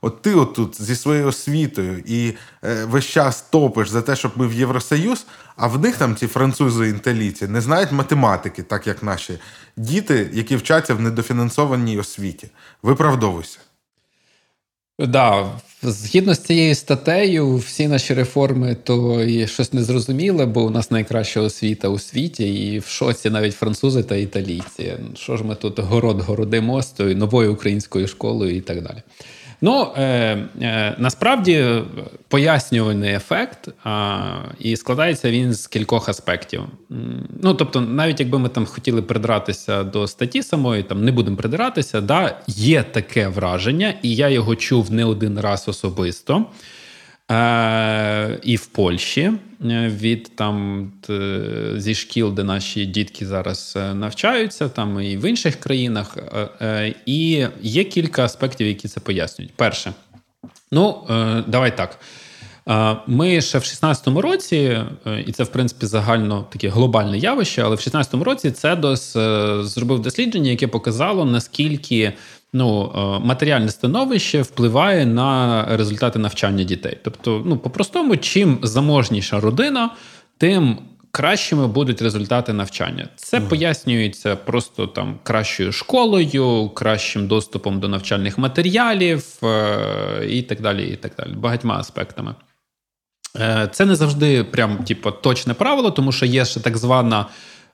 От 0.00 0.22
ти 0.22 0.34
отут 0.34 0.82
зі 0.82 0.96
своєю 0.96 1.26
освітою 1.26 2.02
і 2.06 2.32
е, 2.64 2.84
весь 2.84 3.04
час 3.04 3.42
топиш 3.42 3.88
за 3.88 4.02
те, 4.02 4.16
щоб 4.16 4.32
ми 4.36 4.46
в 4.46 4.52
Євросоюз, 4.52 5.26
а 5.56 5.66
в 5.66 5.80
них 5.80 5.96
там 5.96 6.16
ці 6.16 6.26
французи 6.26 6.88
інтеліці 6.88 7.48
не 7.48 7.60
знають 7.60 7.92
математики, 7.92 8.62
так 8.62 8.86
як 8.86 9.02
наші 9.02 9.38
діти, 9.76 10.30
які 10.32 10.56
вчаться 10.56 10.94
в 10.94 11.00
недофінансованій 11.00 11.98
освіті. 11.98 12.48
Виправдовуйся. 12.82 13.58
Да, 15.00 15.50
згідно 15.82 16.34
з 16.34 16.38
цією 16.38 16.74
статтею, 16.74 17.56
всі 17.56 17.88
наші 17.88 18.14
реформи 18.14 18.76
то 18.84 19.24
і 19.24 19.46
щось 19.46 19.72
незрозуміле, 19.72 20.46
бо 20.46 20.62
у 20.62 20.70
нас 20.70 20.90
найкраща 20.90 21.40
освіта 21.40 21.88
у 21.88 21.98
світі, 21.98 22.66
і 22.66 22.78
в 22.78 22.86
шоці 22.86 23.30
навіть 23.30 23.54
французи 23.54 24.02
та 24.02 24.16
італійці. 24.16 24.94
Що 25.14 25.36
ж 25.36 25.44
ми 25.44 25.54
тут 25.54 25.78
город 25.78 26.20
городимо 26.20 26.82
з 26.82 26.86
тою 26.86 27.16
новою 27.16 27.52
українською 27.52 28.08
школою 28.08 28.56
і 28.56 28.60
так 28.60 28.82
далі. 28.82 29.02
Ну 29.60 29.92
е, 29.96 30.02
е, 30.62 30.94
насправді 30.98 31.82
пояснювальний 32.28 33.14
ефект, 33.14 33.68
а, 33.84 34.18
і 34.58 34.76
складається 34.76 35.30
він 35.30 35.54
з 35.54 35.66
кількох 35.66 36.08
аспектів. 36.08 36.62
Ну 37.42 37.54
тобто, 37.54 37.80
навіть 37.80 38.20
якби 38.20 38.38
ми 38.38 38.48
там 38.48 38.66
хотіли 38.66 39.02
придратися 39.02 39.84
до 39.84 40.06
статті 40.06 40.42
самої, 40.42 40.82
там 40.82 41.04
не 41.04 41.12
будемо 41.12 41.36
придиратися, 41.36 42.00
да, 42.00 42.38
є 42.46 42.82
таке 42.82 43.28
враження, 43.28 43.94
і 44.02 44.14
я 44.14 44.28
його 44.28 44.56
чув 44.56 44.92
не 44.92 45.04
один 45.04 45.40
раз 45.40 45.68
особисто. 45.68 46.44
Е, 47.30 48.38
І 48.42 48.56
в 48.56 48.66
Польщі 48.66 49.22
е, 49.22 49.88
від 49.88 50.36
там 50.36 50.86
зі 51.76 51.94
шкіл, 51.94 52.32
де 52.32 52.44
наші 52.44 52.86
дітки 52.86 53.26
зараз 53.26 53.74
е, 53.76 53.94
навчаються, 53.94 54.68
там 54.68 55.00
і 55.00 55.16
в 55.16 55.28
інших 55.28 55.56
країнах. 55.56 56.16
І 57.06 57.46
є 57.62 57.84
кілька 57.84 58.24
аспектів, 58.24 58.66
які 58.66 58.88
це 58.88 59.00
пояснюють. 59.00 59.52
Перше, 59.56 59.92
ну 60.72 61.04
давай 61.46 61.76
так. 61.76 61.98
Ми 63.06 63.40
ще 63.40 63.58
в 63.58 63.62
16-му 63.62 64.22
році, 64.22 64.78
і 65.26 65.32
це 65.32 65.44
в 65.44 65.48
принципі 65.48 65.86
загально 65.86 66.46
таке 66.50 66.68
глобальне 66.68 67.18
явище, 67.18 67.62
але 67.62 67.76
в 67.76 67.78
16-му 67.78 68.24
році 68.24 68.50
Цедос 68.50 69.12
зробив 69.60 70.02
дослідження, 70.02 70.50
яке 70.50 70.66
показало 70.66 71.24
наскільки 71.24 72.12
ну, 72.52 72.92
е, 72.94 73.26
матеріальне 73.26 73.68
становище 73.68 74.42
впливає 74.42 75.06
на 75.06 75.64
результати 75.76 76.18
навчання 76.18 76.64
дітей. 76.64 76.98
Тобто, 77.04 77.42
ну, 77.46 77.56
по-простому, 77.58 78.16
чим 78.16 78.58
заможніша 78.62 79.40
родина, 79.40 79.90
тим 80.38 80.78
кращими 81.10 81.66
будуть 81.66 82.02
результати 82.02 82.52
навчання. 82.52 83.08
Це 83.16 83.38
mm. 83.38 83.48
пояснюється 83.48 84.36
просто 84.36 84.86
там 84.86 85.18
кращою 85.22 85.72
школою, 85.72 86.68
кращим 86.68 87.26
доступом 87.26 87.80
до 87.80 87.88
навчальних 87.88 88.38
матеріалів 88.38 89.24
е- 89.42 90.26
і 90.28 90.42
так 90.42 90.60
далі. 90.60 90.88
і 90.88 90.96
так 90.96 91.12
далі, 91.18 91.32
Багатьма 91.32 91.78
аспектами. 91.78 92.34
Е, 93.40 93.68
Це 93.72 93.84
не 93.84 93.96
завжди 93.96 94.44
прям 94.44 94.76
типу, 94.76 95.10
точне 95.10 95.54
правило, 95.54 95.90
тому 95.90 96.12
що 96.12 96.26
є 96.26 96.44
ще 96.44 96.60
так 96.60 96.76
звана. 96.76 97.26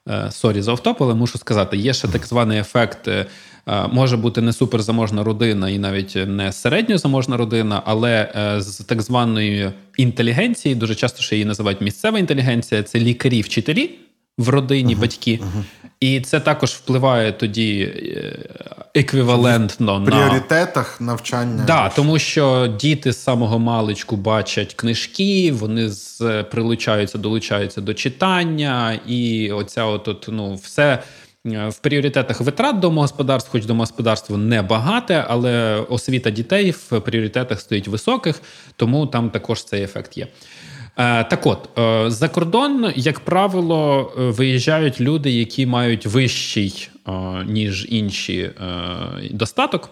Е, 0.08 0.30
sorry 0.30 0.62
за 0.62 0.70
офтоп, 0.70 1.02
але 1.02 1.14
мушу 1.14 1.38
сказати, 1.38 1.76
є 1.76 1.94
ще 1.94 2.08
так 2.08 2.26
званий 2.26 2.58
ефект 2.58 3.08
е, 3.08 3.26
Е, 3.68 3.88
може 3.88 4.16
бути 4.16 4.40
не 4.40 4.52
суперзаможна 4.52 5.24
родина 5.24 5.70
і 5.70 5.78
навіть 5.78 6.16
не 6.26 6.52
середньозаможна 6.52 7.36
родина, 7.36 7.82
але 7.84 8.32
е, 8.36 8.60
з 8.60 8.76
так 8.78 9.02
званої 9.02 9.70
інтелігенції, 9.96 10.74
дуже 10.74 10.94
часто 10.94 11.22
ще 11.22 11.36
її 11.36 11.44
називають 11.44 11.80
місцева 11.80 12.18
інтелігенція, 12.18 12.82
це 12.82 12.98
лікарі, 12.98 13.40
вчителі 13.40 13.90
в 14.38 14.48
родині, 14.48 14.96
uh-huh, 14.96 15.00
батьки. 15.00 15.30
Uh-huh. 15.42 15.64
І 16.00 16.20
це 16.20 16.40
також 16.40 16.70
впливає 16.70 17.32
тоді 17.32 17.80
е, 17.82 18.38
еквівалентно 18.94 20.00
в 20.00 20.04
пріоритетах 20.04 21.00
навчання. 21.00 21.64
Да, 21.66 21.88
тому 21.88 22.18
що 22.18 22.66
діти 22.80 23.12
з 23.12 23.22
самого 23.22 23.58
маличку 23.58 24.16
бачать 24.16 24.74
книжки, 24.74 25.52
вони 25.52 25.88
з 25.88 26.42
прилучаються, 26.42 27.18
долучаються 27.18 27.80
до 27.80 27.94
читання, 27.94 29.00
і 29.06 29.52
оця 29.52 29.84
от, 29.84 30.28
ну, 30.28 30.54
все. 30.54 31.02
Е, 31.46 31.68
в 31.68 31.78
пріоритетах 31.78 32.40
витрат 32.40 32.78
домогосподарств, 32.78 33.50
хоч 33.50 33.64
домогосподарство 33.64 34.36
не 34.36 34.62
багате, 34.62 35.24
але 35.28 35.76
освіта 35.88 36.30
дітей 36.30 36.70
в 36.70 37.00
пріоритетах 37.00 37.60
стоїть 37.60 37.88
високих, 37.88 38.40
тому 38.76 39.06
там 39.06 39.30
також 39.30 39.64
цей 39.64 39.82
ефект 39.82 40.18
є. 40.18 40.26
Е, 40.96 41.24
так 41.24 41.46
от, 41.46 41.78
е, 41.78 42.10
за 42.10 42.28
кордон, 42.28 42.92
як 42.96 43.20
правило, 43.20 44.12
виїжджають 44.16 45.00
люди, 45.00 45.30
які 45.30 45.66
мають 45.66 46.06
вищий, 46.06 46.90
ніж 47.46 47.86
інші 47.88 48.50
достаток. 49.30 49.90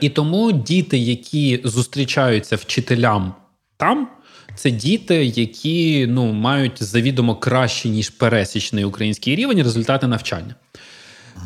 І 0.00 0.08
тому 0.08 0.52
діти, 0.52 0.98
які 0.98 1.60
зустрічаються 1.64 2.56
вчителям 2.56 3.34
там, 3.76 4.08
це 4.54 4.70
діти, 4.70 5.24
які 5.24 6.06
ну, 6.06 6.32
мають 6.32 6.82
завідомо 6.82 7.36
краще, 7.36 7.88
ніж 7.88 8.10
пересічний 8.10 8.84
український 8.84 9.36
рівень 9.36 9.62
результати 9.62 10.06
навчання. 10.06 10.54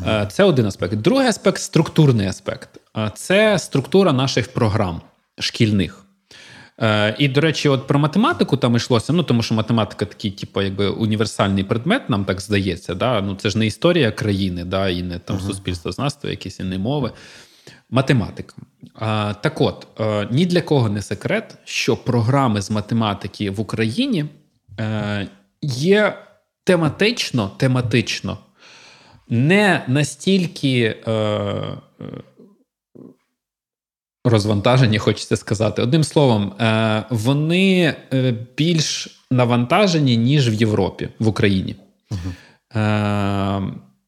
Е, 0.07 0.27
це 0.31 0.43
один 0.43 0.65
аспект. 0.65 0.93
Другий 0.93 1.27
аспект 1.27 1.61
структурний 1.61 2.27
аспект. 2.27 2.69
Е, 2.97 3.11
це 3.15 3.59
структура 3.59 4.13
наших 4.13 4.53
програм 4.53 5.01
шкільних. 5.39 6.05
Е, 6.81 7.15
і, 7.19 7.27
до 7.27 7.41
речі, 7.41 7.69
от 7.69 7.87
про 7.87 7.99
математику 7.99 8.57
там 8.57 8.75
йшлося, 8.75 9.13
ну 9.13 9.23
тому 9.23 9.43
що 9.43 9.55
математика 9.55 10.05
такий, 10.05 10.31
типу, 10.31 10.61
якби 10.61 10.89
універсальний 10.89 11.63
предмет, 11.63 12.09
нам 12.09 12.25
так 12.25 12.41
здається. 12.41 12.95
Да? 12.95 13.21
Ну 13.21 13.35
Це 13.35 13.49
ж 13.49 13.57
не 13.57 13.65
історія 13.65 14.11
країни, 14.11 14.65
да? 14.65 14.89
і 14.89 15.01
не 15.03 15.19
там 15.19 15.37
uh-huh. 15.37 15.47
суспільствознавство, 15.47 16.29
якісь 16.29 16.59
і 16.59 16.63
не 16.63 16.77
мови. 16.77 17.11
Математика. 17.89 18.55
А, 18.95 19.33
Так 19.33 19.61
от, 19.61 19.87
е, 19.99 20.27
ні 20.31 20.45
для 20.45 20.61
кого 20.61 20.89
не 20.89 21.01
секрет, 21.01 21.57
що 21.65 21.97
програми 21.97 22.61
з 22.61 22.71
математики 22.71 23.51
в 23.51 23.59
Україні 23.59 24.25
е, 24.79 25.27
є 25.61 26.17
тематично 26.63 27.51
тематично 27.57 28.37
не 29.29 29.83
настільки 29.87 30.95
розвантажені, 34.29 34.97
хочеться 34.97 35.37
сказати. 35.37 35.81
Одним 35.81 36.03
словом, 36.03 36.53
вони 37.09 37.95
більш 38.57 39.19
навантажені, 39.31 40.17
ніж 40.17 40.49
в 40.49 40.53
Європі, 40.53 41.09
в 41.19 41.27
Україні. 41.27 41.75
Угу. 42.11 42.33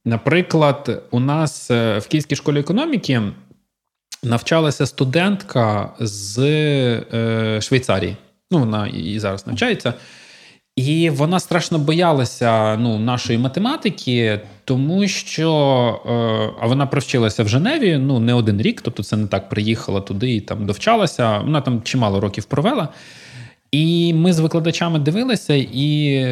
Наприклад, 0.06 1.04
у 1.12 1.20
нас 1.20 1.70
в 1.70 2.04
Київській 2.10 2.36
школі 2.36 2.60
економіки 2.60 3.22
навчалася 4.24 4.86
студентка 4.86 5.90
з 6.00 6.40
е, 6.40 7.60
Швейцарії. 7.62 8.18
Ну, 8.52 8.60
вона 8.60 8.88
і 8.88 9.20
зараз 9.20 9.48
навчається. 9.48 9.94
І 10.76 11.10
вона 11.10 11.40
страшно 11.40 11.80
боялася 11.80 12.78
ну, 12.78 13.00
нашої 13.00 13.40
математики, 13.40 14.40
тому 14.66 15.08
що 15.08 15.50
е, 16.06 16.56
а 16.62 16.68
вона 16.68 16.86
провчилася 16.86 17.44
в 17.44 17.48
Женеві 17.48 17.98
ну, 17.98 18.20
не 18.20 18.34
один 18.34 18.62
рік, 18.62 18.82
тобто 18.82 19.04
це 19.04 19.18
не 19.18 19.28
так 19.28 19.50
приїхала 19.50 20.02
туди 20.02 20.36
і 20.36 20.42
там 20.42 20.66
довчалася. 20.66 21.40
Вона 21.40 21.62
там 21.62 21.82
чимало 21.82 22.20
років 22.20 22.46
провела. 22.46 22.90
І 23.72 24.14
ми 24.14 24.34
з 24.34 24.40
викладачами 24.40 25.00
дивилися 25.00 25.54
і 25.54 26.26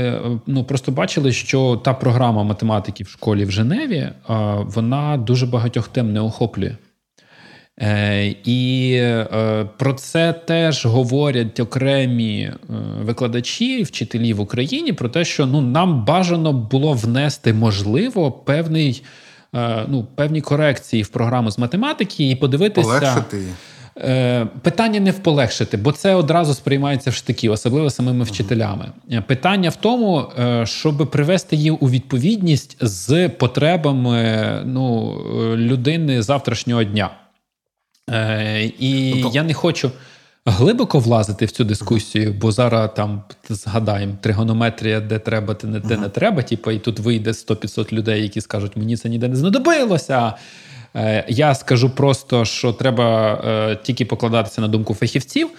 ну, 0.47 0.63
просто 0.63 0.91
бачили, 0.91 1.31
що 1.31 1.81
та 1.83 1.93
програма 1.93 2.43
математики 2.43 3.03
в 3.03 3.07
школі 3.07 3.45
в 3.45 3.51
Женеві 3.51 3.95
е, 3.95 4.13
вона 4.65 5.17
дуже 5.17 5.45
багатьох 5.45 5.87
тем 5.87 6.13
не 6.13 6.19
охоплює. 6.19 6.75
Е, 7.81 8.35
і 8.43 8.91
е, 8.93 9.65
про 9.77 9.93
це 9.93 10.33
теж 10.33 10.85
говорять 10.85 11.59
окремі 11.59 12.41
е, 12.41 12.55
викладачі, 13.01 13.83
вчителі 13.83 14.33
в 14.33 14.39
Україні 14.39 14.93
про 14.93 15.09
те, 15.09 15.25
що 15.25 15.45
ну 15.45 15.61
нам 15.61 16.05
бажано 16.05 16.53
було 16.53 16.93
внести 16.93 17.53
можливо 17.53 18.31
певний 18.31 19.03
ну 19.87 20.07
певні 20.15 20.41
корекції 20.41 21.03
в 21.03 21.07
програму 21.07 21.51
з 21.51 21.59
математики 21.59 22.29
і 22.29 22.35
подивитися. 22.35 22.87
Полегшити. 22.87 23.37
Питання 24.61 24.99
не 24.99 25.11
в 25.11 25.19
полегшити, 25.19 25.77
бо 25.77 25.91
це 25.91 26.15
одразу 26.15 26.53
сприймається 26.53 27.09
в 27.09 27.13
штики, 27.13 27.49
особливо 27.49 27.89
самими 27.89 28.23
вчителями. 28.23 28.91
Питання 29.27 29.69
в 29.69 29.75
тому, 29.75 30.25
щоб 30.63 31.11
привести 31.11 31.55
її 31.55 31.71
у 31.71 31.89
відповідність 31.89 32.77
з 32.81 33.29
потребами 33.29 34.51
ну, 34.65 35.15
людини 35.55 36.21
завтрашнього 36.21 36.83
дня. 36.83 37.09
Е, 38.09 38.71
І 38.79 39.21
ну, 39.23 39.31
я 39.33 39.43
не 39.43 39.53
хочу 39.53 39.91
глибоко 40.45 40.99
влазити 40.99 41.45
в 41.45 41.51
цю 41.51 41.63
дискусію, 41.63 42.35
бо 42.41 42.51
зараз 42.51 42.89
там 42.95 43.23
згадаємо 43.49 44.13
тригонометрія, 44.21 44.99
де 44.99 45.19
треба, 45.19 45.55
де 45.61 45.67
не, 45.67 45.79
де 45.79 45.97
не 45.97 46.09
треба. 46.09 46.41
Типу, 46.41 46.71
і 46.71 46.79
тут 46.79 46.99
вийде 46.99 47.31
100-500 47.31 47.93
людей, 47.93 48.23
які 48.23 48.41
скажуть, 48.41 48.77
мені 48.77 48.97
це 48.97 49.09
ніде 49.09 49.27
не 49.27 49.35
знадобилося. 49.35 50.33
Е, 50.95 51.25
Я 51.27 51.55
скажу 51.55 51.89
просто, 51.89 52.45
що 52.45 52.73
треба 52.73 53.33
е, 53.33 53.75
тільки 53.83 54.05
покладатися 54.05 54.61
на 54.61 54.67
думку 54.67 54.93
фахівців 54.93 55.49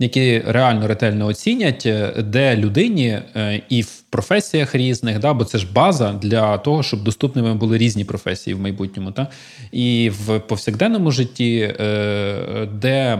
які 0.00 0.42
реально 0.46 0.86
ретельно 0.86 1.26
оцінять, 1.26 1.86
е, 1.86 2.22
де 2.22 2.56
людині 2.56 3.06
е, 3.36 3.62
і 3.68 3.82
в 3.82 4.00
професіях 4.10 4.74
різних, 4.74 5.18
да, 5.18 5.34
бо 5.34 5.44
це 5.44 5.58
ж 5.58 5.66
база 5.72 6.12
для 6.12 6.58
того, 6.58 6.82
щоб 6.82 7.04
доступними 7.04 7.54
були 7.54 7.78
різні 7.78 8.04
професії 8.04 8.54
в 8.54 8.60
майбутньому, 8.60 9.12
та 9.12 9.26
і 9.72 10.10
в 10.10 10.38
повсякденному 10.38 11.10
житті, 11.10 11.74
е, 11.80 12.68
де 12.74 13.18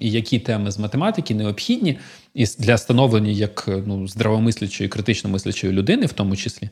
і 0.00 0.10
які 0.10 0.38
теми 0.38 0.70
з 0.70 0.78
математики 0.78 1.34
необхідні, 1.34 1.98
і 2.34 2.44
для 2.58 2.78
становлення 2.78 3.30
як 3.30 3.68
ну 3.86 4.08
здравомислячої, 4.08 4.88
критично 4.88 5.30
мислячої 5.30 5.72
людини, 5.72 6.06
в 6.06 6.12
тому 6.12 6.36
числі. 6.36 6.68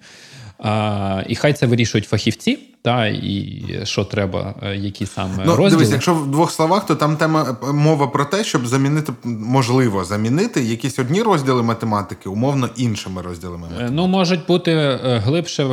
І 1.29 1.35
хай 1.35 1.53
це 1.53 1.67
вирішують 1.67 2.07
фахівці, 2.07 2.59
та 2.85 3.07
і 3.07 3.63
що 3.85 4.05
треба, 4.05 4.55
е, 4.63 4.77
які 4.77 5.07
саме 5.07 5.45
ну, 5.47 5.57
розділи. 5.57 5.71
Дивись, 5.71 5.93
якщо 5.93 6.15
в 6.15 6.31
двох 6.31 6.51
словах, 6.51 6.87
то 6.87 6.95
там 6.95 7.17
тема 7.17 7.57
мова 7.73 8.07
про 8.07 8.25
те, 8.25 8.45
щоб 8.45 8.67
замінити 8.67 9.13
можливо 9.25 10.05
замінити 10.05 10.65
якісь 10.65 10.99
одні 10.99 11.23
розділи 11.23 11.63
математики, 11.63 12.29
умовно 12.29 12.69
іншими 12.77 13.23
розділами. 13.23 13.67
Е, 13.67 13.71
математики. 13.71 13.95
Ну 13.97 14.07
можуть 14.07 14.47
бути 14.47 14.73
е, 14.73 15.23
глибше 15.25 15.65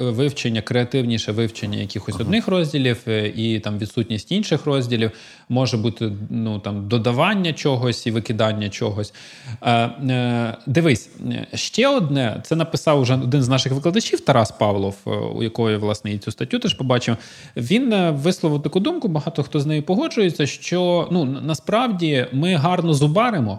вивчення, 0.00 0.62
креативніше 0.62 1.32
вивчення 1.32 1.78
якихось 1.78 2.14
uh-huh. 2.14 2.22
одних 2.22 2.48
розділів, 2.48 3.08
і 3.36 3.60
там 3.64 3.78
відсутність 3.78 4.32
інших 4.32 4.66
розділів. 4.66 5.10
Може 5.48 5.76
бути 5.76 6.12
ну 6.30 6.58
там 6.58 6.88
додавання 6.88 7.52
чогось 7.52 8.06
і 8.06 8.10
викидання 8.10 8.68
чогось. 8.68 9.14
Дивись, 10.66 11.10
ще 11.54 11.88
одне 11.88 12.42
це 12.44 12.56
написав 12.56 13.00
уже 13.00 13.14
один 13.14 13.42
з 13.42 13.48
наших 13.48 13.72
викладачів. 13.72 14.20
Тарас 14.20 14.50
Павлов, 14.50 14.96
е, 15.06 15.10
у 15.10 15.42
якої 15.42 15.76
власне 15.76 16.12
і 16.12 16.18
цю 16.18 16.30
статтю 16.30 16.51
теж 16.58 16.74
побачив, 16.74 17.16
він 17.56 17.92
е, 17.92 18.10
висловив 18.10 18.62
таку 18.62 18.80
думку. 18.80 19.08
Багато 19.08 19.42
хто 19.42 19.60
з 19.60 19.66
нею 19.66 19.82
погоджується, 19.82 20.46
що 20.46 21.08
ну 21.10 21.24
насправді 21.24 22.26
ми 22.32 22.54
гарно 22.54 22.94
зубаримо. 22.94 23.58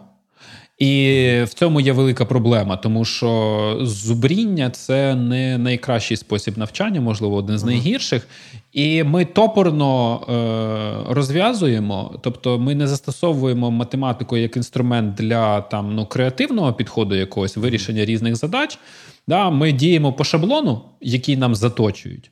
І 0.80 1.44
в 1.44 1.54
цьому 1.54 1.82
є 1.82 1.91
велика 1.91 2.26
проблема, 2.26 2.78
тому 2.78 3.06
що 3.06 3.78
зубріння 3.82 4.70
це 4.70 5.16
не 5.16 5.58
найкращий 5.58 6.18
спосіб 6.18 6.58
навчання, 6.58 7.02
можливо, 7.02 7.36
один 7.36 7.58
з 7.58 7.64
найгірших. 7.64 8.28
І 8.74 9.04
ми 9.04 9.26
топорно 9.26 10.22
е, 10.30 11.14
розв'язуємо, 11.14 12.20
тобто 12.22 12.60
ми 12.60 12.76
не 12.76 12.88
застосовуємо 12.88 13.72
математику 13.72 14.38
як 14.38 14.58
інструмент 14.58 15.16
для 15.16 15.62
там 15.62 15.96
ну 15.96 16.06
креативного 16.06 16.74
підходу, 16.74 17.16
якогось 17.16 17.58
вирішення 17.58 18.06
різних 18.06 18.36
задач. 18.36 18.80
Да, 19.28 19.50
Ми 19.50 19.72
діємо 19.72 20.14
по 20.14 20.24
шаблону, 20.24 20.82
який 21.02 21.38
нам 21.38 21.56
заточують. 21.56 22.32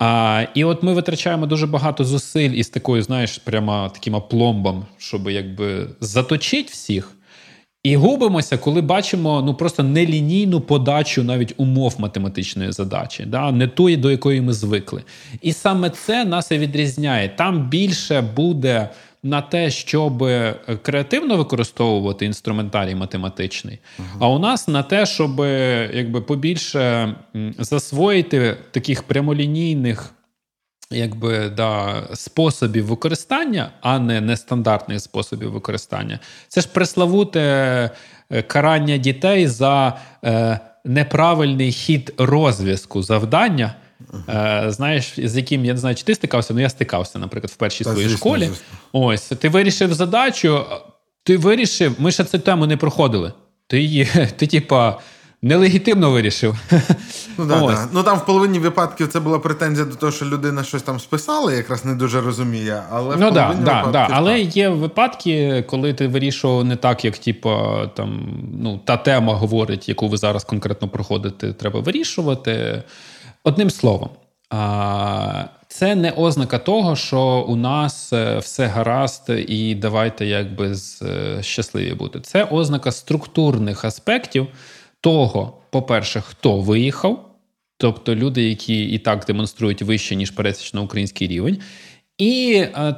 А, 0.00 0.44
І 0.54 0.64
от 0.64 0.82
ми 0.82 0.92
витрачаємо 0.92 1.46
дуже 1.46 1.66
багато 1.66 2.04
зусиль 2.04 2.50
із 2.50 2.68
такою, 2.68 3.02
знаєш, 3.02 3.38
прямо 3.38 3.90
таким 3.94 4.14
опломбом, 4.14 4.86
щоб 4.98 5.30
якби 5.30 5.88
заточити 6.00 6.68
всіх. 6.72 7.16
І 7.82 7.96
губимося, 7.96 8.58
коли 8.58 8.80
бачимо 8.80 9.42
ну 9.46 9.54
просто 9.54 9.82
нелінійну 9.82 10.60
подачу 10.60 11.22
навіть 11.22 11.54
умов 11.56 11.94
математичної 11.98 12.72
задачі, 12.72 13.24
да? 13.24 13.52
не 13.52 13.68
тої, 13.68 13.96
до 13.96 14.10
якої 14.10 14.40
ми 14.40 14.52
звикли. 14.52 15.02
І 15.42 15.52
саме 15.52 15.90
це 15.90 16.24
нас 16.24 16.50
і 16.50 16.58
відрізняє. 16.58 17.28
Там 17.28 17.68
більше 17.68 18.20
буде 18.20 18.88
на 19.22 19.42
те, 19.42 19.70
щоб 19.70 20.22
е, 20.22 20.54
креативно 20.82 21.36
використовувати 21.36 22.26
інструментарій 22.26 22.94
математичний, 22.94 23.78
uh 23.98 24.04
а 24.20 24.28
у 24.28 24.38
нас 24.38 24.68
на 24.68 24.82
те, 24.82 25.06
щоб 25.06 25.40
е, 25.40 25.90
якби 25.94 26.20
побільше 26.20 27.14
засвоїти 27.58 28.56
таких 28.70 29.02
прямолінійних. 29.02 30.14
Якби 30.92 31.48
да, 31.48 32.02
способів 32.14 32.86
використання, 32.86 33.70
а 33.80 33.98
не 33.98 34.20
нестандартних 34.20 35.00
способів 35.00 35.52
використання. 35.52 36.18
Це 36.48 36.60
ж 36.60 36.68
преславуте 36.68 37.40
е, 38.30 38.42
карання 38.42 38.96
дітей 38.96 39.46
за 39.46 39.98
е, 40.24 40.60
неправильний 40.84 41.72
хід 41.72 42.14
розв'язку 42.18 43.02
завдання. 43.02 43.74
Е, 44.28 44.64
знаєш, 44.68 45.14
з 45.16 45.36
яким 45.36 45.64
я 45.64 45.72
не 45.72 45.78
знаю, 45.78 45.96
чи 45.96 46.04
ти 46.04 46.14
стикався, 46.14 46.52
але 46.52 46.62
я 46.62 46.70
стикався, 46.70 47.18
наприклад, 47.18 47.50
в 47.50 47.56
першій 47.56 47.84
Та, 47.84 47.90
своїй 47.90 48.08
звісно, 48.08 48.18
школі. 48.18 48.44
Звісно. 48.44 48.64
Ось 48.92 49.28
ти 49.28 49.48
вирішив 49.48 49.94
задачу, 49.94 50.64
ти 51.22 51.36
вирішив, 51.36 51.94
ми 51.98 52.12
ще 52.12 52.24
цю 52.24 52.38
тему 52.38 52.66
не 52.66 52.76
проходили. 52.76 53.32
Ти 53.66 53.80
її, 53.80 54.08
ти, 54.36 54.46
типа. 54.46 54.98
Нелегітимно 55.42 56.10
вирішив. 56.10 56.56
Ну 57.38 57.46
да, 57.46 57.60
да. 57.60 57.88
ну 57.92 58.02
там 58.02 58.18
в 58.18 58.26
половині 58.26 58.58
випадків 58.58 59.08
це 59.08 59.20
була 59.20 59.38
претензія 59.38 59.86
до 59.86 59.94
того, 59.94 60.12
що 60.12 60.24
людина 60.24 60.64
щось 60.64 60.82
там 60.82 61.00
списала, 61.00 61.52
якраз 61.52 61.84
не 61.84 61.94
дуже 61.94 62.20
розуміє. 62.20 62.82
Але 62.90 63.16
ну, 63.16 63.30
в 63.30 63.32
да, 63.32 63.56
да, 63.64 63.88
да. 63.92 64.08
Але 64.10 64.40
є 64.40 64.68
випадки, 64.68 65.64
коли 65.68 65.94
ти 65.94 66.06
вирішував 66.06 66.64
не 66.64 66.76
так, 66.76 67.04
як 67.04 67.18
типу, 67.18 67.50
там, 67.96 68.38
ну, 68.60 68.80
та 68.84 68.96
тема 68.96 69.34
говорить, 69.34 69.88
яку 69.88 70.08
ви 70.08 70.16
зараз 70.16 70.44
конкретно 70.44 70.88
проходите, 70.88 71.52
треба 71.52 71.80
вирішувати. 71.80 72.82
Одним 73.44 73.70
словом, 73.70 74.10
це 75.68 75.94
не 75.94 76.10
ознака 76.10 76.58
того, 76.58 76.96
що 76.96 77.44
у 77.48 77.56
нас 77.56 78.12
е, 78.12 78.38
все 78.38 78.66
гаразд, 78.66 79.32
і 79.48 79.74
давайте 79.74 80.26
якби 80.26 80.74
е, 81.02 81.42
щасливі 81.42 81.94
бути. 81.94 82.20
Це 82.20 82.44
ознака 82.44 82.92
структурних 82.92 83.84
аспектів 83.84 84.46
того, 85.00 85.58
по-перше, 85.70 86.20
хто 86.20 86.58
виїхав, 86.60 87.30
тобто 87.76 88.14
люди, 88.14 88.48
які 88.48 88.84
і 88.84 88.98
так 88.98 89.24
демонструють 89.24 89.82
вище, 89.82 90.16
ніж 90.16 90.30
пересічно 90.30 90.82
український 90.82 91.28
рівень, 91.28 91.58
і 92.18 92.54
е, 92.54 92.94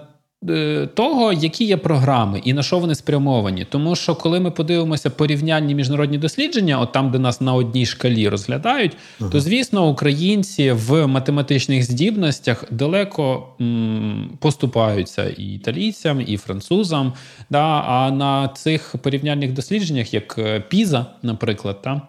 того, 0.94 1.32
які 1.32 1.64
є 1.64 1.76
програми 1.76 2.40
і 2.44 2.52
на 2.52 2.62
що 2.62 2.78
вони 2.78 2.94
спрямовані. 2.94 3.66
Тому 3.70 3.96
що, 3.96 4.14
коли 4.14 4.40
ми 4.40 4.50
подивимося 4.50 5.10
порівнянні 5.10 5.74
міжнародні 5.74 6.18
дослідження, 6.18 6.80
от 6.80 6.92
там, 6.92 7.10
де 7.10 7.18
нас 7.18 7.40
на 7.40 7.54
одній 7.54 7.86
шкалі 7.86 8.28
розглядають, 8.28 8.96
uh 9.20 9.30
то 9.30 9.40
звісно 9.40 9.88
українці 9.88 10.72
в 10.72 11.06
математичних 11.06 11.84
здібностях 11.84 12.64
далеко 12.70 13.48
м, 13.60 14.38
поступаються 14.40 15.28
і 15.28 15.44
італійцям, 15.44 16.20
і 16.26 16.36
французам. 16.36 17.12
Да? 17.50 17.84
А 17.86 18.10
на 18.10 18.48
цих 18.48 18.94
порівняльних 19.02 19.52
дослідженнях, 19.52 20.14
як 20.14 20.38
е, 20.38 20.60
Піза, 20.60 21.06
наприклад, 21.22 21.82
там, 21.82 22.02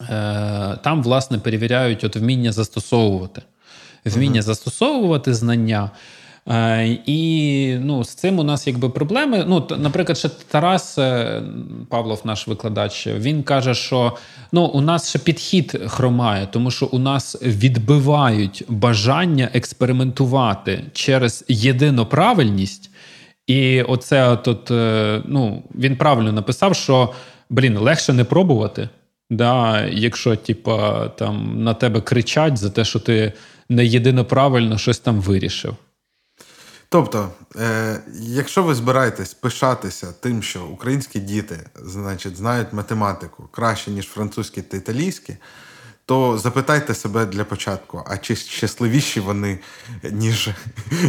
е, 0.00 0.78
там 0.84 1.02
власне 1.02 1.38
перевіряють 1.38 2.04
от 2.04 2.16
вміння 2.16 2.52
застосовувати. 2.52 3.42
Вміння 4.04 4.40
uh 4.40 4.44
застосовувати 4.44 5.34
знання. 5.34 5.90
Е, 6.48 6.98
і 7.06 7.76
ну, 7.80 8.04
з 8.04 8.14
цим 8.14 8.38
у 8.38 8.42
нас 8.42 8.66
якби 8.66 8.88
проблеми. 8.88 9.44
Ну, 9.48 9.66
Наприклад, 9.78 10.18
ще 10.18 10.28
Тарас 10.28 10.98
е, 10.98 11.42
Павлов, 11.88 12.20
наш 12.24 12.48
викладач, 12.48 13.06
він 13.06 13.42
каже, 13.42 13.74
що 13.74 14.16
ну, 14.52 14.64
у 14.64 14.80
нас 14.80 15.08
ще 15.08 15.18
підхід 15.18 15.80
хромає, 15.86 16.48
тому 16.50 16.70
що 16.70 16.86
у 16.86 16.98
нас 16.98 17.42
відбивають 17.42 18.64
бажання 18.68 19.50
експериментувати 19.54 20.84
через 20.92 21.44
єдину 21.48 22.06
правильність. 22.06 22.90
І 23.46 23.82
оце 23.82 24.36
тут, 24.36 24.70
е, 24.70 25.22
ну, 25.24 25.62
він 25.74 25.96
правильно 25.96 26.32
написав, 26.32 26.76
що 26.76 27.12
блін, 27.50 27.78
легше 27.78 28.12
не 28.12 28.24
пробувати. 28.24 28.88
Да, 29.30 29.86
Якщо 29.86 30.36
типа, 30.36 31.08
там, 31.08 31.64
на 31.64 31.74
тебе 31.74 32.00
кричать 32.00 32.56
за 32.56 32.70
те, 32.70 32.84
що 32.84 32.98
ти 32.98 33.32
не 33.68 33.86
єдино 33.86 34.24
правильно 34.24 34.78
щось 34.78 34.98
там 34.98 35.20
вирішив. 35.20 35.76
Тобто, 36.92 37.28
е, 37.56 38.00
якщо 38.12 38.62
ви 38.62 38.74
збираєтесь 38.74 39.34
пишатися 39.34 40.12
тим, 40.20 40.42
що 40.42 40.64
українські 40.64 41.18
діти 41.18 41.70
значить, 41.84 42.36
знають 42.36 42.72
математику 42.72 43.48
краще, 43.50 43.90
ніж 43.90 44.06
французькі 44.06 44.62
та 44.62 44.76
італійські, 44.76 45.36
то 46.06 46.38
запитайте 46.38 46.94
себе 46.94 47.26
для 47.26 47.44
початку, 47.44 48.02
а 48.06 48.16
чи 48.16 48.36
щасливіші 48.36 49.20
вони, 49.20 49.58
ніж 50.10 50.50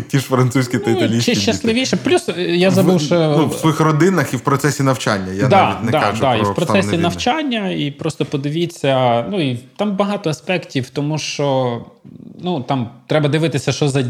ті 0.07 0.19
ж 0.19 0.25
французькі 0.25 0.79
та 0.79 0.91
італійські 0.91 1.35
Чи 1.35 1.41
щасливіше? 1.41 1.97
Плюс 1.97 2.29
е, 2.29 2.41
я 2.41 2.71
забув, 2.71 3.01
що... 3.01 3.35
Ну, 3.37 3.47
в 3.47 3.53
своїх 3.53 3.79
родинах 3.79 4.33
і 4.33 4.37
в 4.37 4.39
процесі 4.39 4.83
навчання. 4.83 5.33
Я 5.33 5.47
да, 5.47 5.69
навіть 5.69 5.83
не 5.83 5.91
да, 5.91 5.99
кажу 5.99 6.21
да, 6.21 6.37
про 6.37 6.47
і 6.47 6.51
в 6.51 6.55
процесі 6.55 6.97
навчання, 6.97 7.69
і 7.69 7.91
просто 7.91 8.25
подивіться. 8.25 9.25
Ну 9.29 9.51
і 9.51 9.59
там 9.75 9.95
багато 9.95 10.29
аспектів, 10.29 10.89
тому 10.89 11.17
що 11.17 11.77
ну 12.43 12.61
там 12.61 12.89
треба 13.07 13.29
дивитися, 13.29 13.71
що 13.71 13.89
за 13.89 14.05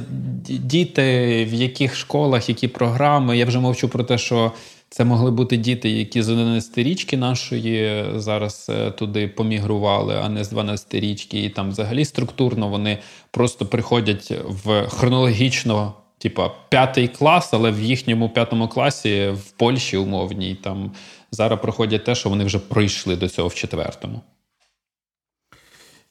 діти, 0.48 1.04
в 1.52 1.54
яких 1.54 1.96
школах, 1.96 2.50
які 2.50 2.68
програми. 2.68 3.38
Я 3.38 3.46
вже 3.46 3.60
мовчу 3.60 3.90
про 3.90 4.04
те, 4.04 4.18
що. 4.18 4.52
Це 4.94 5.06
могли 5.06 5.32
бути 5.32 5.58
діти, 5.58 5.90
які 5.90 6.22
з 6.22 6.30
11 6.30 6.78
річки 6.78 7.18
нашої 7.18 8.06
зараз 8.16 8.68
е, 8.70 8.92
туди 8.92 9.28
помігрували, 9.28 10.16
а 10.24 10.30
не 10.30 10.44
з 10.44 10.50
12 10.50 10.94
річки. 10.94 11.44
І 11.44 11.50
там 11.50 11.70
взагалі 11.70 12.06
структурно 12.06 12.70
вони 12.70 12.98
просто 13.32 13.66
приходять 13.66 14.34
в 14.48 14.88
хронологічно, 14.88 15.94
типа 16.18 16.52
п'ятий 16.70 17.08
клас, 17.08 17.54
але 17.54 17.72
в 17.72 17.82
їхньому 17.82 18.30
п'ятому 18.30 18.68
класі 18.68 19.30
в 19.30 19.52
Польщі 19.52 19.98
умовній 19.98 20.56
там 20.56 20.92
зараз 21.32 21.60
проходять 21.62 22.06
те, 22.06 22.16
що 22.16 22.30
вони 22.30 22.46
вже 22.46 22.60
пройшли 22.60 23.16
до 23.16 23.30
цього 23.30 23.48
в 23.48 23.56
четвертому. 23.56 24.22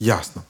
Ясно. 0.01 0.43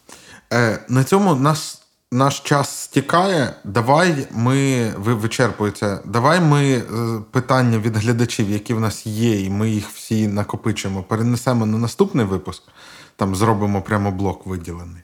Е, 0.52 0.86
На 0.88 1.04
цьому 1.04 1.34
нас 1.34 1.81
наш 2.12 2.40
час 2.40 2.76
стікає. 2.76 3.54
Давай 3.64 4.26
ми 4.30 4.88
ви 4.96 5.14
вичерпується. 5.14 6.00
Давай 6.04 6.40
ми 6.40 6.72
е, 6.72 6.82
питання 7.30 7.78
від 7.78 7.96
глядачів, 7.96 8.50
які 8.50 8.74
в 8.74 8.80
нас 8.80 9.06
є, 9.06 9.40
і 9.40 9.50
ми 9.50 9.70
їх 9.70 9.88
всі 9.88 10.28
накопичимо, 10.28 11.02
перенесемо 11.02 11.66
на 11.66 11.78
наступний 11.78 12.26
випуск. 12.26 12.62
Там 13.16 13.36
зробимо 13.36 13.82
прямо 13.82 14.10
блок 14.10 14.46
виділений. 14.46 15.02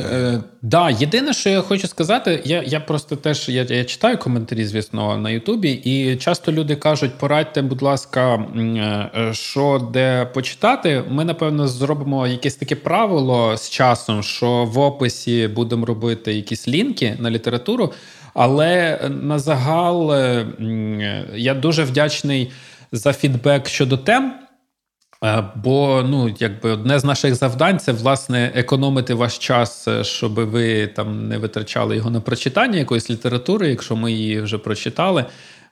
Е, 0.00 0.40
да, 0.62 0.90
єдине, 0.90 1.32
що 1.32 1.50
я 1.50 1.60
хочу 1.60 1.88
сказати, 1.88 2.42
я 2.44 2.62
я 2.62 2.80
просто 2.80 3.16
теж 3.16 3.48
я 3.48 3.62
я 3.62 3.84
читаю 3.84 4.18
коментарі, 4.18 4.64
звісно, 4.64 5.18
на 5.18 5.30
Ютубі, 5.30 5.70
і 5.70 6.16
часто 6.16 6.52
люди 6.52 6.76
кажуть: 6.76 7.10
порадьте, 7.18 7.62
будь 7.62 7.82
ласка, 7.82 8.34
е, 8.34 9.30
що 9.32 9.90
де 9.92 10.24
почитати. 10.24 11.04
Ми, 11.08 11.24
напевно, 11.24 11.68
зробимо 11.68 12.26
якесь 12.26 12.54
таке 12.54 12.76
правило 12.76 13.56
з 13.56 13.70
часом, 13.70 14.22
що 14.22 14.64
в 14.64 14.78
описі 14.78 15.48
будемо 15.48 15.86
робити 15.86 16.34
якісь 16.34 16.68
лінки 16.68 17.16
на 17.18 17.30
літературу. 17.30 17.92
Але 18.34 19.00
на 19.22 19.38
загал 19.38 20.12
е, 20.12 20.46
я 21.34 21.54
дуже 21.54 21.84
вдячний 21.84 22.50
за 22.92 23.12
фідбек 23.12 23.68
щодо 23.68 23.96
тем. 23.96 24.34
Е, 25.24 25.44
бо 25.56 26.04
ну, 26.08 26.34
якби 26.38 26.70
одне 26.70 26.98
з 26.98 27.04
наших 27.04 27.34
завдань 27.34 27.78
це 27.78 27.92
власне 27.92 28.52
економити 28.54 29.14
ваш 29.14 29.38
час, 29.38 29.88
е, 29.88 30.04
щоб 30.04 30.34
ви 30.34 30.86
там 30.86 31.28
не 31.28 31.38
витрачали 31.38 31.96
його 31.96 32.10
на 32.10 32.20
прочитання 32.20 32.78
якоїсь 32.78 33.10
літератури, 33.10 33.68
якщо 33.68 33.96
ми 33.96 34.12
її 34.12 34.40
вже 34.40 34.58
прочитали. 34.58 35.24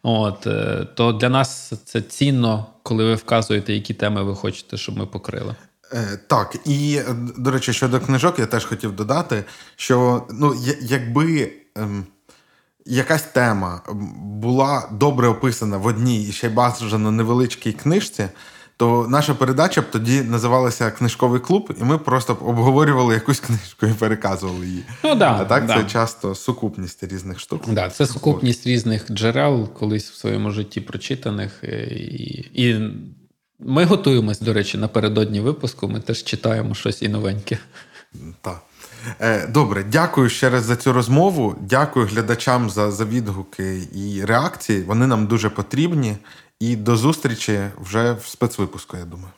От 0.03 0.47
е, 0.47 0.87
то 0.95 1.13
для 1.13 1.29
нас 1.29 1.73
це 1.85 2.01
цінно, 2.01 2.67
коли 2.83 3.05
ви 3.05 3.15
вказуєте, 3.15 3.75
які 3.75 3.95
теми 3.95 4.23
ви 4.23 4.35
хочете, 4.35 4.77
щоб 4.77 4.99
ми 4.99 5.07
покрили. 5.07 5.55
Так, 6.27 6.57
і 6.65 7.01
до 7.39 7.51
речі, 7.51 7.73
щодо 7.73 8.01
книжок, 8.01 8.39
я 8.39 8.47
теж 8.47 8.65
хотів 8.65 8.97
додати, 8.97 9.45
що 9.77 10.27
ну, 10.31 10.55
якби. 10.81 11.53
Ем... 11.77 12.05
якась 12.87 13.23
тема 13.23 13.81
була 14.23 14.89
добре 14.93 15.29
описана 15.29 15.77
в 15.77 15.87
одній 15.87 16.29
і 16.29 16.33
ще 16.33 16.47
й 16.47 16.51
бажано 16.51 17.11
невеличкій 17.11 17.73
книжці, 17.73 18.29
то 18.81 19.07
наша 19.09 19.35
передача 19.35 19.81
б 19.81 19.85
тоді 19.91 20.23
називалася 20.23 20.91
Книжковий 20.91 21.41
клуб, 21.41 21.75
і 21.81 21.85
ми 21.85 21.99
просто 21.99 22.35
б 22.35 22.39
обговорювали 22.43 23.15
якусь 23.15 23.41
книжку 23.41 23.87
і 23.87 23.93
переказували 23.93 24.67
її. 24.67 24.85
Ну, 25.05 25.15
да, 25.15 25.33
А 25.41 25.45
так 25.45 25.67
да. 25.67 25.77
це 25.77 25.85
часто 25.85 26.35
сукупність 26.35 27.05
різних 27.05 27.41
штук. 27.41 27.63
Да, 27.69 27.91
це 27.91 28.07
сукупність 28.07 28.67
різних 28.67 29.07
джерел, 29.11 29.69
колись 29.73 30.11
в 30.11 30.15
своєму 30.15 30.51
житті 30.51 30.81
прочитаних. 30.81 31.65
е, 31.65 31.87
І, 31.91 32.51
і 32.55 32.91
ми 33.59 33.85
готуємось, 33.85 34.41
до 34.41 34.53
речі, 34.53 34.79
напередодні 34.79 35.41
випуску. 35.41 35.89
Ми 35.89 36.01
теж 36.01 36.25
читаємо 36.25 36.75
щось 36.75 37.03
і 37.03 37.09
новеньке. 37.09 37.59
Так. 38.41 38.63
Е, 39.21 39.47
Добре, 39.47 39.85
дякую 39.93 40.29
ще 40.29 40.51
раз 40.51 40.65
за 40.65 40.77
цю 40.77 40.93
розмову. 40.93 41.55
Дякую 41.61 42.07
глядачам 42.07 42.71
за, 42.71 42.91
за 42.91 43.05
відгуки 43.05 43.83
і 43.95 44.25
реакції. 44.25 44.83
Вони 44.83 45.07
нам 45.07 45.27
дуже 45.27 45.51
потрібні. 45.51 46.17
І 46.61 46.77
до 46.77 46.97
зустрічі 46.97 47.61
вже 47.83 48.13
в 48.13 48.27
спецвипуску, 48.27 48.97
я 48.97 49.05
думаю. 49.05 49.33